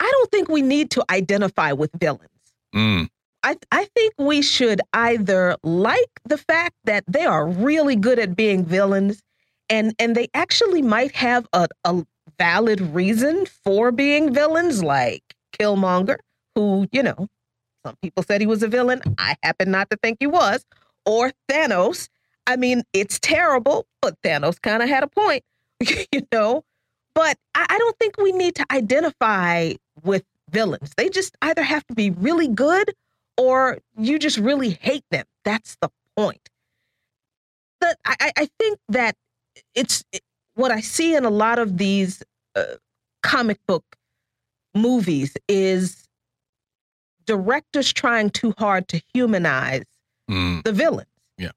[0.00, 2.30] I don't think we need to identify with villains.
[2.74, 3.08] Mm.
[3.42, 8.36] I I think we should either like the fact that they are really good at
[8.36, 9.22] being villains,
[9.68, 12.04] and and they actually might have a, a
[12.38, 15.22] valid reason for being villains, like
[15.58, 16.16] Killmonger,
[16.54, 17.28] who you know
[17.84, 19.00] some people said he was a villain.
[19.18, 20.64] I happen not to think he was.
[21.06, 22.08] Or Thanos.
[22.46, 25.44] I mean, it's terrible, but Thanos kind of had a point,
[26.12, 26.64] you know?
[27.14, 29.72] But I, I don't think we need to identify
[30.02, 30.92] with villains.
[30.96, 32.94] They just either have to be really good
[33.36, 35.24] or you just really hate them.
[35.44, 36.48] That's the point.
[37.80, 39.14] But I, I think that
[39.74, 40.22] it's it,
[40.54, 42.22] what I see in a lot of these
[42.56, 42.64] uh,
[43.22, 43.84] comic book
[44.74, 46.07] movies is
[47.28, 49.84] directors trying too hard to humanize
[50.30, 50.64] mm.
[50.64, 51.06] the villains.
[51.36, 51.50] Yeah.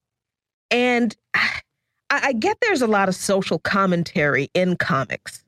[0.70, 1.60] And I,
[2.10, 5.42] I get there's a lot of social commentary in comics,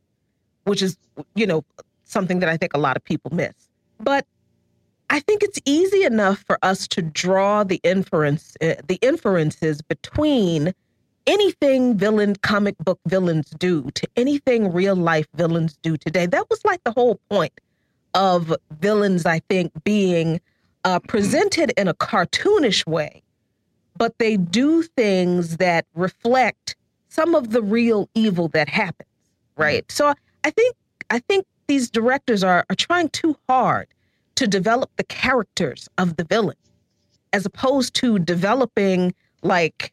[0.64, 0.96] which is,
[1.34, 1.62] you know,
[2.04, 3.52] something that I think a lot of people miss.
[4.00, 4.26] But
[5.10, 10.72] I think it's easy enough for us to draw the inference, uh, the inferences between
[11.26, 16.24] anything villain comic book villains do to anything real life villains do today.
[16.24, 17.52] That was like the whole point
[18.14, 20.40] of villains, I think, being
[20.84, 23.22] uh, presented in a cartoonish way,
[23.96, 26.76] but they do things that reflect
[27.08, 29.08] some of the real evil that happens,
[29.56, 29.90] right?
[29.90, 30.12] So
[30.44, 30.74] I think
[31.10, 33.86] I think these directors are, are trying too hard
[34.34, 36.56] to develop the characters of the villain,
[37.32, 39.92] as opposed to developing like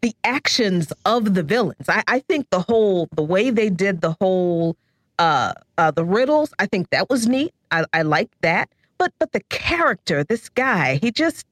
[0.00, 1.88] the actions of the villains.
[1.88, 4.76] I, I think the whole the way they did the whole
[5.18, 7.54] uh, uh, the riddles, I think that was neat.
[7.70, 8.68] I, I like that.
[8.98, 11.44] But but the character, this guy, he just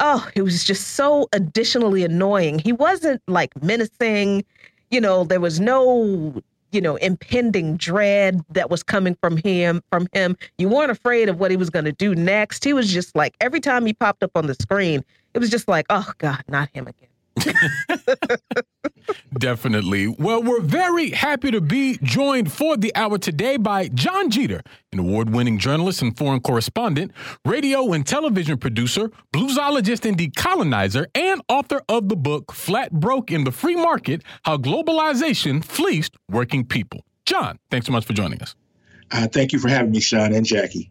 [0.00, 2.58] oh, it was just so additionally annoying.
[2.58, 4.44] He wasn't like menacing,
[4.90, 10.08] you know, there was no, you know, impending dread that was coming from him from
[10.12, 10.36] him.
[10.58, 12.64] You weren't afraid of what he was going to do next.
[12.64, 15.68] He was just like every time he popped up on the screen, it was just
[15.68, 17.08] like, oh god, not him again.
[19.38, 20.08] Definitely.
[20.08, 24.62] Well, we're very happy to be joined for the hour today by John Jeter,
[24.92, 27.12] an award winning journalist and foreign correspondent,
[27.44, 33.44] radio and television producer, bluesologist and decolonizer, and author of the book Flat Broke in
[33.44, 37.04] the Free Market How Globalization Fleeced Working People.
[37.24, 38.54] John, thanks so much for joining us.
[39.10, 40.90] Uh, thank you for having me, Sean and Jacquie.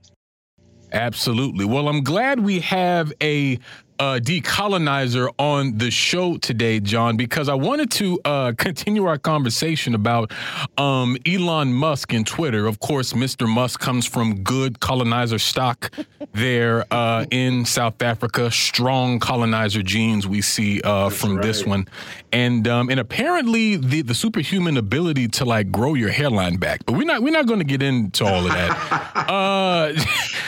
[0.91, 1.65] Absolutely.
[1.65, 3.59] Well, I'm glad we have a
[3.99, 9.93] uh, decolonizer on the show today, John, because I wanted to uh, continue our conversation
[9.93, 10.31] about
[10.77, 12.65] um, Elon Musk and Twitter.
[12.65, 13.47] Of course, Mr.
[13.47, 15.93] Musk comes from good colonizer stock
[16.33, 18.49] there uh, in South Africa.
[18.49, 21.43] Strong colonizer genes we see uh, from right.
[21.43, 21.87] this one,
[22.31, 26.85] and um, and apparently the the superhuman ability to like grow your hairline back.
[26.85, 28.69] But we're not we're not going to get into all of that.
[29.29, 29.91] Uh,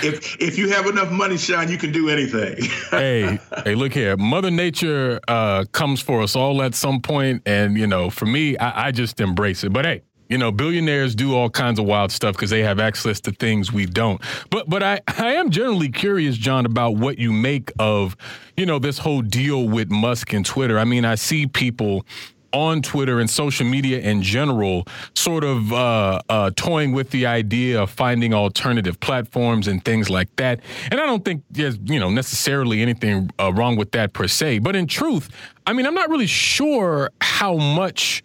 [0.01, 2.57] if if you have enough money, Sean, you can do anything.
[2.89, 4.17] hey, hey, look here.
[4.17, 8.57] Mother Nature uh, comes for us all at some point, and you know, for me,
[8.57, 9.71] I, I just embrace it.
[9.73, 13.19] But hey, you know, billionaires do all kinds of wild stuff because they have access
[13.21, 14.21] to things we don't.
[14.49, 18.15] But but I I am generally curious, John, about what you make of
[18.55, 20.79] you know this whole deal with Musk and Twitter.
[20.79, 22.05] I mean, I see people
[22.53, 24.85] on Twitter and social media in general,
[25.15, 30.33] sort of uh, uh, toying with the idea of finding alternative platforms and things like
[30.35, 30.59] that.
[30.89, 34.59] And I don't think there's you know necessarily anything uh, wrong with that per se.
[34.59, 35.29] But in truth,
[35.65, 38.23] I mean, I'm not really sure how much.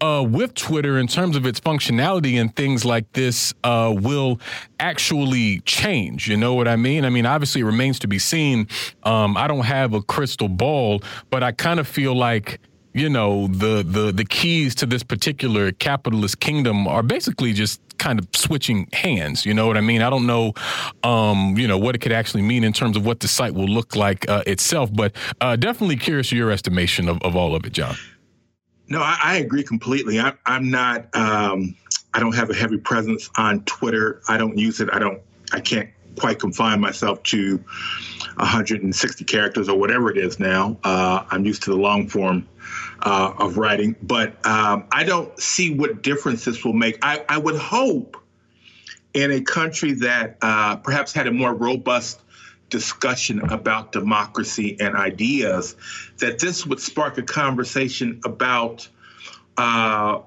[0.00, 4.38] Uh, with Twitter, in terms of its functionality and things like this, uh, will
[4.78, 6.28] actually change.
[6.28, 7.06] You know what I mean?
[7.06, 8.68] I mean, obviously, it remains to be seen.
[9.04, 11.00] Um, I don't have a crystal ball,
[11.30, 12.60] but I kind of feel like
[12.94, 18.18] you know the the the keys to this particular capitalist kingdom are basically just kind
[18.18, 20.00] of switching hands you know what i mean?
[20.00, 20.54] I don't know
[21.02, 23.68] um, you know what it could actually mean in terms of what the site will
[23.68, 27.72] look like uh, itself but uh, definitely curious your estimation of, of all of it
[27.72, 27.96] john.
[28.88, 30.20] No i, I agree completely.
[30.20, 31.74] I, i'm not um,
[32.14, 34.22] i don't have a heavy presence on twitter.
[34.28, 34.88] I don't use it.
[34.92, 35.20] I don't
[35.52, 37.56] i can't quite confine myself to
[38.36, 40.76] 160 characters or whatever it is now.
[40.84, 42.46] Uh, I'm used to the long form
[43.04, 46.98] uh, of writing, but um, I don't see what difference this will make.
[47.02, 48.16] I, I would hope
[49.12, 52.20] in a country that uh, perhaps had a more robust
[52.70, 55.76] discussion about democracy and ideas
[56.18, 58.88] that this would spark a conversation about
[59.58, 60.20] uh,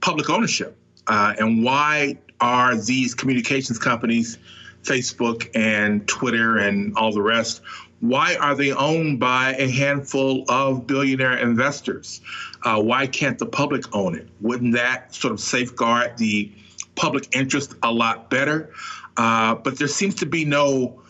[0.00, 4.38] public ownership uh, and why are these communications companies
[4.84, 7.62] Facebook and Twitter and all the rest,
[8.00, 12.20] why are they owned by a handful of billionaire investors?
[12.62, 14.28] Uh, why can't the public own it?
[14.40, 16.50] Wouldn't that sort of safeguard the
[16.96, 18.70] public interest a lot better?
[19.16, 21.00] Uh, but there seems to be no,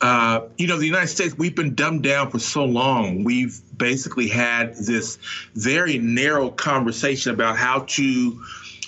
[0.00, 3.24] uh, you know, the United States, we've been dumbed down for so long.
[3.24, 5.18] We've basically had this
[5.54, 8.42] very narrow conversation about how to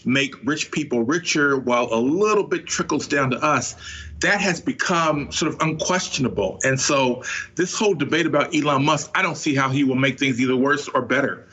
[0.04, 3.76] make rich people richer while a little bit trickles down to us
[4.22, 6.58] that has become sort of unquestionable.
[6.64, 7.22] And so,
[7.54, 10.56] this whole debate about Elon Musk, I don't see how he will make things either
[10.56, 11.46] worse or better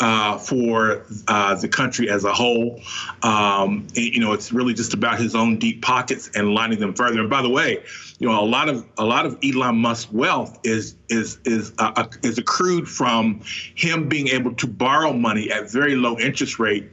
[0.00, 2.80] uh, for uh, the country as a whole.
[3.22, 7.20] Um, you know, it's really just about his own deep pockets and lining them further.
[7.20, 7.82] And by the way,
[8.18, 12.06] you know, a lot of a lot of Elon Musk's wealth is is is uh,
[12.22, 13.40] is accrued from
[13.74, 16.90] him being able to borrow money at very low interest rate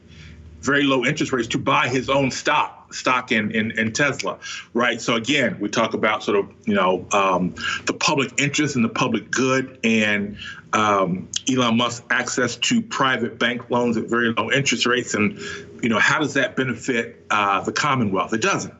[0.61, 4.37] very low interest rates to buy his own stock stock in, in, in Tesla,
[4.73, 5.01] right?
[5.01, 8.89] So again, we talk about sort of you know um, the public interest and the
[8.89, 10.37] public good, and
[10.73, 15.39] um, Elon Musk access to private bank loans at very low interest rates, and
[15.81, 18.33] you know how does that benefit uh, the Commonwealth?
[18.33, 18.73] It doesn't,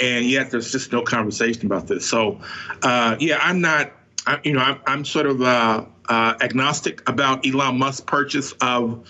[0.00, 2.06] and yet there's just no conversation about this.
[2.08, 2.40] So
[2.82, 3.92] uh, yeah, I'm not.
[4.26, 9.06] I, you know, I'm, I'm sort of uh, uh agnostic about Elon Musk's purchase of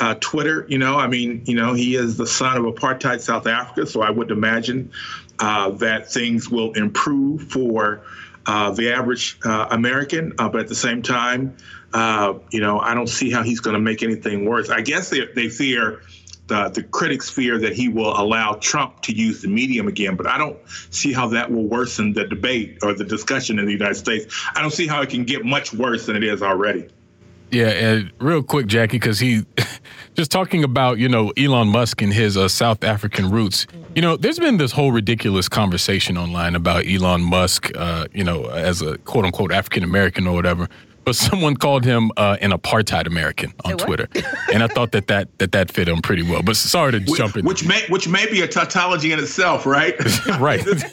[0.00, 3.46] uh, Twitter, you know, I mean, you know, he is the son of apartheid South
[3.46, 4.90] Africa, so I would imagine
[5.38, 8.02] uh, that things will improve for
[8.46, 10.32] uh, the average uh, American.
[10.38, 11.54] Uh, but at the same time,
[11.92, 14.70] uh, you know, I don't see how he's going to make anything worse.
[14.70, 16.02] I guess they, they fear.
[16.46, 20.26] The, the critics fear that he will allow Trump to use the medium again, but
[20.26, 23.94] I don't see how that will worsen the debate or the discussion in the United
[23.94, 24.34] States.
[24.56, 26.88] I don't see how it can get much worse than it is already.
[27.50, 29.44] Yeah, and real quick, Jacquie, because he
[30.14, 33.66] just talking about you know Elon Musk and his uh, South African roots.
[33.94, 38.46] You know, there's been this whole ridiculous conversation online about Elon Musk, uh, you know,
[38.46, 40.68] as a quote unquote African American or whatever.
[41.02, 44.08] But someone called him uh, an apartheid American on Twitter,
[44.52, 46.42] and I thought that that that that fit him pretty well.
[46.42, 47.44] But sorry to which, jump in.
[47.44, 49.94] Which may which may be a tautology in itself, right?
[50.38, 50.64] right.
[50.64, 50.84] this,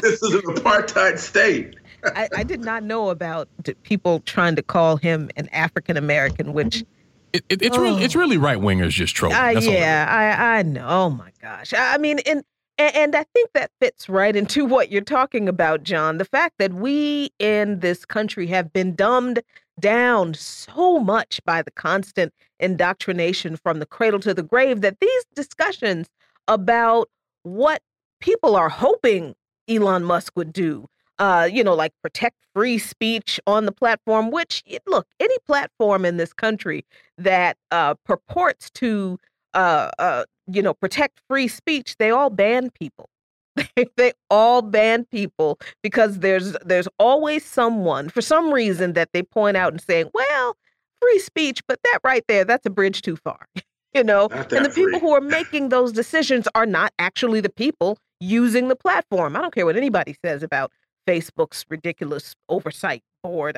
[0.00, 1.76] this is an apartheid state.
[2.04, 3.48] I, I, did not know about
[3.82, 6.84] people trying to call him an African American, which
[7.32, 7.82] it, it, it's oh.
[7.82, 9.36] really it's really right wingers just trolling.
[9.36, 10.86] Uh, yeah, I I know.
[10.88, 11.74] Oh my gosh.
[11.76, 12.42] I mean, and
[12.78, 16.18] and I think that fits right into what you're talking about, John.
[16.18, 19.42] The fact that we in this country have been dumbed
[19.80, 25.24] down so much by the constant indoctrination from the cradle to the grave that these
[25.34, 26.08] discussions
[26.46, 27.08] about
[27.42, 27.82] what
[28.20, 29.34] people are hoping
[29.68, 30.86] Elon Musk would do
[31.18, 36.16] uh, you know, like protect free speech on the platform, which, look, any platform in
[36.16, 36.84] this country
[37.18, 39.18] that uh, purports to,
[39.54, 43.08] uh, uh, you know, protect free speech, they all ban people.
[43.96, 49.56] they all ban people because there's there's always someone for some reason that they point
[49.56, 50.56] out and saying, well,
[51.00, 53.46] free speech, but that right there, that's a bridge too far.
[53.94, 54.86] you know, and the free.
[54.86, 59.36] people who are making those decisions are not actually the people using the platform.
[59.36, 60.72] I don't care what anybody says about
[61.06, 63.56] Facebook's ridiculous oversight board,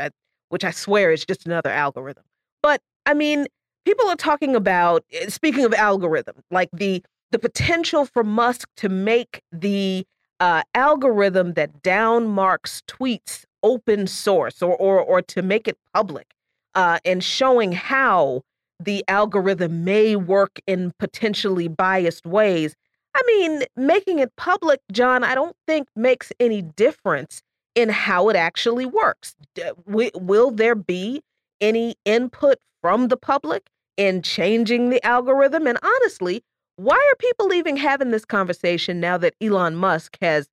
[0.48, 2.24] which I swear is just another algorithm.
[2.62, 3.46] But I mean,
[3.84, 7.02] people are talking about eh, speaking of algorithm, like the
[7.32, 10.06] the potential for Musk to make the
[10.40, 16.34] uh, algorithm that downmarks tweets open source or or or to make it public,
[16.74, 18.42] uh, and showing how
[18.78, 22.74] the algorithm may work in potentially biased ways
[23.16, 27.42] I mean, making it public, John, I don't think makes any difference
[27.74, 29.34] in how it actually works.
[29.58, 31.22] Uh, will there be
[31.62, 35.66] any input from the public in changing the algorithm?
[35.66, 36.44] And honestly,
[36.76, 40.46] why are people even having this conversation now that Elon Musk has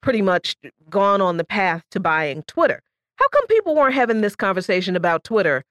[0.00, 0.54] pretty much
[0.88, 2.82] gone on the path to buying Twitter?
[3.16, 5.64] How come people weren't having this conversation about Twitter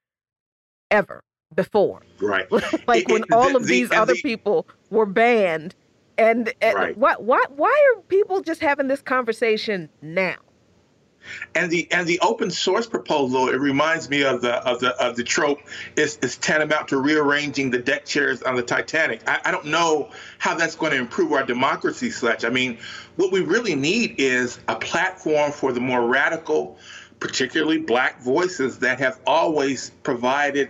[0.92, 1.24] ever
[1.56, 2.02] before?
[2.20, 2.52] Right.
[2.88, 5.76] like when all the, of these other the, people were banned
[6.18, 6.98] and, and right.
[6.98, 10.36] why, why, why are people just having this conversation now?
[11.56, 15.16] And the and the open source proposal, it reminds me of the of the of
[15.16, 15.60] the trope
[15.96, 19.28] is is tantamount to rearranging the deck chairs on the Titanic.
[19.28, 22.46] I, I don't know how that's going to improve our democracy, Sledge.
[22.46, 22.78] I mean,
[23.16, 26.78] what we really need is a platform for the more radical,
[27.20, 30.70] particularly black voices that have always provided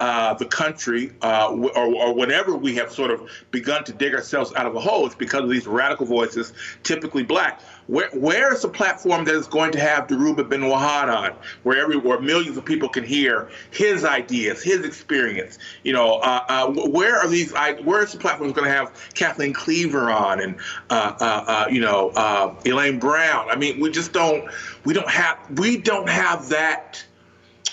[0.00, 4.52] uh, the country uh, or, or, whenever we have sort of begun to dig ourselves
[4.56, 6.52] out of a hole, it's because of these radical voices,
[6.82, 7.60] typically black.
[7.86, 11.96] Where, is the platform that is going to have Dhoruba bin Wahad on, where every
[11.96, 15.58] where millions of people can hear his ideas, his experience?
[15.84, 17.52] You know, uh, uh where are these?
[17.52, 20.56] Where is the platform going to have Kathleen Cleaver on and
[20.90, 23.48] uh, you know Elaine Brown?
[23.50, 24.50] I mean, we just don't.
[24.84, 25.38] We don't have.
[25.58, 27.04] We don't have that.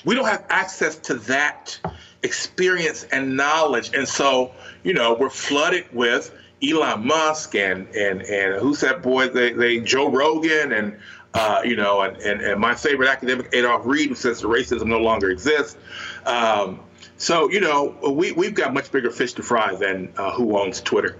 [0.03, 1.79] We don't have access to that
[2.23, 3.91] experience and knowledge.
[3.93, 4.51] And so,
[4.83, 6.33] you know, we're flooded with
[6.63, 9.29] Elon Musk and and and who's that boy?
[9.29, 10.97] They they Joe Rogan and
[11.33, 14.99] uh, you know, and, and, and my favorite academic Adolph Reed, who says racism no
[14.99, 15.77] longer exists.
[16.25, 16.79] Um,
[17.17, 20.81] so you know, we we've got much bigger fish to fry than uh, who owns
[20.81, 21.17] Twitter.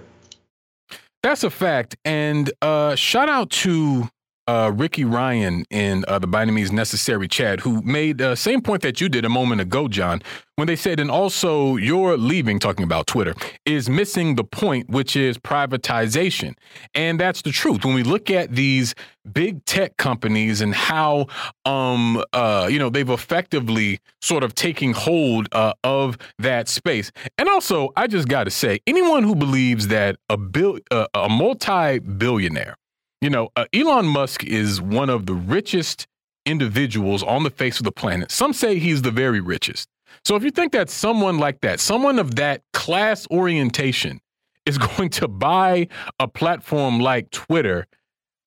[1.22, 1.96] That's a fact.
[2.04, 4.08] And uh, shout out to
[4.46, 8.34] uh, Ricky Ryan in uh, the By Any Means Necessary chat, who made the uh,
[8.34, 10.22] same point that you did a moment ago, John,
[10.56, 15.16] when they said, and also your leaving, talking about Twitter, is missing the point, which
[15.16, 16.54] is privatization.
[16.94, 17.84] And that's the truth.
[17.84, 18.94] When we look at these
[19.32, 21.26] big tech companies and how,
[21.64, 27.12] um, uh, you know, they've effectively sort of taking hold uh, of that space.
[27.38, 31.28] And also, I just got to say, anyone who believes that a, bill, uh, a
[31.28, 32.76] multi billionaire
[33.22, 36.08] you know, uh, Elon Musk is one of the richest
[36.44, 38.32] individuals on the face of the planet.
[38.32, 39.88] Some say he's the very richest.
[40.24, 44.20] So if you think that someone like that, someone of that class orientation,
[44.66, 45.88] is going to buy
[46.18, 47.86] a platform like Twitter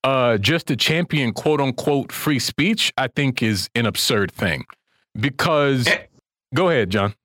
[0.03, 4.65] uh, just to champion quote unquote free speech, I think is an absurd thing.
[5.17, 6.03] Because, eh.
[6.53, 7.15] go ahead, John.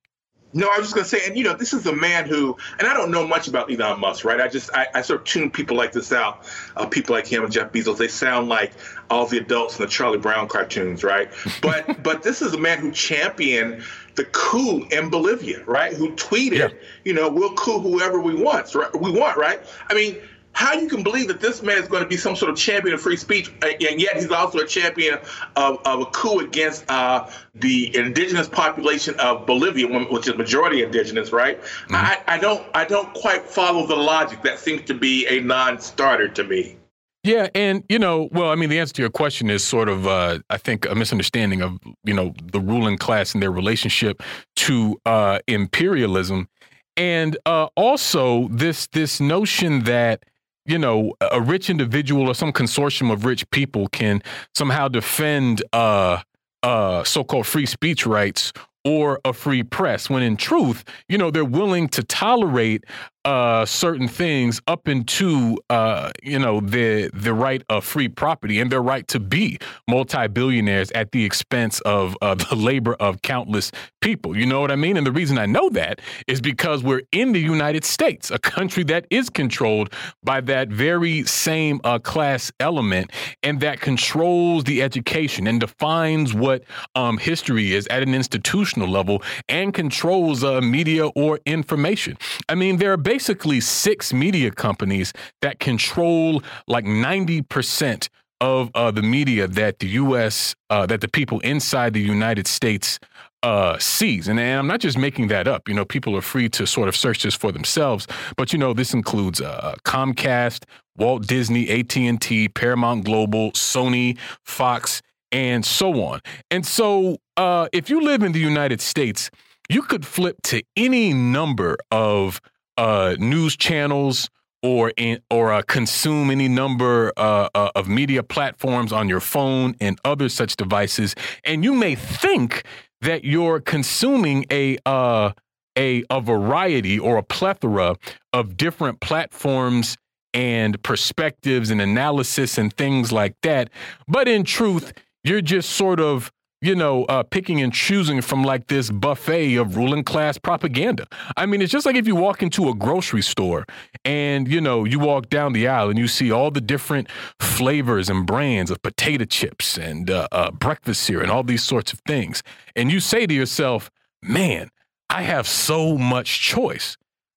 [0.53, 2.57] No, I was just going to say, and you know, this is a man who,
[2.79, 4.41] and I don't know much about Elon Musk, right?
[4.41, 6.45] I just, I, I sort of tune people like this out.
[6.77, 8.73] Uh, people like him and Jeff Bezos, they sound like
[9.11, 11.31] all the adults in the Charlie Brown cartoons, right?
[11.63, 13.85] But, but this is a man who championed
[14.17, 15.93] the coup in Bolivia, right?
[15.93, 16.69] Who tweeted, yeah.
[17.05, 19.01] you know, we'll coup whoever we want, right?
[19.01, 19.61] We want, right?
[19.89, 20.19] I mean,
[20.53, 22.95] how you can believe that this man is going to be some sort of champion
[22.95, 25.19] of free speech, and yet he's also a champion
[25.57, 31.33] of, of a coup against uh, the indigenous population of Bolivia, which is majority indigenous,
[31.33, 31.61] right?
[31.61, 31.95] Mm-hmm.
[31.95, 34.43] I, I don't I don't quite follow the logic.
[34.43, 36.77] That seems to be a non-starter to me.
[37.23, 40.07] Yeah, and you know, well, I mean, the answer to your question is sort of,
[40.07, 44.23] uh, I think, a misunderstanding of you know the ruling class and their relationship
[44.57, 46.49] to uh, imperialism,
[46.97, 50.25] and uh, also this this notion that
[50.71, 54.23] you know, a rich individual or some consortium of rich people can
[54.55, 56.21] somehow defend uh,
[56.63, 58.53] uh, so-called free speech rights
[58.85, 62.85] or a free press when in truth you know they're willing to tolerate
[63.25, 68.73] uh, certain things up into uh, you know the the right of free property and
[68.73, 73.71] their right to be multi-billionaires at the expense of uh, the labor of countless
[74.01, 74.37] people.
[74.37, 74.97] You know what I mean?
[74.97, 78.85] And the reason I know that is because we're in the United States, a country
[78.85, 79.93] that is controlled
[80.23, 86.65] by that very same uh, class element and that controls the education and defines what
[86.95, 92.17] um, history is at an institutional level and controls uh, media or information.
[92.49, 95.13] I mean, there basically six media companies
[95.43, 98.09] that control like 90%
[98.41, 100.55] of uh, the media that the U.S.
[100.71, 103.01] Uh, that the people inside the United States
[103.43, 104.29] uh, sees.
[104.29, 105.69] And, and, I'm not just making that up.
[105.69, 108.07] You know, people are free to sort of search this for themselves.
[108.37, 110.63] But you know, this includes uh, Comcast,
[110.97, 116.21] Walt Disney, AT&T, Paramount Global, Sony, Fox, and so on.
[116.49, 119.33] And so, uh, if you live in the United States,
[119.69, 122.41] you could flip to any number of
[122.81, 124.31] uh, news channels
[124.63, 129.75] or in, or uh, consume any number uh, uh, of media platforms on your phone
[129.81, 132.65] and other such devices, and you may think
[133.03, 135.31] that you're consuming a uh,
[135.79, 137.97] a a variety or a plethora
[138.33, 139.97] of different platforms
[140.33, 143.69] and perspectives and analysis and things like that,
[144.09, 144.93] but in truth,
[145.25, 146.31] you're just sort of
[146.63, 151.07] you know, uh, picking and choosing from like this buffet of ruling class propaganda.
[151.37, 153.65] I mean, it's just like if you walk into a grocery store
[154.05, 157.09] and, you know, you walk down the aisle and you see all the different
[157.39, 161.93] flavors and brands of potato chips and uh, uh, breakfast cereal and all these sorts
[161.93, 162.43] of things.
[162.77, 163.91] And you say to yourself,
[164.23, 164.69] man,
[165.09, 166.97] I have so much choice.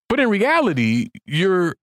[0.10, 1.76] But in reality, you're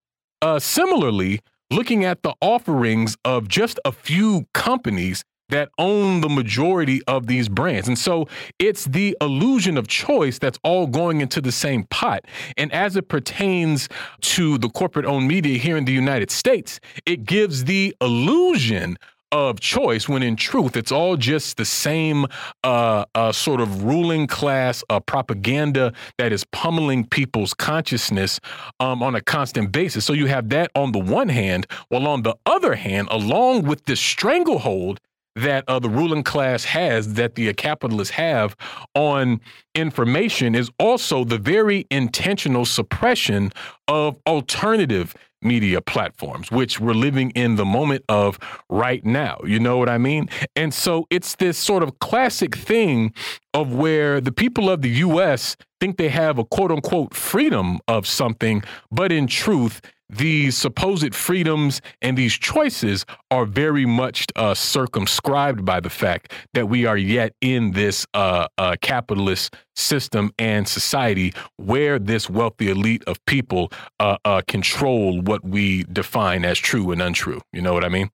[0.43, 1.41] uh, similarly
[1.71, 7.48] looking at the offerings of just a few companies that own the majority of these
[7.48, 7.89] brands.
[7.89, 8.28] And so
[8.59, 12.24] it's the illusion of choice that's all going into the same pot.
[12.56, 13.89] And as it pertains
[14.22, 18.97] to the corporate owned media here in the United States, it gives the illusion
[19.32, 22.27] of choice when in truth it's all just the same
[22.64, 28.40] uh, uh, sort of ruling class uh, propaganda that is pummeling people's consciousness
[28.81, 30.05] um, on a constant basis.
[30.05, 33.85] So you have that on the one hand, while on the other hand, along with
[33.85, 35.01] this stranglehold
[35.36, 38.57] that uh, the ruling class has, that the capitalists have
[38.94, 39.40] on
[39.74, 43.52] information, is also the very intentional suppression
[43.89, 48.39] of alternative media platforms, which we're living in the moment of
[48.69, 49.39] right now.
[49.44, 50.28] You know what I mean?
[50.55, 53.15] And so it's this sort of classic thing
[53.55, 58.07] of where the people of the US think they have a quote unquote freedom of
[58.07, 59.81] something, but in truth,
[60.11, 66.69] these supposed freedoms and these choices are very much uh, circumscribed by the fact that
[66.69, 73.05] we are yet in this uh, uh, capitalist system and society where this wealthy elite
[73.07, 77.41] of people uh, uh, control what we define as true and untrue.
[77.53, 78.11] You know what I mean?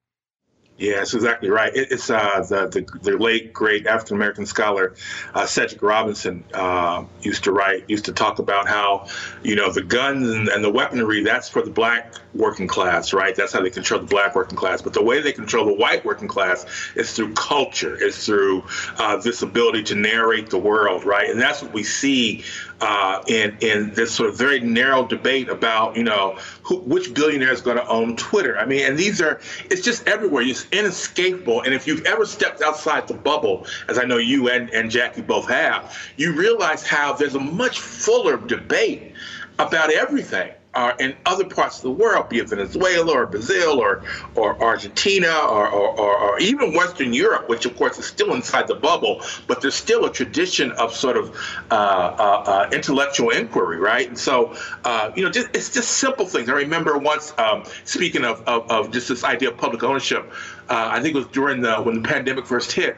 [0.77, 1.75] Yeah, that's exactly right.
[1.75, 4.93] It, it's uh, the, the, the late great African American scholar
[5.33, 9.07] uh, Cedric Robinson uh, used to write, used to talk about how,
[9.41, 13.35] you know, the guns and, and, the weaponry that's for the black working class, right?
[13.35, 14.83] That's how they control the black working class.
[14.83, 18.63] But the way they control the white working class is through culture, it's through
[18.97, 21.29] uh, this ability to narrate the world, right?
[21.29, 22.43] And that's what we see
[22.81, 27.51] uh, in in this sort of very narrow debate about you know who, which billionaire
[27.51, 28.57] is going to own Twitter.
[28.57, 30.43] I mean, and these are it's just everywhere.
[30.43, 31.61] It's inescapable.
[31.61, 35.25] And if you've ever stepped outside the bubble, as I know you and and Jacquie
[35.25, 39.13] both have, you realize how there's a much fuller debate
[39.59, 44.03] about everything are in other parts of the world, be it Venezuela or Brazil or,
[44.35, 48.75] or Argentina or, or, or, even Western Europe, which of course is still inside the
[48.75, 51.35] bubble, but there's still a tradition of sort of
[51.71, 54.07] uh, uh, uh, intellectual inquiry, right?
[54.07, 56.47] And so, uh, you know, just, it's just simple things.
[56.47, 60.31] I remember once um, speaking of, of, of, just this idea of public ownership.
[60.69, 62.97] Uh, I think it was during the when the pandemic first hit,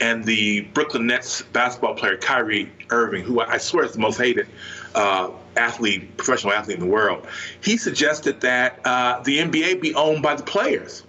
[0.00, 4.46] and the Brooklyn Nets basketball player Kyrie Irving, who I swear is the most hated
[4.94, 7.26] uh, athlete, professional athlete in the world.
[7.62, 11.02] He suggested that uh, the NBA be owned by the players.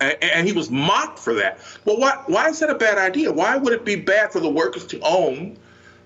[0.00, 1.60] And, and he was mocked for that.
[1.84, 3.32] Well, why, why is that a bad idea?
[3.32, 5.58] Why would it be bad for the workers to own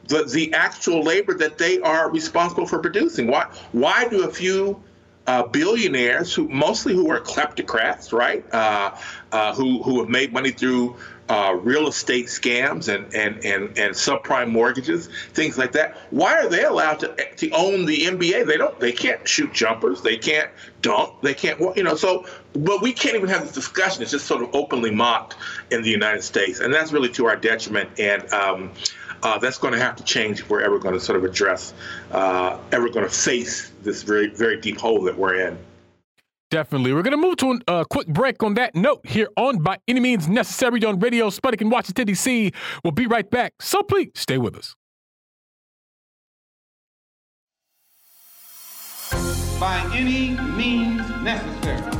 [0.08, 3.28] the, the actual labor that they are responsible for producing?
[3.28, 4.82] Why, why do a few
[5.26, 8.44] uh, billionaires who mostly who are kleptocrats, right?
[8.52, 8.94] Uh,
[9.32, 10.96] uh, who who have made money through
[11.28, 15.96] uh, real estate scams and, and, and, and subprime mortgages, things like that.
[16.10, 18.46] Why are they allowed to to own the NBA?
[18.46, 18.78] They don't.
[18.78, 20.02] They can't shoot jumpers.
[20.02, 20.50] They can't
[20.82, 21.20] dunk.
[21.22, 21.58] They can't.
[21.76, 21.94] You know.
[21.94, 24.02] So, but we can't even have this discussion.
[24.02, 25.36] It's just sort of openly mocked
[25.70, 27.88] in the United States, and that's really to our detriment.
[27.98, 28.72] And um,
[29.22, 31.72] uh, that's going to have to change if we're ever going to sort of address,
[32.12, 35.58] uh, ever going to face this very very deep hole that we're in.
[36.54, 36.92] Definitely.
[36.92, 39.78] We're going to move to a uh, quick break on that note here on By
[39.88, 42.52] Any Means Necessary on Radio Sputnik in Washington, D.C.
[42.84, 43.54] We'll be right back.
[43.60, 44.76] So please stay with us.
[49.58, 51.90] By any means necessary.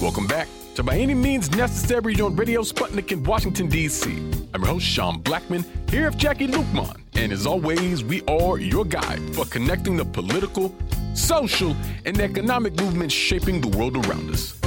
[0.00, 4.10] Welcome back to By Any Means Necessary on Radio Sputnik in Washington, D.C.
[4.54, 7.00] I'm your host, Sean Blackmon, here with Jacquie Luqman.
[7.14, 10.74] And as always, we are your guide for connecting the political,
[11.14, 14.58] social, and economic movements shaping the world around us.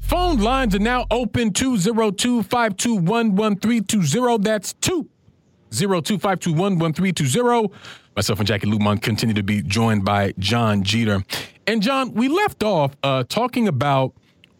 [0.00, 4.38] Phone lines are now open 202 521 1320.
[4.42, 7.68] That's 202 521 1320.
[8.14, 11.24] Myself and Jacquie Luqman continue to be joined by John Jeter.
[11.66, 14.14] And John, we left off uh, talking about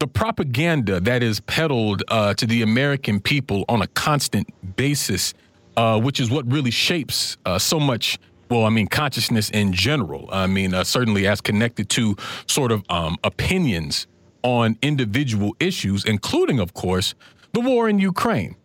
[0.04, 5.32] the propaganda that is peddled uh, to the American people on a constant basis,
[5.78, 8.18] uh, which is what really shapes uh, so much.
[8.50, 10.28] Well, I mean, consciousness in general.
[10.30, 12.16] I mean, uh, certainly as connected to
[12.46, 14.06] sort of um, opinions
[14.42, 17.14] on individual issues, including, of course,
[17.54, 18.56] the war in Ukraine.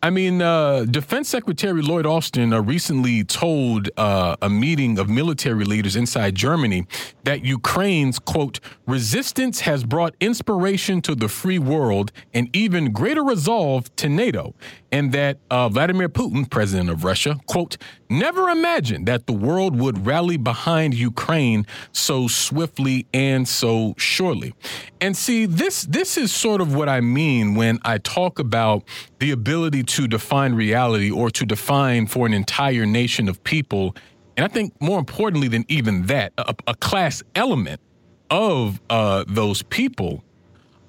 [0.00, 5.64] I mean, uh, Defense Secretary Lloyd Austin uh, recently told uh, a meeting of military
[5.64, 6.86] leaders inside Germany
[7.24, 13.94] that Ukraine's, quote, resistance has brought inspiration to the free world and even greater resolve
[13.96, 14.54] to NATO.
[14.92, 17.76] And that uh, Vladimir Putin, president of Russia, quote,
[18.10, 24.54] never imagined that the world would rally behind Ukraine so swiftly and so surely.
[25.00, 28.84] And see, this this is sort of what I mean when I talk about
[29.18, 33.94] the ability to define reality or to define for an entire nation of people.
[34.36, 37.80] And I think more importantly than even that, a, a class element
[38.30, 40.22] of uh, those people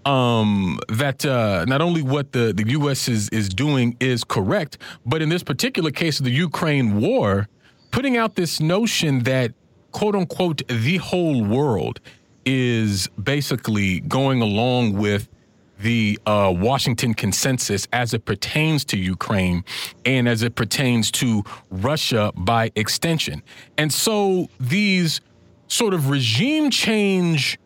[0.10, 3.08] um, that uh, not only what the, the U.S.
[3.08, 7.48] is, is doing is correct, but in this particular case of the Ukraine war,
[7.92, 9.52] putting out this notion that,
[9.92, 12.00] quote unquote, the whole world
[12.44, 15.30] is basically going along with
[15.80, 19.64] the uh, Washington consensus as it pertains to Ukraine
[20.06, 23.44] and as it pertains to Russia by extension.
[23.78, 25.22] And so these
[25.68, 27.60] sort of regime change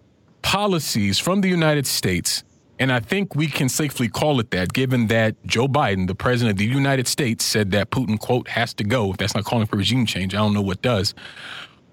[0.43, 2.43] policies from the United States,
[2.77, 6.51] and I think we can safely call it that, given that Joe Biden, the president
[6.51, 9.11] of the United States, said that Putin, quote, has to go.
[9.11, 11.15] If that's not calling for regime change, I don't know what does.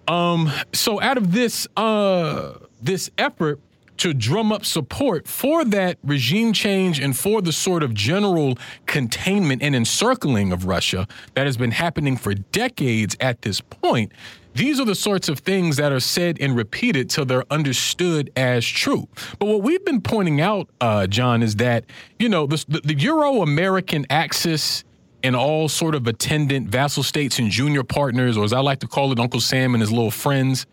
[0.09, 3.60] Um, so out of this uh this effort
[3.98, 8.56] to drum up support for that regime change and for the sort of general
[8.86, 14.10] containment and encircling of Russia that has been happening for decades at this point.
[14.55, 18.66] These are the sorts of things that are said and repeated till they're understood as
[18.66, 19.09] true.
[19.39, 21.85] But what we've been pointing out, uh, John, is that,
[22.18, 24.85] you know, the, the Euro American axis
[25.22, 28.89] and all sort of attendant vassal states and junior partners, or as I like to
[28.89, 30.66] call it, Uncle Sam and his little friends,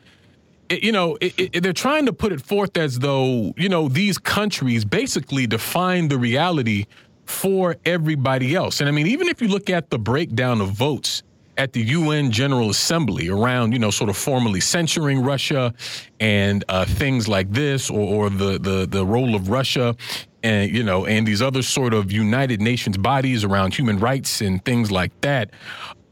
[0.70, 3.88] it, you know, it, it, they're trying to put it forth as though, you know,
[3.88, 6.86] these countries basically define the reality
[7.26, 8.80] for everybody else.
[8.80, 11.24] And I mean, even if you look at the breakdown of votes
[11.58, 15.74] at the UN General Assembly around, you know, sort of formally censuring Russia
[16.20, 19.96] and uh, things like this, or, or the, the the role of Russia
[20.44, 24.64] and you know and these other sort of united nations bodies around human rights and
[24.64, 25.50] things like that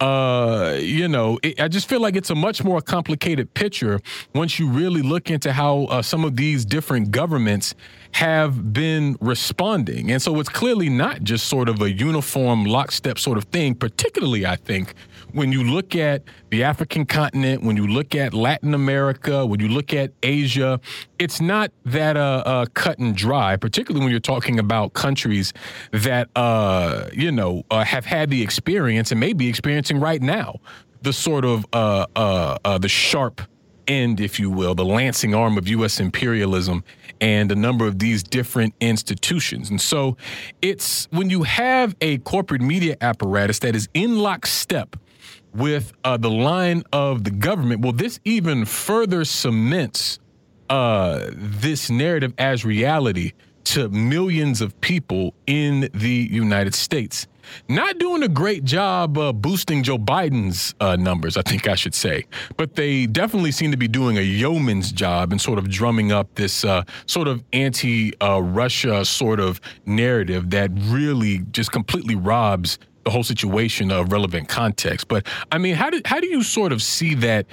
[0.01, 4.01] uh, you know, it, I just feel like it's a much more complicated picture
[4.33, 7.75] once you really look into how uh, some of these different governments
[8.11, 10.11] have been responding.
[10.11, 14.45] And so it's clearly not just sort of a uniform lockstep sort of thing, particularly,
[14.45, 14.93] I think,
[15.35, 19.67] when you look at the African continent, when you look at Latin America, when you
[19.67, 20.79] look at Asia,
[21.19, 25.51] it's not that uh, uh, cut and dry, particularly when you're talking about countries
[25.91, 30.55] that, uh, you know, uh, have had the experience and may be experiencing right now
[31.01, 33.41] the sort of uh, uh, the sharp
[33.89, 35.99] end, if you will, the lancing arm of U.S.
[35.99, 36.81] imperialism
[37.19, 39.69] and a number of these different institutions.
[39.69, 40.15] And so
[40.61, 44.95] it's when you have a corporate media apparatus that is in lockstep
[45.55, 50.19] with uh, the line of the government, well, this even further cements
[50.69, 53.31] uh, this narrative as reality
[53.63, 57.27] to millions of people in the United States.
[57.69, 61.93] Not doing a great job uh, boosting Joe Biden's uh, numbers, I think I should
[61.93, 62.25] say.
[62.57, 66.33] But they definitely seem to be doing a yeoman's job in sort of drumming up
[66.35, 73.11] this uh, sort of anti Russia sort of narrative that really just completely robs the
[73.11, 75.07] whole situation of relevant context.
[75.07, 77.45] But I mean, how do, how do you sort of see that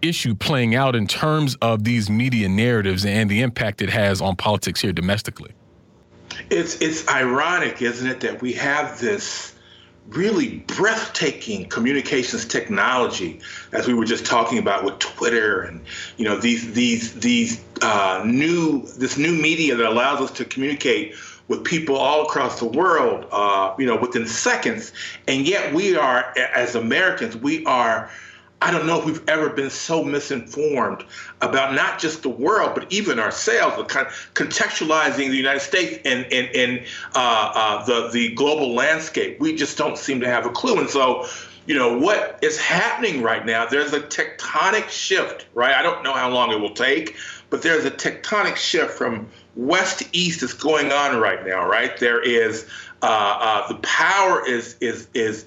[0.00, 4.36] issue playing out in terms of these media narratives and the impact it has on
[4.36, 5.52] politics here domestically?
[6.48, 9.54] It's it's ironic, isn't it, that we have this
[10.08, 13.40] really breathtaking communications technology,
[13.72, 15.80] as we were just talking about with Twitter and
[16.16, 21.14] you know these these these uh, new this new media that allows us to communicate
[21.50, 24.92] with people all across the world, uh, you know, within seconds,
[25.26, 28.08] and yet we are as Americans we are
[28.62, 31.02] I don't know if we've ever been so misinformed
[31.40, 36.26] about not just the world, but even ourselves, kind of contextualizing the United States and,
[36.26, 39.40] in, in uh, uh, the, the global landscape.
[39.40, 40.78] We just don't seem to have a clue.
[40.78, 41.26] And so,
[41.64, 45.74] you know, what is happening right now, there's a tectonic shift, right?
[45.74, 47.16] I don't know how long it will take,
[47.48, 51.96] but there's a tectonic shift from west east is going on right now, right?
[51.98, 52.66] There is
[53.02, 55.44] uh, uh the power is is is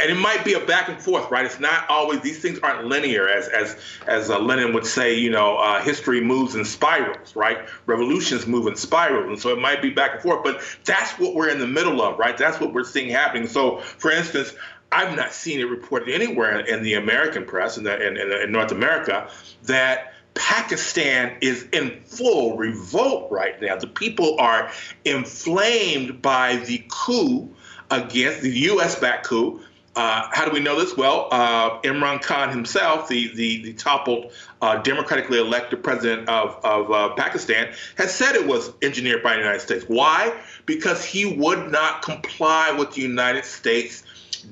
[0.00, 1.44] and it might be a back and forth, right?
[1.44, 3.76] It's not always these things aren't linear, as as
[4.06, 5.14] as uh, Lenin would say.
[5.14, 7.58] You know, uh, history moves in spirals, right?
[7.86, 10.42] Revolutions move in spirals, and so it might be back and forth.
[10.42, 12.36] But that's what we're in the middle of, right?
[12.36, 13.46] That's what we're seeing happening.
[13.46, 14.54] So, for instance,
[14.90, 18.72] I've not seen it reported anywhere in the American press and in, in, in North
[18.72, 19.30] America
[19.64, 20.12] that.
[20.36, 23.76] Pakistan is in full revolt right now.
[23.76, 24.70] The people are
[25.04, 27.50] inflamed by the coup
[27.90, 28.98] against the U.S.
[29.00, 29.60] backed coup
[29.96, 30.94] uh, how do we know this?
[30.94, 34.30] Well, uh, Imran Khan himself, the the, the toppled
[34.60, 39.40] uh, democratically elected president of, of uh, Pakistan, has said it was engineered by the
[39.40, 39.86] United States.
[39.88, 40.38] Why?
[40.66, 44.04] Because he would not comply with the United States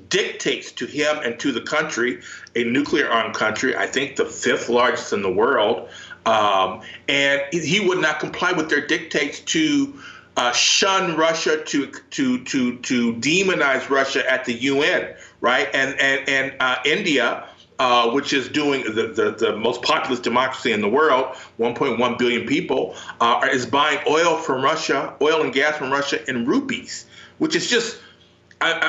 [0.09, 2.21] dictates to him and to the country,
[2.57, 5.89] a nuclear armed country, I think the fifth largest in the world,
[6.27, 9.95] um, and he would not comply with their dictates to
[10.37, 15.69] uh, shun Russia, to to to to demonize Russia at the UN, right?
[15.73, 17.49] And and and uh, India,
[17.79, 22.47] uh, which is doing the, the, the most populous democracy in the world, 1.1 billion
[22.47, 27.07] people, uh, is buying oil from Russia, oil and gas from Russia in rupees,
[27.39, 27.99] which is just.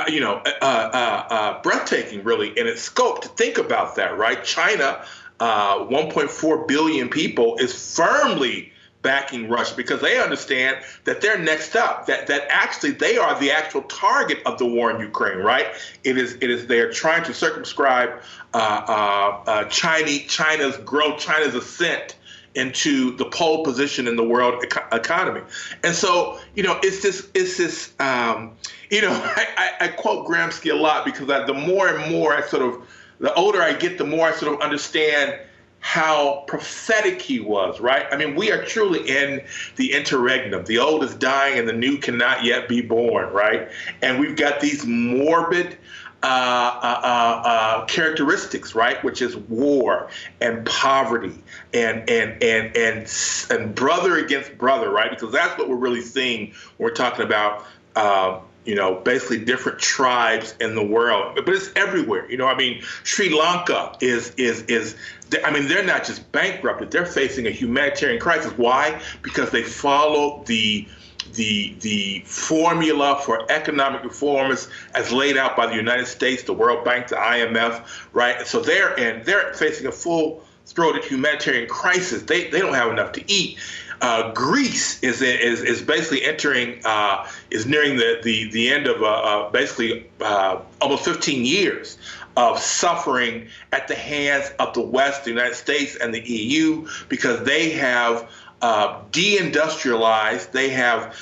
[0.08, 4.44] You know, uh, uh, breathtaking, really, in its scope to think about that, right?
[4.44, 5.06] China,
[5.40, 8.72] 1.4 billion people, is firmly
[9.06, 12.08] backing Russia because they understand that they're next up.
[12.08, 15.38] That that actually they are the actual target of the war in Ukraine.
[15.38, 15.68] Right?
[16.04, 18.22] It is it is they are trying to circumscribe
[18.54, 22.18] uh, uh, uh, China China's growth, China's ascent
[22.56, 25.42] into the pole position in the world economy.
[25.84, 28.54] And so, you know, it's this, it's this, um,
[28.90, 32.34] you know, I, I, I, quote Gramsci a lot because I, the more and more
[32.34, 32.88] I sort of,
[33.20, 35.40] the older I get, the more I sort of understand
[35.86, 38.08] how prophetic he was, right?
[38.12, 39.40] I mean, we are truly in
[39.76, 40.66] the interregnum.
[40.66, 43.70] The old is dying and the new cannot yet be born, right?
[44.02, 45.78] And we've got these morbid
[46.24, 49.04] uh, uh, uh, uh characteristics, right?
[49.04, 50.10] Which is war
[50.42, 51.36] and poverty
[51.74, 53.14] and and and and
[53.50, 55.10] and brother against brother, right?
[55.10, 57.66] Because that's what we're really seeing when we're talking about
[57.96, 62.30] uh, you know, basically different tribes in the world, but it's everywhere.
[62.30, 64.96] You know, I mean, Sri Lanka is is is.
[65.44, 68.52] I mean, they're not just bankrupted; they're facing a humanitarian crisis.
[68.58, 69.00] Why?
[69.22, 70.88] Because they follow the
[71.34, 76.86] the the formula for economic reforms as laid out by the United States, the World
[76.86, 78.46] Bank, the IMF, right?
[78.48, 82.24] So they're in they're facing a full throated humanitarian crisis.
[82.24, 83.58] They they don't have enough to eat.
[84.02, 89.02] Uh, Greece is, is is basically entering uh, is nearing the the, the end of
[89.02, 91.98] uh, uh basically uh, almost 15 years
[92.38, 97.44] of suffering at the hands of the West, the United States, and the EU because
[97.44, 98.30] they have.
[98.66, 101.16] Uh, deindustrialized, they have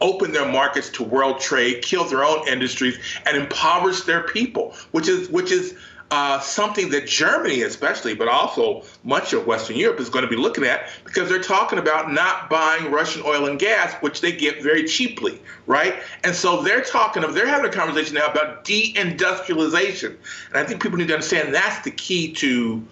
[0.00, 5.06] opened their markets to world trade, killed their own industries, and impoverished their people, which
[5.06, 5.76] is which is
[6.10, 10.34] uh, something that Germany, especially, but also much of Western Europe, is going to be
[10.34, 14.60] looking at because they're talking about not buying Russian oil and gas, which they get
[14.60, 16.02] very cheaply, right?
[16.24, 20.16] And so they're talking of they're having a conversation now about deindustrialization,
[20.48, 22.84] and I think people need to understand that's the key to.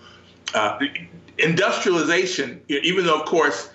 [0.54, 0.78] Uh,
[1.38, 3.70] industrialization, even though of course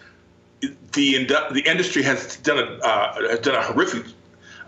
[0.94, 4.06] the the industry has done a uh, has done a horrific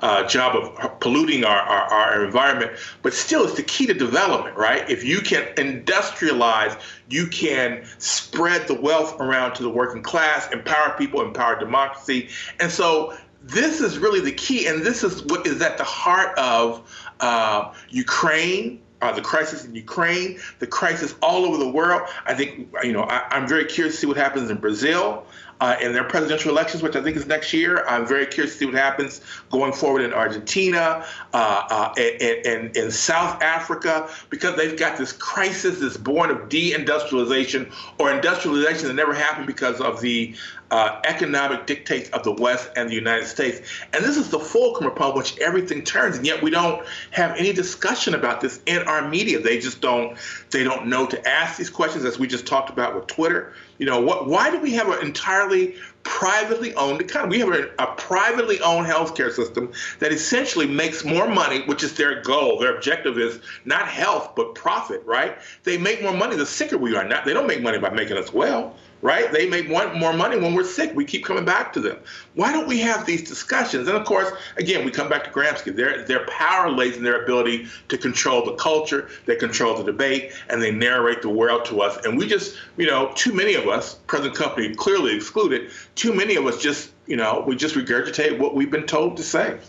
[0.02, 4.56] uh, job of polluting our, our, our, environment, but still, it's the key to development,
[4.58, 4.88] right?
[4.90, 10.96] If you can industrialize, you can spread the wealth around to the working class, empower
[10.98, 12.30] people, empower democracy.
[12.60, 16.38] And so, this is really the key, and this is what is at the heart
[16.38, 18.82] of uh, Ukraine.
[19.02, 22.02] Uh, the crisis in Ukraine, the crisis all over the world.
[22.26, 25.26] I think, you know, I, I'm very curious to see what happens in Brazil
[25.62, 27.86] uh, in their presidential elections, which I think is next year.
[27.88, 32.78] I'm very curious to see what happens going forward in Argentina uh, uh, and, and
[32.78, 38.94] in South Africa, because they've got this crisis that's born of deindustrialization or industrialization that
[38.94, 40.36] never happened because of the
[40.72, 43.62] uh, economic dictates of the West and the United States.
[43.94, 47.54] And this is the fulcrum upon which everything turns, and yet we don't have any
[47.54, 49.40] discussion about this in our media.
[49.40, 50.18] They just don't.
[50.50, 53.54] They don't know to ask these questions, as we just talked about with Twitter.
[53.78, 54.28] You know, what?
[54.28, 57.44] Why do we have an entirely privately owned economy?
[57.44, 61.94] We have a, a privately owned healthcare system that essentially makes more money, which is
[61.94, 62.60] their goal.
[62.60, 65.04] Their objective is not health but profit.
[65.06, 65.38] Right?
[65.64, 67.04] They make more money the sicker we are.
[67.08, 68.76] Not they don't make money by making us well
[69.06, 69.32] right?
[69.32, 70.92] They make more money when we're sick.
[70.96, 71.98] We keep coming back to them.
[72.34, 73.88] Why don't we have these discussions?
[73.88, 75.76] And of course, again, we come back to Gramsci.
[75.76, 80.34] Their their power lays in their ability to control the culture, they control the debate,
[80.50, 82.04] and they narrate the world to us.
[82.04, 86.36] And we just, you know, too many of us, present company clearly excluded, too many
[86.36, 89.60] of us just, you know, we just regurgitate what we've been told to say.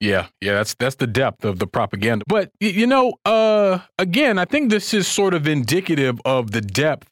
[0.00, 2.24] Yeah, yeah, that's that's the depth of the propaganda.
[2.26, 7.08] But you know, uh again, I think this is sort of indicative of the depth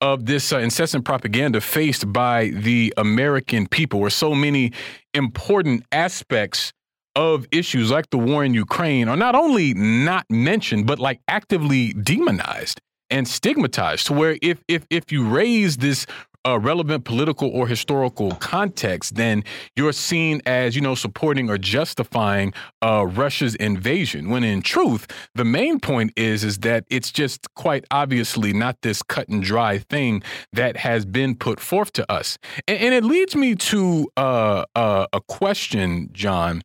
[0.00, 4.72] of this uh, incessant propaganda faced by the American people, where so many
[5.14, 6.72] important aspects
[7.16, 11.92] of issues like the war in Ukraine are not only not mentioned, but like actively
[11.92, 12.80] demonized
[13.10, 16.06] and stigmatized to where if if if you raise this
[16.46, 19.44] uh, relevant political or historical context, then
[19.76, 22.52] you're seen as, you know, supporting or justifying
[22.82, 24.30] uh, Russia's invasion.
[24.30, 29.02] When in truth, the main point is is that it's just quite obviously not this
[29.02, 32.38] cut and dry thing that has been put forth to us.
[32.66, 36.62] And, and it leads me to uh, uh a question, John,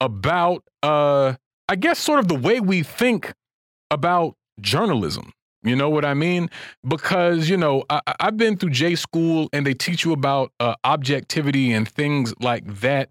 [0.00, 1.34] about uh,
[1.68, 3.32] I guess sort of the way we think
[3.90, 5.32] about journalism.
[5.62, 6.48] You know what I mean?
[6.86, 10.74] Because, you know, I, have been through J school and they teach you about uh,
[10.84, 13.10] objectivity and things like that.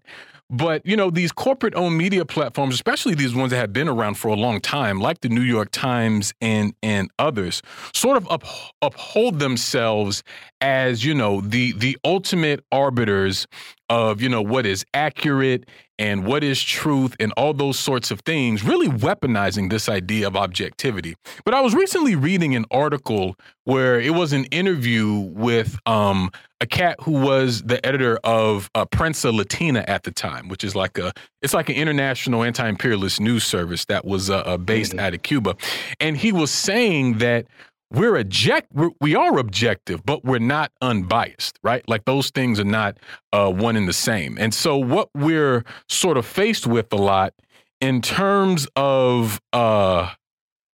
[0.52, 4.14] But, you know, these corporate owned media platforms, especially these ones that have been around
[4.14, 7.62] for a long time, like the New York Times and, and others,
[7.94, 8.42] sort of up,
[8.82, 10.24] uphold themselves
[10.60, 13.46] as, you know, the, the ultimate arbiters
[13.90, 15.68] of, you know, what is accurate
[15.98, 20.34] and what is truth and all those sorts of things, really weaponizing this idea of
[20.34, 21.14] objectivity.
[21.44, 26.30] But I was recently reading an article where it was an interview with um,
[26.60, 30.74] a cat who was the editor of uh, Prensa Latina at the time, which is
[30.74, 31.12] like a
[31.42, 35.00] it's like an international anti-imperialist news service that was uh, uh based mm-hmm.
[35.00, 35.56] out of Cuba,
[36.00, 37.46] and he was saying that
[37.92, 41.86] we're object we're, we are objective but we're not unbiased right?
[41.88, 42.98] Like those things are not
[43.32, 44.36] uh, one and the same.
[44.38, 47.34] And so what we're sort of faced with a lot
[47.80, 50.10] in terms of uh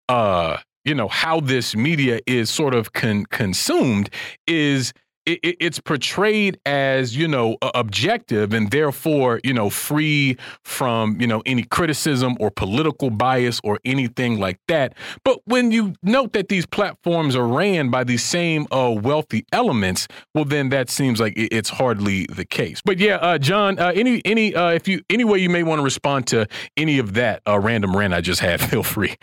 [0.09, 4.09] uh you know how this media is sort of con- consumed
[4.47, 4.93] is
[5.25, 11.41] it, it's portrayed as you know objective and therefore you know free from you know
[11.45, 14.93] any criticism or political bias or anything like that.
[15.23, 20.07] But when you note that these platforms are ran by these same uh, wealthy elements
[20.33, 22.81] well then that seems like it's hardly the case.
[22.83, 25.79] But yeah uh, john uh, any any uh, if you any way you may want
[25.79, 26.47] to respond to
[26.77, 29.15] any of that uh, random rant i just had feel free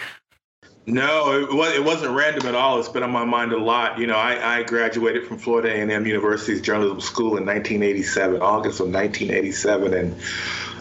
[0.86, 2.78] no, it, was, it wasn't random at all.
[2.80, 3.98] It's been on my mind a lot.
[3.98, 8.88] You know, I, I graduated from Florida A&M University's journalism school in 1987, August of
[8.88, 10.16] 1987, and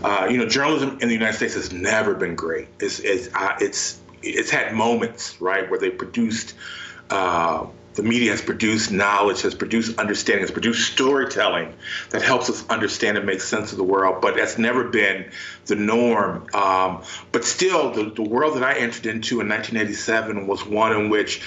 [0.04, 2.68] uh, you know, journalism in the United States has never been great.
[2.80, 6.56] It's it's uh, it's it's had moments, right, where they produced.
[7.10, 11.74] Uh, the media has produced knowledge, has produced understanding, has produced storytelling
[12.12, 14.22] that helps us understand and make sense of the world.
[14.22, 15.32] But that's never been
[15.66, 16.48] the norm.
[16.54, 21.10] Um, but still, the, the world that I entered into in 1987 was one in
[21.10, 21.42] which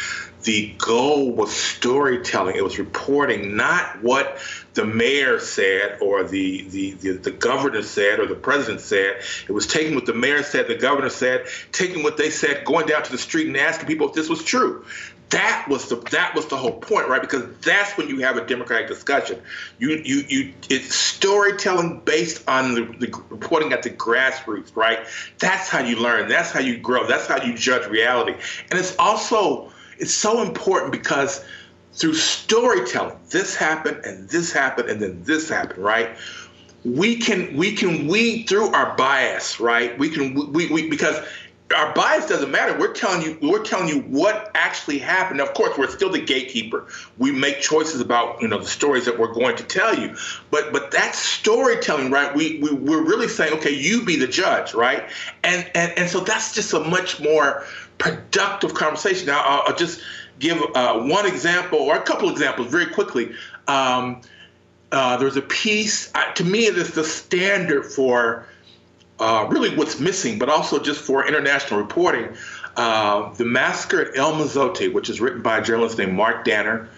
[0.44, 2.56] the goal was storytelling.
[2.56, 4.38] It was reporting not what
[4.74, 9.22] the mayor said or the, the, the, the, governor said or the president said.
[9.48, 12.86] It was taking what the mayor said, the governor said, taking what they said, going
[12.86, 14.84] down to the street and asking people if this was true
[15.30, 17.20] that was the that was the whole point, right?
[17.20, 19.40] Because that's when you have a democratic discussion.
[19.78, 25.00] You you you it's storytelling based on the, the reporting at the grassroots, right?
[25.38, 26.28] That's how you learn.
[26.28, 27.06] That's how you grow.
[27.06, 28.34] That's how you judge reality.
[28.70, 31.44] And it's also it's so important because
[31.94, 36.16] through storytelling, this happened and this happened and then this happened, right?
[36.84, 39.98] We can we can weed through our bias, right?
[39.98, 41.16] We can we, we because
[41.74, 42.78] our bias doesn't matter.
[42.78, 45.40] We're telling you, we're telling you what actually happened.
[45.40, 46.86] Of course, we're still the gatekeeper.
[47.16, 50.14] We make choices about you know the stories that we're going to tell you.
[50.50, 52.34] But but that storytelling, right?
[52.34, 55.08] We, we we're really saying, okay, you be the judge, right?
[55.42, 57.64] And and and so that's just a much more
[57.98, 59.26] productive conversation.
[59.26, 60.00] Now I'll, I'll just
[60.38, 63.34] give uh, one example or a couple examples very quickly.
[63.66, 64.20] Um,
[64.92, 68.46] uh, there's a piece uh, to me is the standard for
[69.20, 72.36] uh, really what's missing, but also just for international reporting.
[72.76, 76.88] Uh, the Massacre at El Mozote, which is written by a journalist named Mark Danner.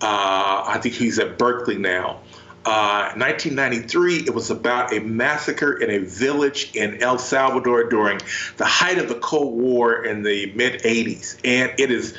[0.00, 2.20] Uh, I think he's at Berkeley now.
[2.64, 8.20] 1993, uh, it was about a massacre in a village in El Salvador during
[8.56, 11.36] the height of the Cold War in the mid 80s.
[11.44, 12.16] And it is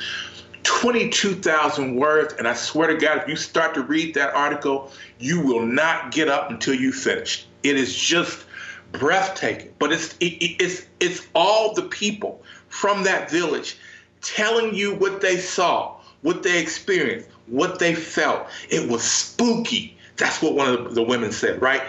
[0.62, 2.34] 22,000 words.
[2.34, 6.12] And I swear to God, if you start to read that article, you will not
[6.12, 7.46] get up until you finish.
[7.62, 8.45] It is just
[8.92, 9.72] breathtaking.
[9.78, 13.76] But it's it, it's it's all the people from that village
[14.22, 18.48] telling you what they saw, what they experienced, what they felt.
[18.68, 19.96] It was spooky.
[20.16, 21.82] That's what one of the, the women said, right?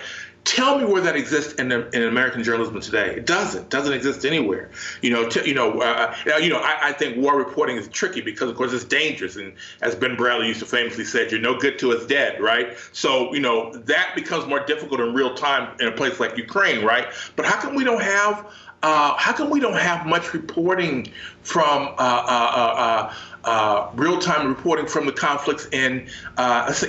[0.48, 3.18] Tell me where that exists in, in American journalism today.
[3.18, 3.69] It doesn't.
[3.69, 4.72] Doesn't exist anywhere.
[5.02, 5.28] You know.
[5.28, 5.82] T- you know.
[5.82, 6.60] Uh, uh, you know.
[6.60, 9.36] I, I, think war reporting is tricky because, of course, it's dangerous.
[9.36, 9.52] And
[9.82, 12.78] as Ben Bradlee used to famously say, "You're no good to us dead." Right.
[12.94, 16.86] So you know that becomes more difficult in real time in a place like Ukraine.
[16.86, 17.07] Right.
[17.36, 18.49] But how come we don't have?
[18.84, 21.11] Uh, how come we don't have much reporting
[21.41, 23.11] from uh, uh,
[23.44, 26.07] uh, uh real-time reporting from the conflicts in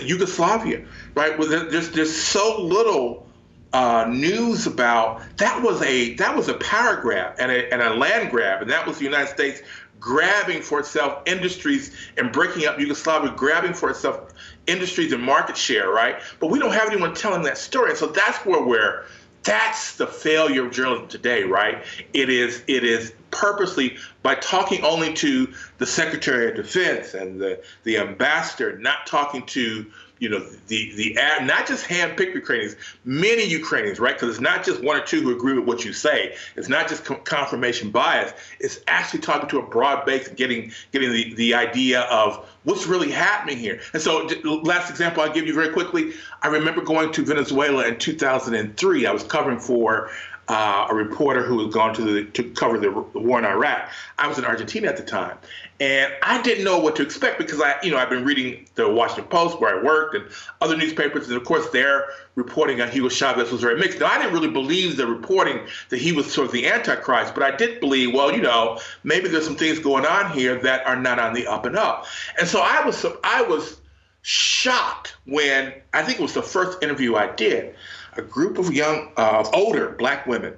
[0.00, 0.84] Yugoslavia,
[1.16, 1.36] right?
[1.36, 3.27] Well, there's there's so little
[3.72, 7.94] uh, news about that was a that was a power grab and a, and a
[7.94, 9.62] land grab, and that was the United States
[10.00, 14.32] grabbing for itself industries and breaking up Yugoslavia, grabbing for itself
[14.66, 16.20] industries and market share, right?
[16.40, 19.04] But we don't have anyone telling that story, so that's where we're.
[19.44, 21.84] That's the failure of journalism today, right?
[22.12, 27.62] It is it is purposely by talking only to the Secretary of Defense and the
[27.84, 34.00] the ambassador, not talking to you know, the the not just hand-picked Ukrainians, many Ukrainians,
[34.00, 34.14] right?
[34.14, 36.34] Because it's not just one or two who agree with what you say.
[36.56, 38.32] It's not just confirmation bias.
[38.60, 42.86] It's actually talking to a broad base and getting getting the, the idea of what's
[42.86, 43.80] really happening here.
[43.92, 46.12] And so, last example I'll give you very quickly.
[46.42, 49.06] I remember going to Venezuela in 2003.
[49.06, 50.10] I was covering for
[50.48, 53.90] uh, a reporter who had gone to the, to cover the, the, war in Iraq.
[54.18, 55.36] I was in Argentina at the time,
[55.78, 58.88] and I didn't know what to expect because I, you know, I've been reading the
[58.88, 60.24] Washington Post where I worked and
[60.62, 64.00] other newspapers, and of course their reporting on Hugo Chavez was very mixed.
[64.00, 65.60] Now I didn't really believe the reporting
[65.90, 69.28] that he was sort of the Antichrist, but I did believe, well, you know, maybe
[69.28, 72.06] there's some things going on here that are not on the up and up.
[72.38, 73.78] And so I was, I was
[74.22, 77.74] shocked when I think it was the first interview I did
[78.18, 80.54] a group of young, uh, older black women.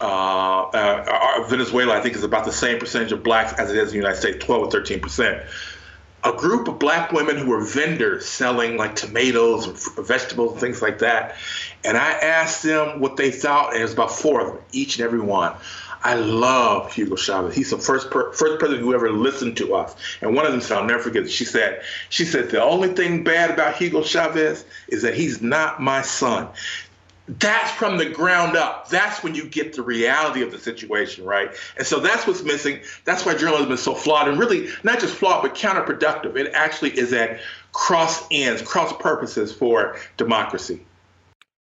[0.00, 3.90] Uh, uh, Venezuela, I think, is about the same percentage of blacks as it is
[3.90, 5.42] in the United States, 12 or 13 percent.
[6.24, 10.80] A group of black women who were vendors selling like tomatoes and vegetables and things
[10.80, 11.36] like that.
[11.84, 14.98] And I asked them what they thought, and it was about four of them, each
[14.98, 15.54] and every one.
[16.04, 17.54] I love Hugo Chavez.
[17.54, 19.94] He's the first per- first president who ever listened to us.
[20.20, 21.30] And one of them said, I'll never forget it.
[21.30, 25.80] She said, she said, the only thing bad about Hugo Chavez is that he's not
[25.80, 26.48] my son
[27.28, 28.88] that's from the ground up.
[28.88, 31.50] That's when you get the reality of the situation, right?
[31.76, 32.80] And so that's what's missing.
[33.04, 36.36] That's why journalism is so flawed and really not just flawed, but counterproductive.
[36.36, 37.40] It actually is at
[37.72, 40.84] cross ends, cross purposes for democracy.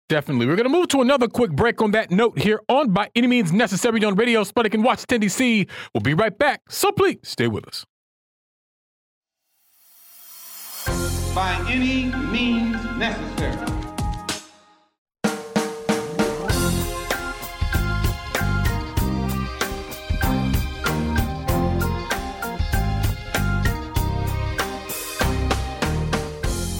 [0.08, 0.46] Definitely.
[0.46, 3.26] We're going to move to another quick break on that note here on By Any
[3.26, 5.66] Means Necessary on Radio Sputnik and Washington, D.C.
[5.94, 6.60] We'll be right back.
[6.68, 7.86] So please stay with us.
[11.34, 13.81] By any means necessary.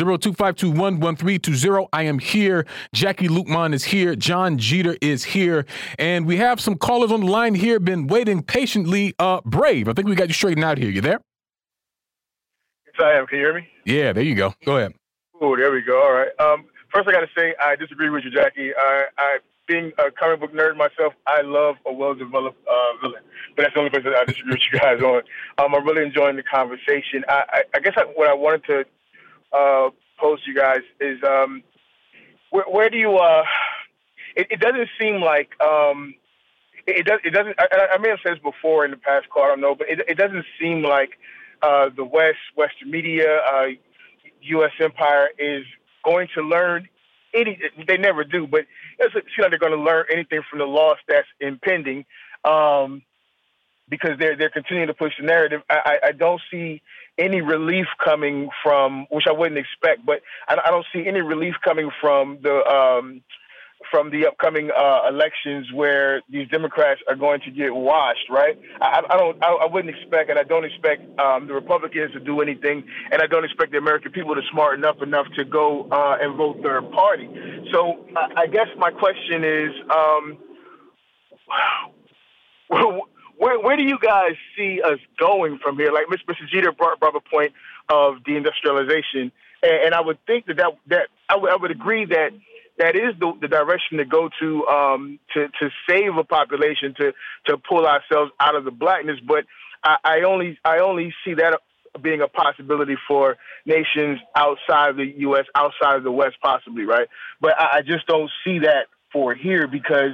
[0.00, 1.88] 0252111320.
[1.92, 2.66] I am here.
[2.94, 4.14] Jacquie Luqman is here.
[4.16, 5.66] John Jeter is here.
[5.98, 9.14] And we have some callers on the line here, been waiting patiently.
[9.18, 10.90] Uh, Brave, I think we got you straightened out here.
[10.90, 11.20] You there?
[12.86, 13.26] Yes, I am.
[13.26, 13.68] Can you hear me?
[13.84, 14.54] Yeah, there you go.
[14.64, 14.94] Go ahead.
[15.40, 16.02] Oh, there we go.
[16.02, 16.28] All right.
[16.38, 18.70] Um, first, I got to say I disagree with you, Jacquie.
[18.76, 19.38] I, I
[19.68, 23.22] being a comic book nerd myself, I love a well-developed uh, villain.
[23.56, 25.22] But that's the only place that I disagree with you guys on.
[25.58, 27.24] Um, I'm really enjoying the conversation.
[27.28, 28.84] I, I, I guess I, what I wanted to
[29.52, 31.62] uh, pose you guys is um,
[32.50, 33.16] where, where, do you?
[33.16, 33.44] Uh,
[34.36, 36.14] it, it, doesn't seem like um,
[36.86, 37.20] it, it, does.
[37.24, 37.58] It doesn't.
[37.58, 39.44] I, I, may have said this before in the past call.
[39.44, 41.18] I don't know, but it, it doesn't seem like
[41.62, 43.66] uh, the West, Western media, uh,
[44.42, 44.72] U.S.
[44.80, 45.64] empire is
[46.04, 46.88] going to learn
[47.34, 47.58] any.
[47.86, 48.62] They never do, but
[48.98, 52.04] it seems like they're going to learn anything from the loss that's impending,
[52.44, 53.02] um,
[53.88, 55.62] because they're they're continuing to push the narrative.
[55.70, 56.82] I, I, don't see
[57.18, 61.54] any relief coming from, which I wouldn't expect, but I, I don't see any relief
[61.64, 63.22] coming from the um,
[63.90, 68.58] from the upcoming uh, elections where these Democrats are going to get washed, right?
[68.80, 72.20] I, I don't, I, I, wouldn't expect, and I don't expect um, the Republicans to
[72.20, 75.88] do anything, and I don't expect the American people to smarten up enough to go
[75.90, 77.28] uh, and vote third party.
[77.72, 80.38] So I, I guess my question is, um,
[83.42, 85.90] where, where do you guys see us going from here?
[85.90, 86.32] Like Mr.
[86.48, 87.52] Jeter brought, brought up a point
[87.88, 89.32] of deindustrialization,
[89.64, 92.30] and, and I would think that that, that I, w- I would agree that
[92.78, 97.12] that is the, the direction to go to um, to to save a population to
[97.46, 99.18] to pull ourselves out of the blackness.
[99.26, 99.44] But
[99.82, 101.58] I, I only I only see that
[102.00, 107.08] being a possibility for nations outside of the U.S., outside of the West, possibly, right?
[107.40, 110.12] But I, I just don't see that for here because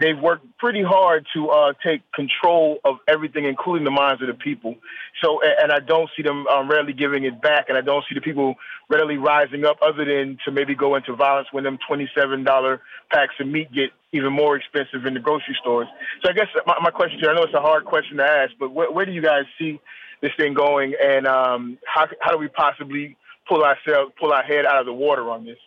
[0.00, 4.34] they've worked pretty hard to uh, take control of everything, including the minds of the
[4.34, 4.76] people.
[5.22, 8.14] So, and I don't see them um, readily giving it back, and I don't see
[8.14, 8.56] the people
[8.88, 12.80] readily rising up, other than to maybe go into violence when them twenty-seven dollar
[13.10, 15.88] packs of meat get even more expensive in the grocery stores.
[16.22, 18.72] So, I guess my, my question I know it's a hard question to ask, but
[18.72, 19.80] where, where do you guys see
[20.20, 23.16] this thing going, and um, how how do we possibly
[23.48, 25.58] pull ourselves pull our head out of the water on this,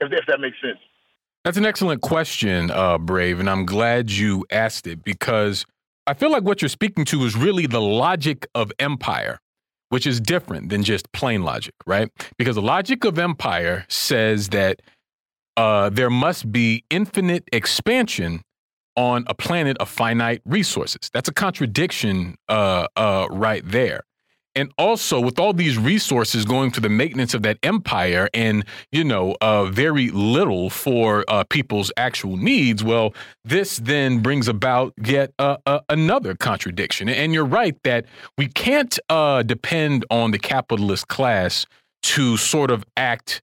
[0.00, 0.78] if, if that makes sense?
[1.44, 5.66] That's an excellent question, uh, Brave, and I'm glad you asked it because
[6.06, 9.40] I feel like what you're speaking to is really the logic of empire,
[9.88, 12.08] which is different than just plain logic, right?
[12.38, 14.82] Because the logic of empire says that
[15.56, 18.42] uh, there must be infinite expansion
[18.94, 21.10] on a planet of finite resources.
[21.12, 24.02] That's a contradiction uh, uh right there
[24.54, 29.04] and also with all these resources going to the maintenance of that empire and you
[29.04, 33.14] know uh, very little for uh, people's actual needs well
[33.44, 35.56] this then brings about yet uh,
[35.88, 37.08] another contradiction.
[37.08, 38.06] And you're right that
[38.38, 41.66] we can't uh, depend on the capitalist class
[42.02, 43.42] to sort of act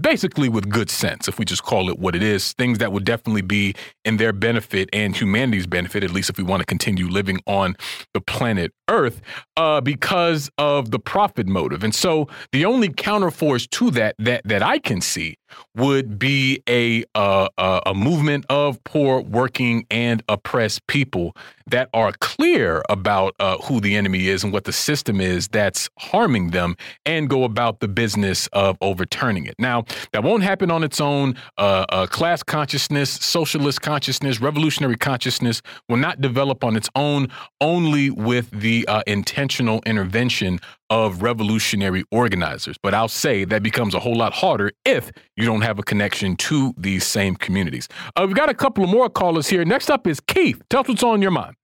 [0.00, 3.04] basically with good sense, if we just call it what it is, things that would
[3.04, 3.74] definitely be
[4.04, 7.76] in their benefit and humanity's benefit, at least if we want to continue living on
[8.14, 9.20] the planet Earth,
[9.56, 11.84] uh, because of the profit motive.
[11.84, 15.36] And so the only counterforce to that that that I can see
[15.74, 17.48] would be a uh,
[17.86, 21.36] a movement of poor, working, and oppressed people
[21.66, 25.88] that are clear about uh, who the enemy is and what the system is that's
[25.98, 29.54] harming them, and go about the business of overturning it.
[29.58, 31.36] Now, that won't happen on its own.
[31.58, 37.28] Uh, uh class consciousness, socialist consciousness, revolutionary consciousness will not develop on its own.
[37.60, 40.60] Only with the uh, intentional intervention
[40.90, 42.76] of revolutionary organizers.
[42.82, 46.36] But I'll say that becomes a whole lot harder if you don't have a connection
[46.36, 47.88] to these same communities.
[48.16, 49.64] Uh, we've got a couple of more callers here.
[49.64, 50.60] Next up is Keith.
[50.68, 51.54] Tell us what's on your mind.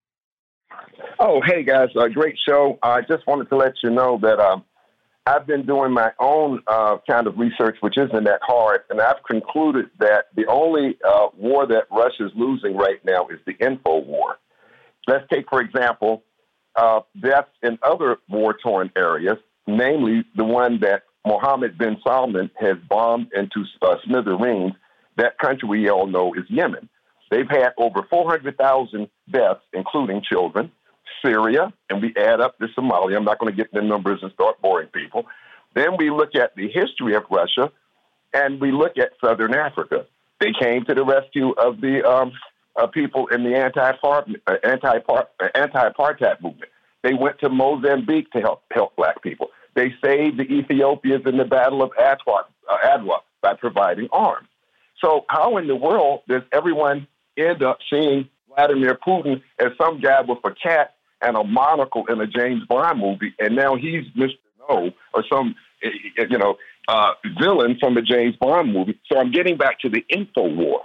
[1.19, 2.79] Oh, hey guys, uh, great show.
[2.83, 4.65] I just wanted to let you know that um,
[5.27, 9.23] I've been doing my own uh, kind of research, which isn't that hard, and I've
[9.29, 14.37] concluded that the only uh, war that Russia's losing right now is the info war.
[15.09, 16.23] Let's take, for example,
[16.77, 22.77] uh, deaths in other war torn areas, namely the one that Mohammed bin Salman has
[22.89, 24.73] bombed into uh, smithereens.
[25.17, 26.89] That country we all know is Yemen.
[27.31, 30.71] They've had over 400,000 deaths, including children.
[31.25, 33.17] Syria, and we add up to Somalia.
[33.17, 35.25] I'm not going to get the numbers and start boring people.
[35.75, 37.73] Then we look at the history of Russia,
[38.33, 40.07] and we look at Southern Africa.
[40.41, 42.33] They came to the rescue of the um,
[42.77, 46.71] uh, people in the anti-apartheid movement.
[47.03, 49.49] They went to Mozambique to help help black people.
[49.75, 54.49] They saved the Ethiopians in the Battle of Adwa, uh, Adwa by providing arms.
[55.03, 60.23] So how in the world does everyone end up seeing Vladimir Putin as some guy
[60.23, 64.39] with a cat and a monocle in a James Bond movie, and now he's Mr.
[64.69, 65.89] No or some eh,
[66.19, 66.57] eh, you know
[66.89, 68.99] uh, villain from a James Bond movie?
[69.11, 70.83] So I'm getting back to the info war.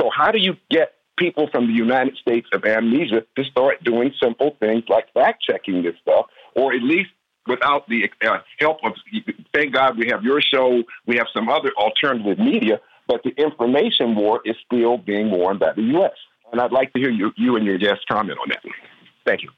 [0.00, 4.12] So how do you get people from the United States of amnesia to start doing
[4.22, 6.26] simple things like fact checking this stuff,
[6.56, 7.10] or at least
[7.46, 8.92] without the uh, help of,
[9.52, 14.14] thank God we have your show, we have some other alternative media, but the information
[14.14, 16.12] war is still being won by the U.S.
[16.52, 18.62] And I'd like to hear you, you and your guest comment on that.
[19.26, 19.50] Thank you.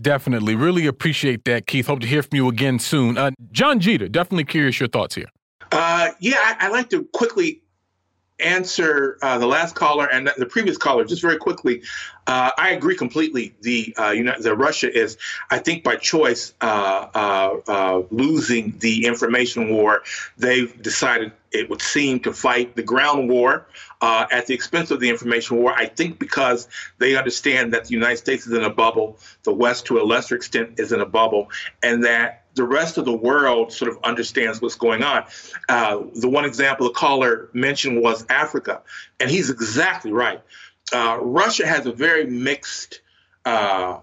[0.00, 0.56] Definitely.
[0.56, 1.86] Really appreciate that, Keith.
[1.86, 3.16] Hope to hear from you again soon.
[3.16, 5.28] Uh, John Jeter, definitely curious your thoughts here.
[5.70, 7.60] Uh, yeah, I, would like to quickly
[8.40, 11.82] answer uh, the last caller and the previous caller just very quickly.
[12.26, 13.54] Uh, I agree completely.
[13.60, 15.18] The uh, the Russia is,
[15.50, 20.02] I think, by choice, uh, uh, uh, losing the information war.
[20.38, 23.66] They've decided it would seem to fight the ground war
[24.02, 25.72] at the expense of the information war.
[25.74, 29.86] I think because they understand that the United States is in a bubble, the West,
[29.86, 31.50] to a lesser extent, is in a bubble,
[31.82, 35.24] and that the rest of the world sort of understands what's going on.
[35.68, 38.82] Uh, the one example the caller mentioned was Africa,
[39.20, 40.40] and he's exactly right.
[40.92, 43.00] Uh, Russia has a very mixed
[43.44, 43.98] uh,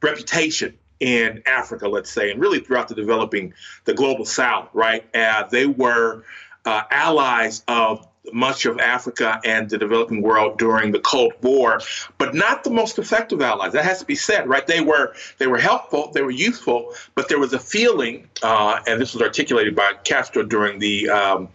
[0.00, 3.52] reputation in Africa, let's say, and really throughout the developing,
[3.84, 5.04] the global South, right?
[5.14, 6.24] Uh, they were
[6.64, 11.80] uh, allies of much of Africa and the developing world during the Cold War,
[12.18, 13.72] but not the most effective allies.
[13.72, 14.66] That has to be said, right?
[14.66, 19.00] They were they were helpful, they were useful, but there was a feeling, uh, and
[19.00, 21.48] this was articulated by Castro during the um,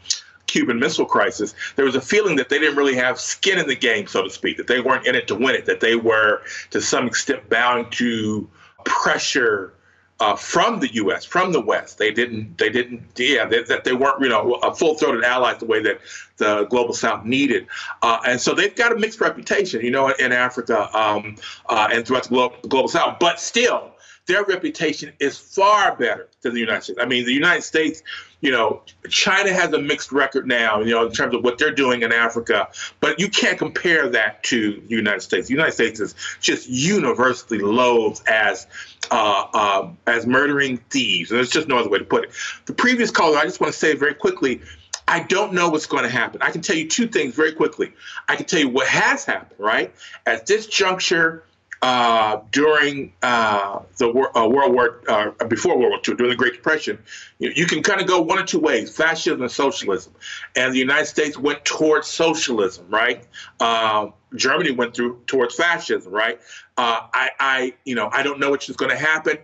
[0.47, 1.53] Cuban Missile Crisis.
[1.75, 4.29] There was a feeling that they didn't really have skin in the game, so to
[4.29, 6.41] speak, that they weren't in it to win it, that they were
[6.71, 8.49] to some extent bound to
[8.85, 9.73] pressure
[10.19, 11.97] uh, from the U.S., from the West.
[11.97, 15.65] They didn't, they didn't, yeah, they, that they weren't, you know, a full-throated ally the
[15.65, 15.99] way that
[16.37, 17.67] the global South needed.
[18.01, 21.35] Uh, and so they've got a mixed reputation, you know, in Africa um,
[21.67, 23.19] uh, and throughout the global South.
[23.19, 23.91] But still,
[24.27, 26.99] their reputation is far better than the United States.
[27.01, 28.03] I mean, the United States,
[28.41, 31.73] you know, China has a mixed record now, you know, in terms of what they're
[31.73, 32.67] doing in Africa,
[32.99, 35.47] but you can't compare that to the United States.
[35.47, 38.67] The United States is just universally loathed as
[39.09, 42.31] uh, uh, as murdering thieves, and there's just no other way to put it.
[42.65, 44.61] The previous caller, I just want to say very quickly,
[45.07, 46.41] I don't know what's going to happen.
[46.41, 47.93] I can tell you two things very quickly.
[48.27, 49.95] I can tell you what has happened, right?
[50.25, 51.45] At this juncture,
[51.81, 56.53] uh, during uh, the uh, World War, uh, before World War II, during the Great
[56.53, 56.97] Depression,
[57.39, 60.13] you, you can kind of go one or two ways: fascism and socialism.
[60.55, 63.25] And the United States went towards socialism, right?
[63.59, 66.39] Uh, Germany went through towards fascism, right?
[66.77, 69.37] Uh, I, I, you know, I don't know which is going to happen.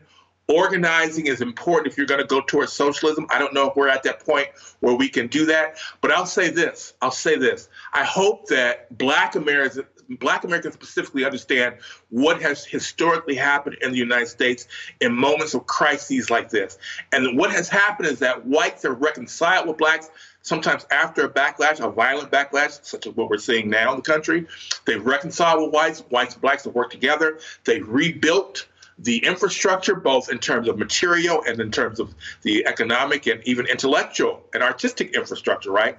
[0.50, 3.26] Organizing is important if you're going to go towards socialism.
[3.30, 4.50] I don't know if we're at that point
[4.82, 6.94] where we can do that, but I'll say this.
[7.02, 7.70] I'll say this.
[7.94, 11.76] I hope that Black Americans black Americans specifically understand
[12.10, 14.68] what has historically happened in the United States
[15.02, 16.78] in moments of crises like this.
[17.12, 20.10] And what has happened is that whites have reconciled with blacks
[20.42, 24.04] sometimes after a backlash, a violent backlash, such as what we're seeing now in the
[24.04, 24.46] country.
[24.86, 26.02] They've reconciled with whites.
[26.10, 27.40] Whites and blacks have worked together.
[27.64, 28.68] They've rebuilt
[29.00, 32.14] the infrastructure, both in terms of material and in terms of
[32.44, 35.98] the economic and even intellectual and artistic infrastructure, right?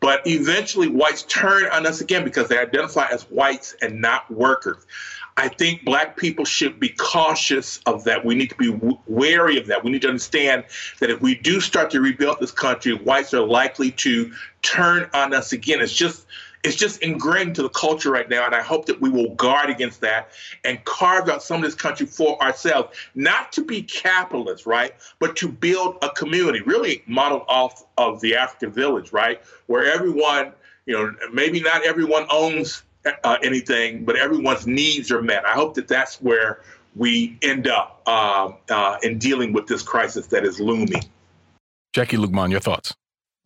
[0.00, 4.84] But eventually, whites turn on us again because they identify as whites and not workers.
[5.38, 8.24] I think black people should be cautious of that.
[8.24, 9.84] We need to be w- wary of that.
[9.84, 10.64] We need to understand
[11.00, 14.32] that if we do start to rebuild this country, whites are likely to
[14.62, 15.80] turn on us again.
[15.80, 16.26] It's just
[16.66, 19.70] it's just ingrained to the culture right now, and I hope that we will guard
[19.70, 20.30] against that
[20.64, 25.36] and carve out some of this country for ourselves, not to be capitalists, right, but
[25.36, 30.52] to build a community, really modeled off of the African village, right, where everyone,
[30.86, 32.82] you know, maybe not everyone owns
[33.22, 35.46] uh, anything, but everyone's needs are met.
[35.46, 36.62] I hope that that's where
[36.96, 41.04] we end up uh, uh, in dealing with this crisis that is looming.
[41.94, 42.92] Jacquie Luqman, your thoughts?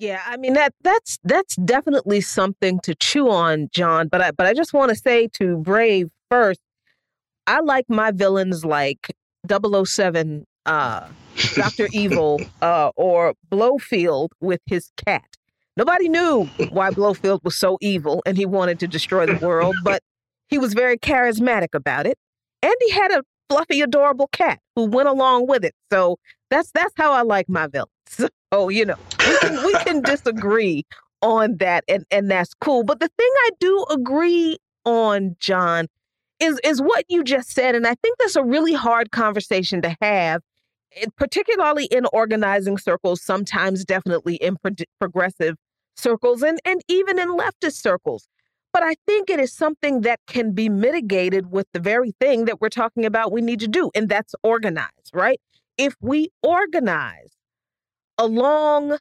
[0.00, 4.08] Yeah, I mean that that's that's definitely something to chew on, John.
[4.08, 6.58] But I but I just want to say to Brave first,
[7.46, 9.14] I like my villains like
[9.46, 11.06] 007, uh,
[11.54, 15.24] Doctor Evil, uh, or Blofeld with his cat.
[15.76, 20.02] Nobody knew why Blofeld was so evil and he wanted to destroy the world, but
[20.48, 22.16] he was very charismatic about it,
[22.62, 25.74] and he had a fluffy, adorable cat who went along with it.
[25.92, 26.16] So
[26.48, 27.90] that's that's how I like my villains.
[28.10, 30.84] So you know, we can we can disagree
[31.22, 32.82] on that, and and that's cool.
[32.82, 35.86] But the thing I do agree on, John,
[36.40, 39.96] is is what you just said, and I think that's a really hard conversation to
[40.02, 40.42] have,
[40.96, 43.22] eh, particularly in organizing circles.
[43.22, 45.54] Sometimes, definitely in pro- progressive
[45.96, 48.26] circles, and and even in leftist circles.
[48.72, 52.60] But I think it is something that can be mitigated with the very thing that
[52.60, 55.40] we're talking about we need to do, and that's organize, right?
[55.78, 57.30] If we organize
[58.20, 58.98] along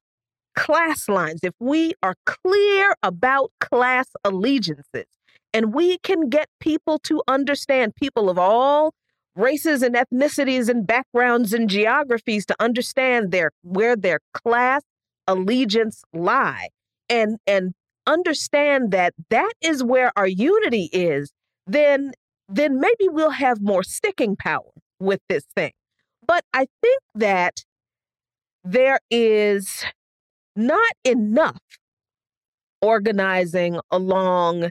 [0.55, 5.05] class lines, if we are clear about class allegiances,
[5.53, 8.93] and we can get people to understand, people of all
[9.35, 14.81] races and ethnicities and backgrounds and geographies to understand their where their class
[15.27, 16.69] allegiance lie
[17.09, 17.73] and and
[18.07, 21.31] understand that that is where our unity is,
[21.67, 22.11] then
[22.47, 25.71] then maybe we'll have more sticking power with this thing.
[26.25, 27.63] But I think that
[28.64, 29.84] there is
[30.56, 31.60] not enough
[32.81, 34.69] organizing along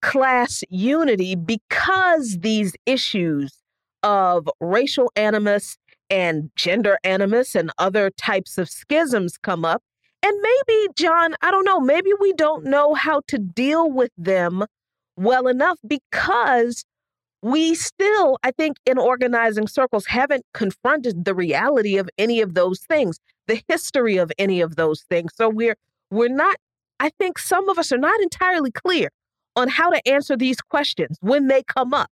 [0.00, 3.52] class unity because these issues
[4.02, 5.76] of racial animus
[6.10, 9.82] and gender animus and other types of schisms come up.
[10.24, 14.64] And maybe, John, I don't know, maybe we don't know how to deal with them
[15.16, 16.84] well enough because
[17.42, 22.80] we still, I think, in organizing circles, haven't confronted the reality of any of those
[22.80, 25.32] things, the history of any of those things.
[25.34, 25.76] So we're
[26.10, 26.56] we're not,
[27.00, 29.10] I think some of us are not entirely clear
[29.56, 32.10] on how to answer these questions when they come up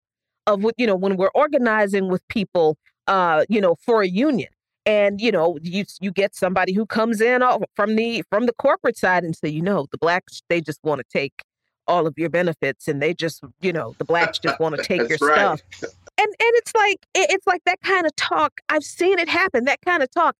[0.47, 2.77] of what, you know, when we're organizing with people,
[3.07, 4.49] uh, you know, for a union.
[4.85, 7.41] And you know, you you get somebody who comes in
[7.75, 10.99] from the from the corporate side and say, you know, the blacks they just want
[10.99, 11.33] to take
[11.87, 15.07] all of your benefits and they just you know the blacks just want to take
[15.09, 15.59] your right.
[15.59, 15.61] stuff.
[16.17, 19.81] And and it's like it's like that kind of talk i've seen it happen that
[19.81, 20.35] kind of talk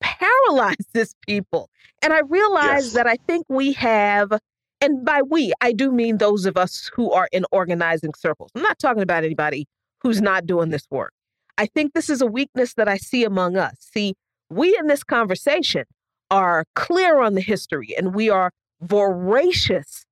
[0.00, 1.68] paralyzes people.
[2.02, 2.92] And i realize yes.
[2.94, 4.32] that i think we have
[4.80, 8.50] and by we i do mean those of us who are in organizing circles.
[8.54, 9.66] I'm not talking about anybody
[10.02, 11.12] who's not doing this work.
[11.58, 13.74] I think this is a weakness that i see among us.
[13.78, 14.14] See
[14.50, 15.84] we in this conversation
[16.30, 20.06] are clear on the history and we are voracious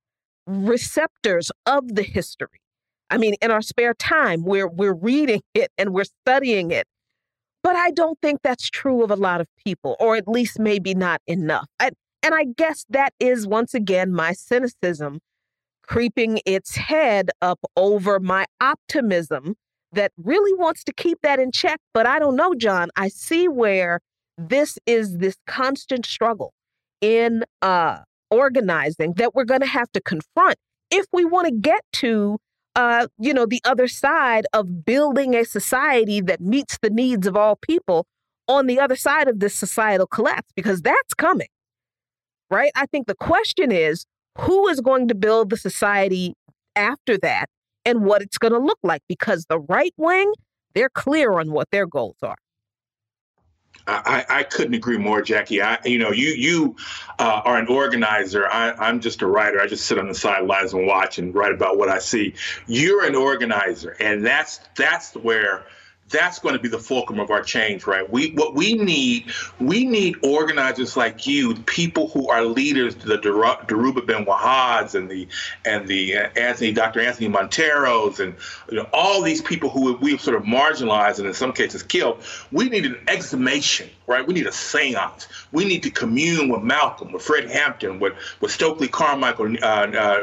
[0.48, 2.60] receptors of the history.
[3.10, 6.86] I mean, in our spare time, we're we're reading it and we're studying it.
[7.62, 10.94] But I don't think that's true of a lot of people, or at least maybe
[10.94, 11.66] not enough.
[11.80, 11.90] I,
[12.22, 15.20] and I guess that is once again my cynicism
[15.82, 19.54] creeping its head up over my optimism
[19.92, 21.80] that really wants to keep that in check.
[21.94, 22.90] But I don't know, John.
[22.96, 24.00] I see where
[24.36, 26.52] this is this constant struggle
[27.00, 27.98] in uh,
[28.30, 30.56] organizing that we're going to have to confront
[30.90, 32.38] if we want to get to
[32.76, 37.36] uh, you know the other side of building a society that meets the needs of
[37.36, 38.06] all people
[38.46, 41.48] on the other side of this societal collapse because that's coming
[42.50, 42.70] right?
[42.74, 44.06] I think the question is
[44.38, 46.34] who is going to build the society
[46.76, 47.48] after that
[47.84, 49.02] and what it's going to look like?
[49.09, 50.32] Because the right wing
[50.74, 52.36] they're clear on what their goals are
[53.86, 55.62] I, I, couldn't agree more, Jacquie.
[55.62, 56.76] I, you know, you you
[57.18, 58.46] uh, are an organizer.
[58.46, 59.60] I, am just a writer.
[59.60, 62.34] I just sit on the sidelines and watch and write about what I see.
[62.66, 65.64] You're an organizer, and that's that's where
[66.10, 68.09] that's going to be the fulcrum of our change, right?
[68.09, 69.30] We what we need,
[69.60, 75.28] we need organizers like you, people who are leaders, the Dhoruba bin Wahads and the
[75.64, 77.01] and the uh, Anthony, Dr.
[77.01, 78.35] Anthony Monteiros, and
[78.70, 82.22] you know, all these people who we've sort of marginalized and in some cases killed.
[82.52, 84.26] We need an exhumation, right?
[84.26, 85.28] We need a seance.
[85.52, 90.20] We need to commune with Malcolm, with Fred Hampton, with with Stokely Carmichael, uh, uh,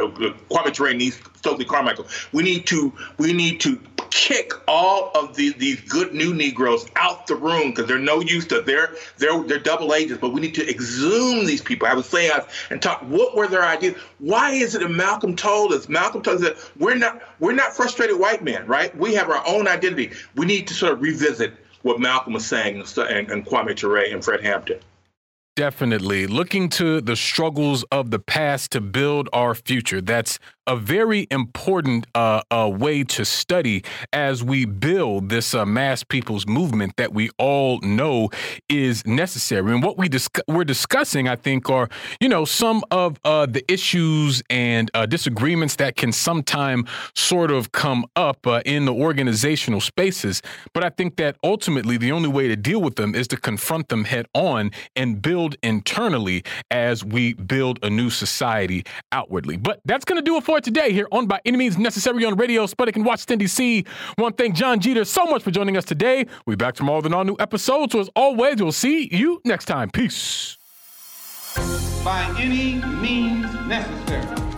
[0.50, 0.94] Kwame Ture,
[1.36, 2.08] Stokely Carmichael.
[2.32, 3.80] We need to we need to
[4.12, 8.46] kick all of these these good new Negroes out the room because they're no use
[8.48, 10.20] to they're they're they're double agents.
[10.22, 11.88] But we need to exhume these people.
[11.88, 12.32] I would say
[12.70, 13.02] and talk.
[13.02, 13.96] What were their ideas?
[14.20, 15.88] Why is it that Malcolm told us?
[15.90, 18.96] Malcolm told us that we're not we're not frustrated white men, right?
[18.98, 20.12] We have our own identity.
[20.36, 21.54] We need to sort of revisit
[21.84, 24.80] what Malcolm was saying and, and Kwame Ture and Fred Hampton.
[25.56, 26.28] Definitely.
[26.28, 30.02] Looking to the struggles of the past to build our future.
[30.02, 30.38] That's
[30.68, 36.48] a very important uh, uh, way to study as we build this uh, mass people's
[36.48, 38.30] movement that we all know
[38.70, 39.72] is necessary.
[39.72, 41.90] And what we dis- we're discussing, I think, are
[42.20, 47.72] you know some of uh, the issues and uh, disagreements that can sometime sort of
[47.72, 50.42] come up uh, in the organizational spaces.
[50.74, 53.90] But I think that ultimately the only way to deal with them is to confront
[53.90, 59.58] them head on and build internally as we build a new society outwardly.
[59.58, 62.36] But that's going to do it for today here on By Any Means Necessary on
[62.36, 63.86] Radio Sputnik in Washington, D.C.
[64.18, 66.26] to thank John Jeter so much for joining us today.
[66.46, 67.92] We'll be back tomorrow with an all new episode.
[67.92, 69.90] So as always, we'll see you next time.
[69.90, 70.58] Peace.
[72.04, 74.55] By any means necessary.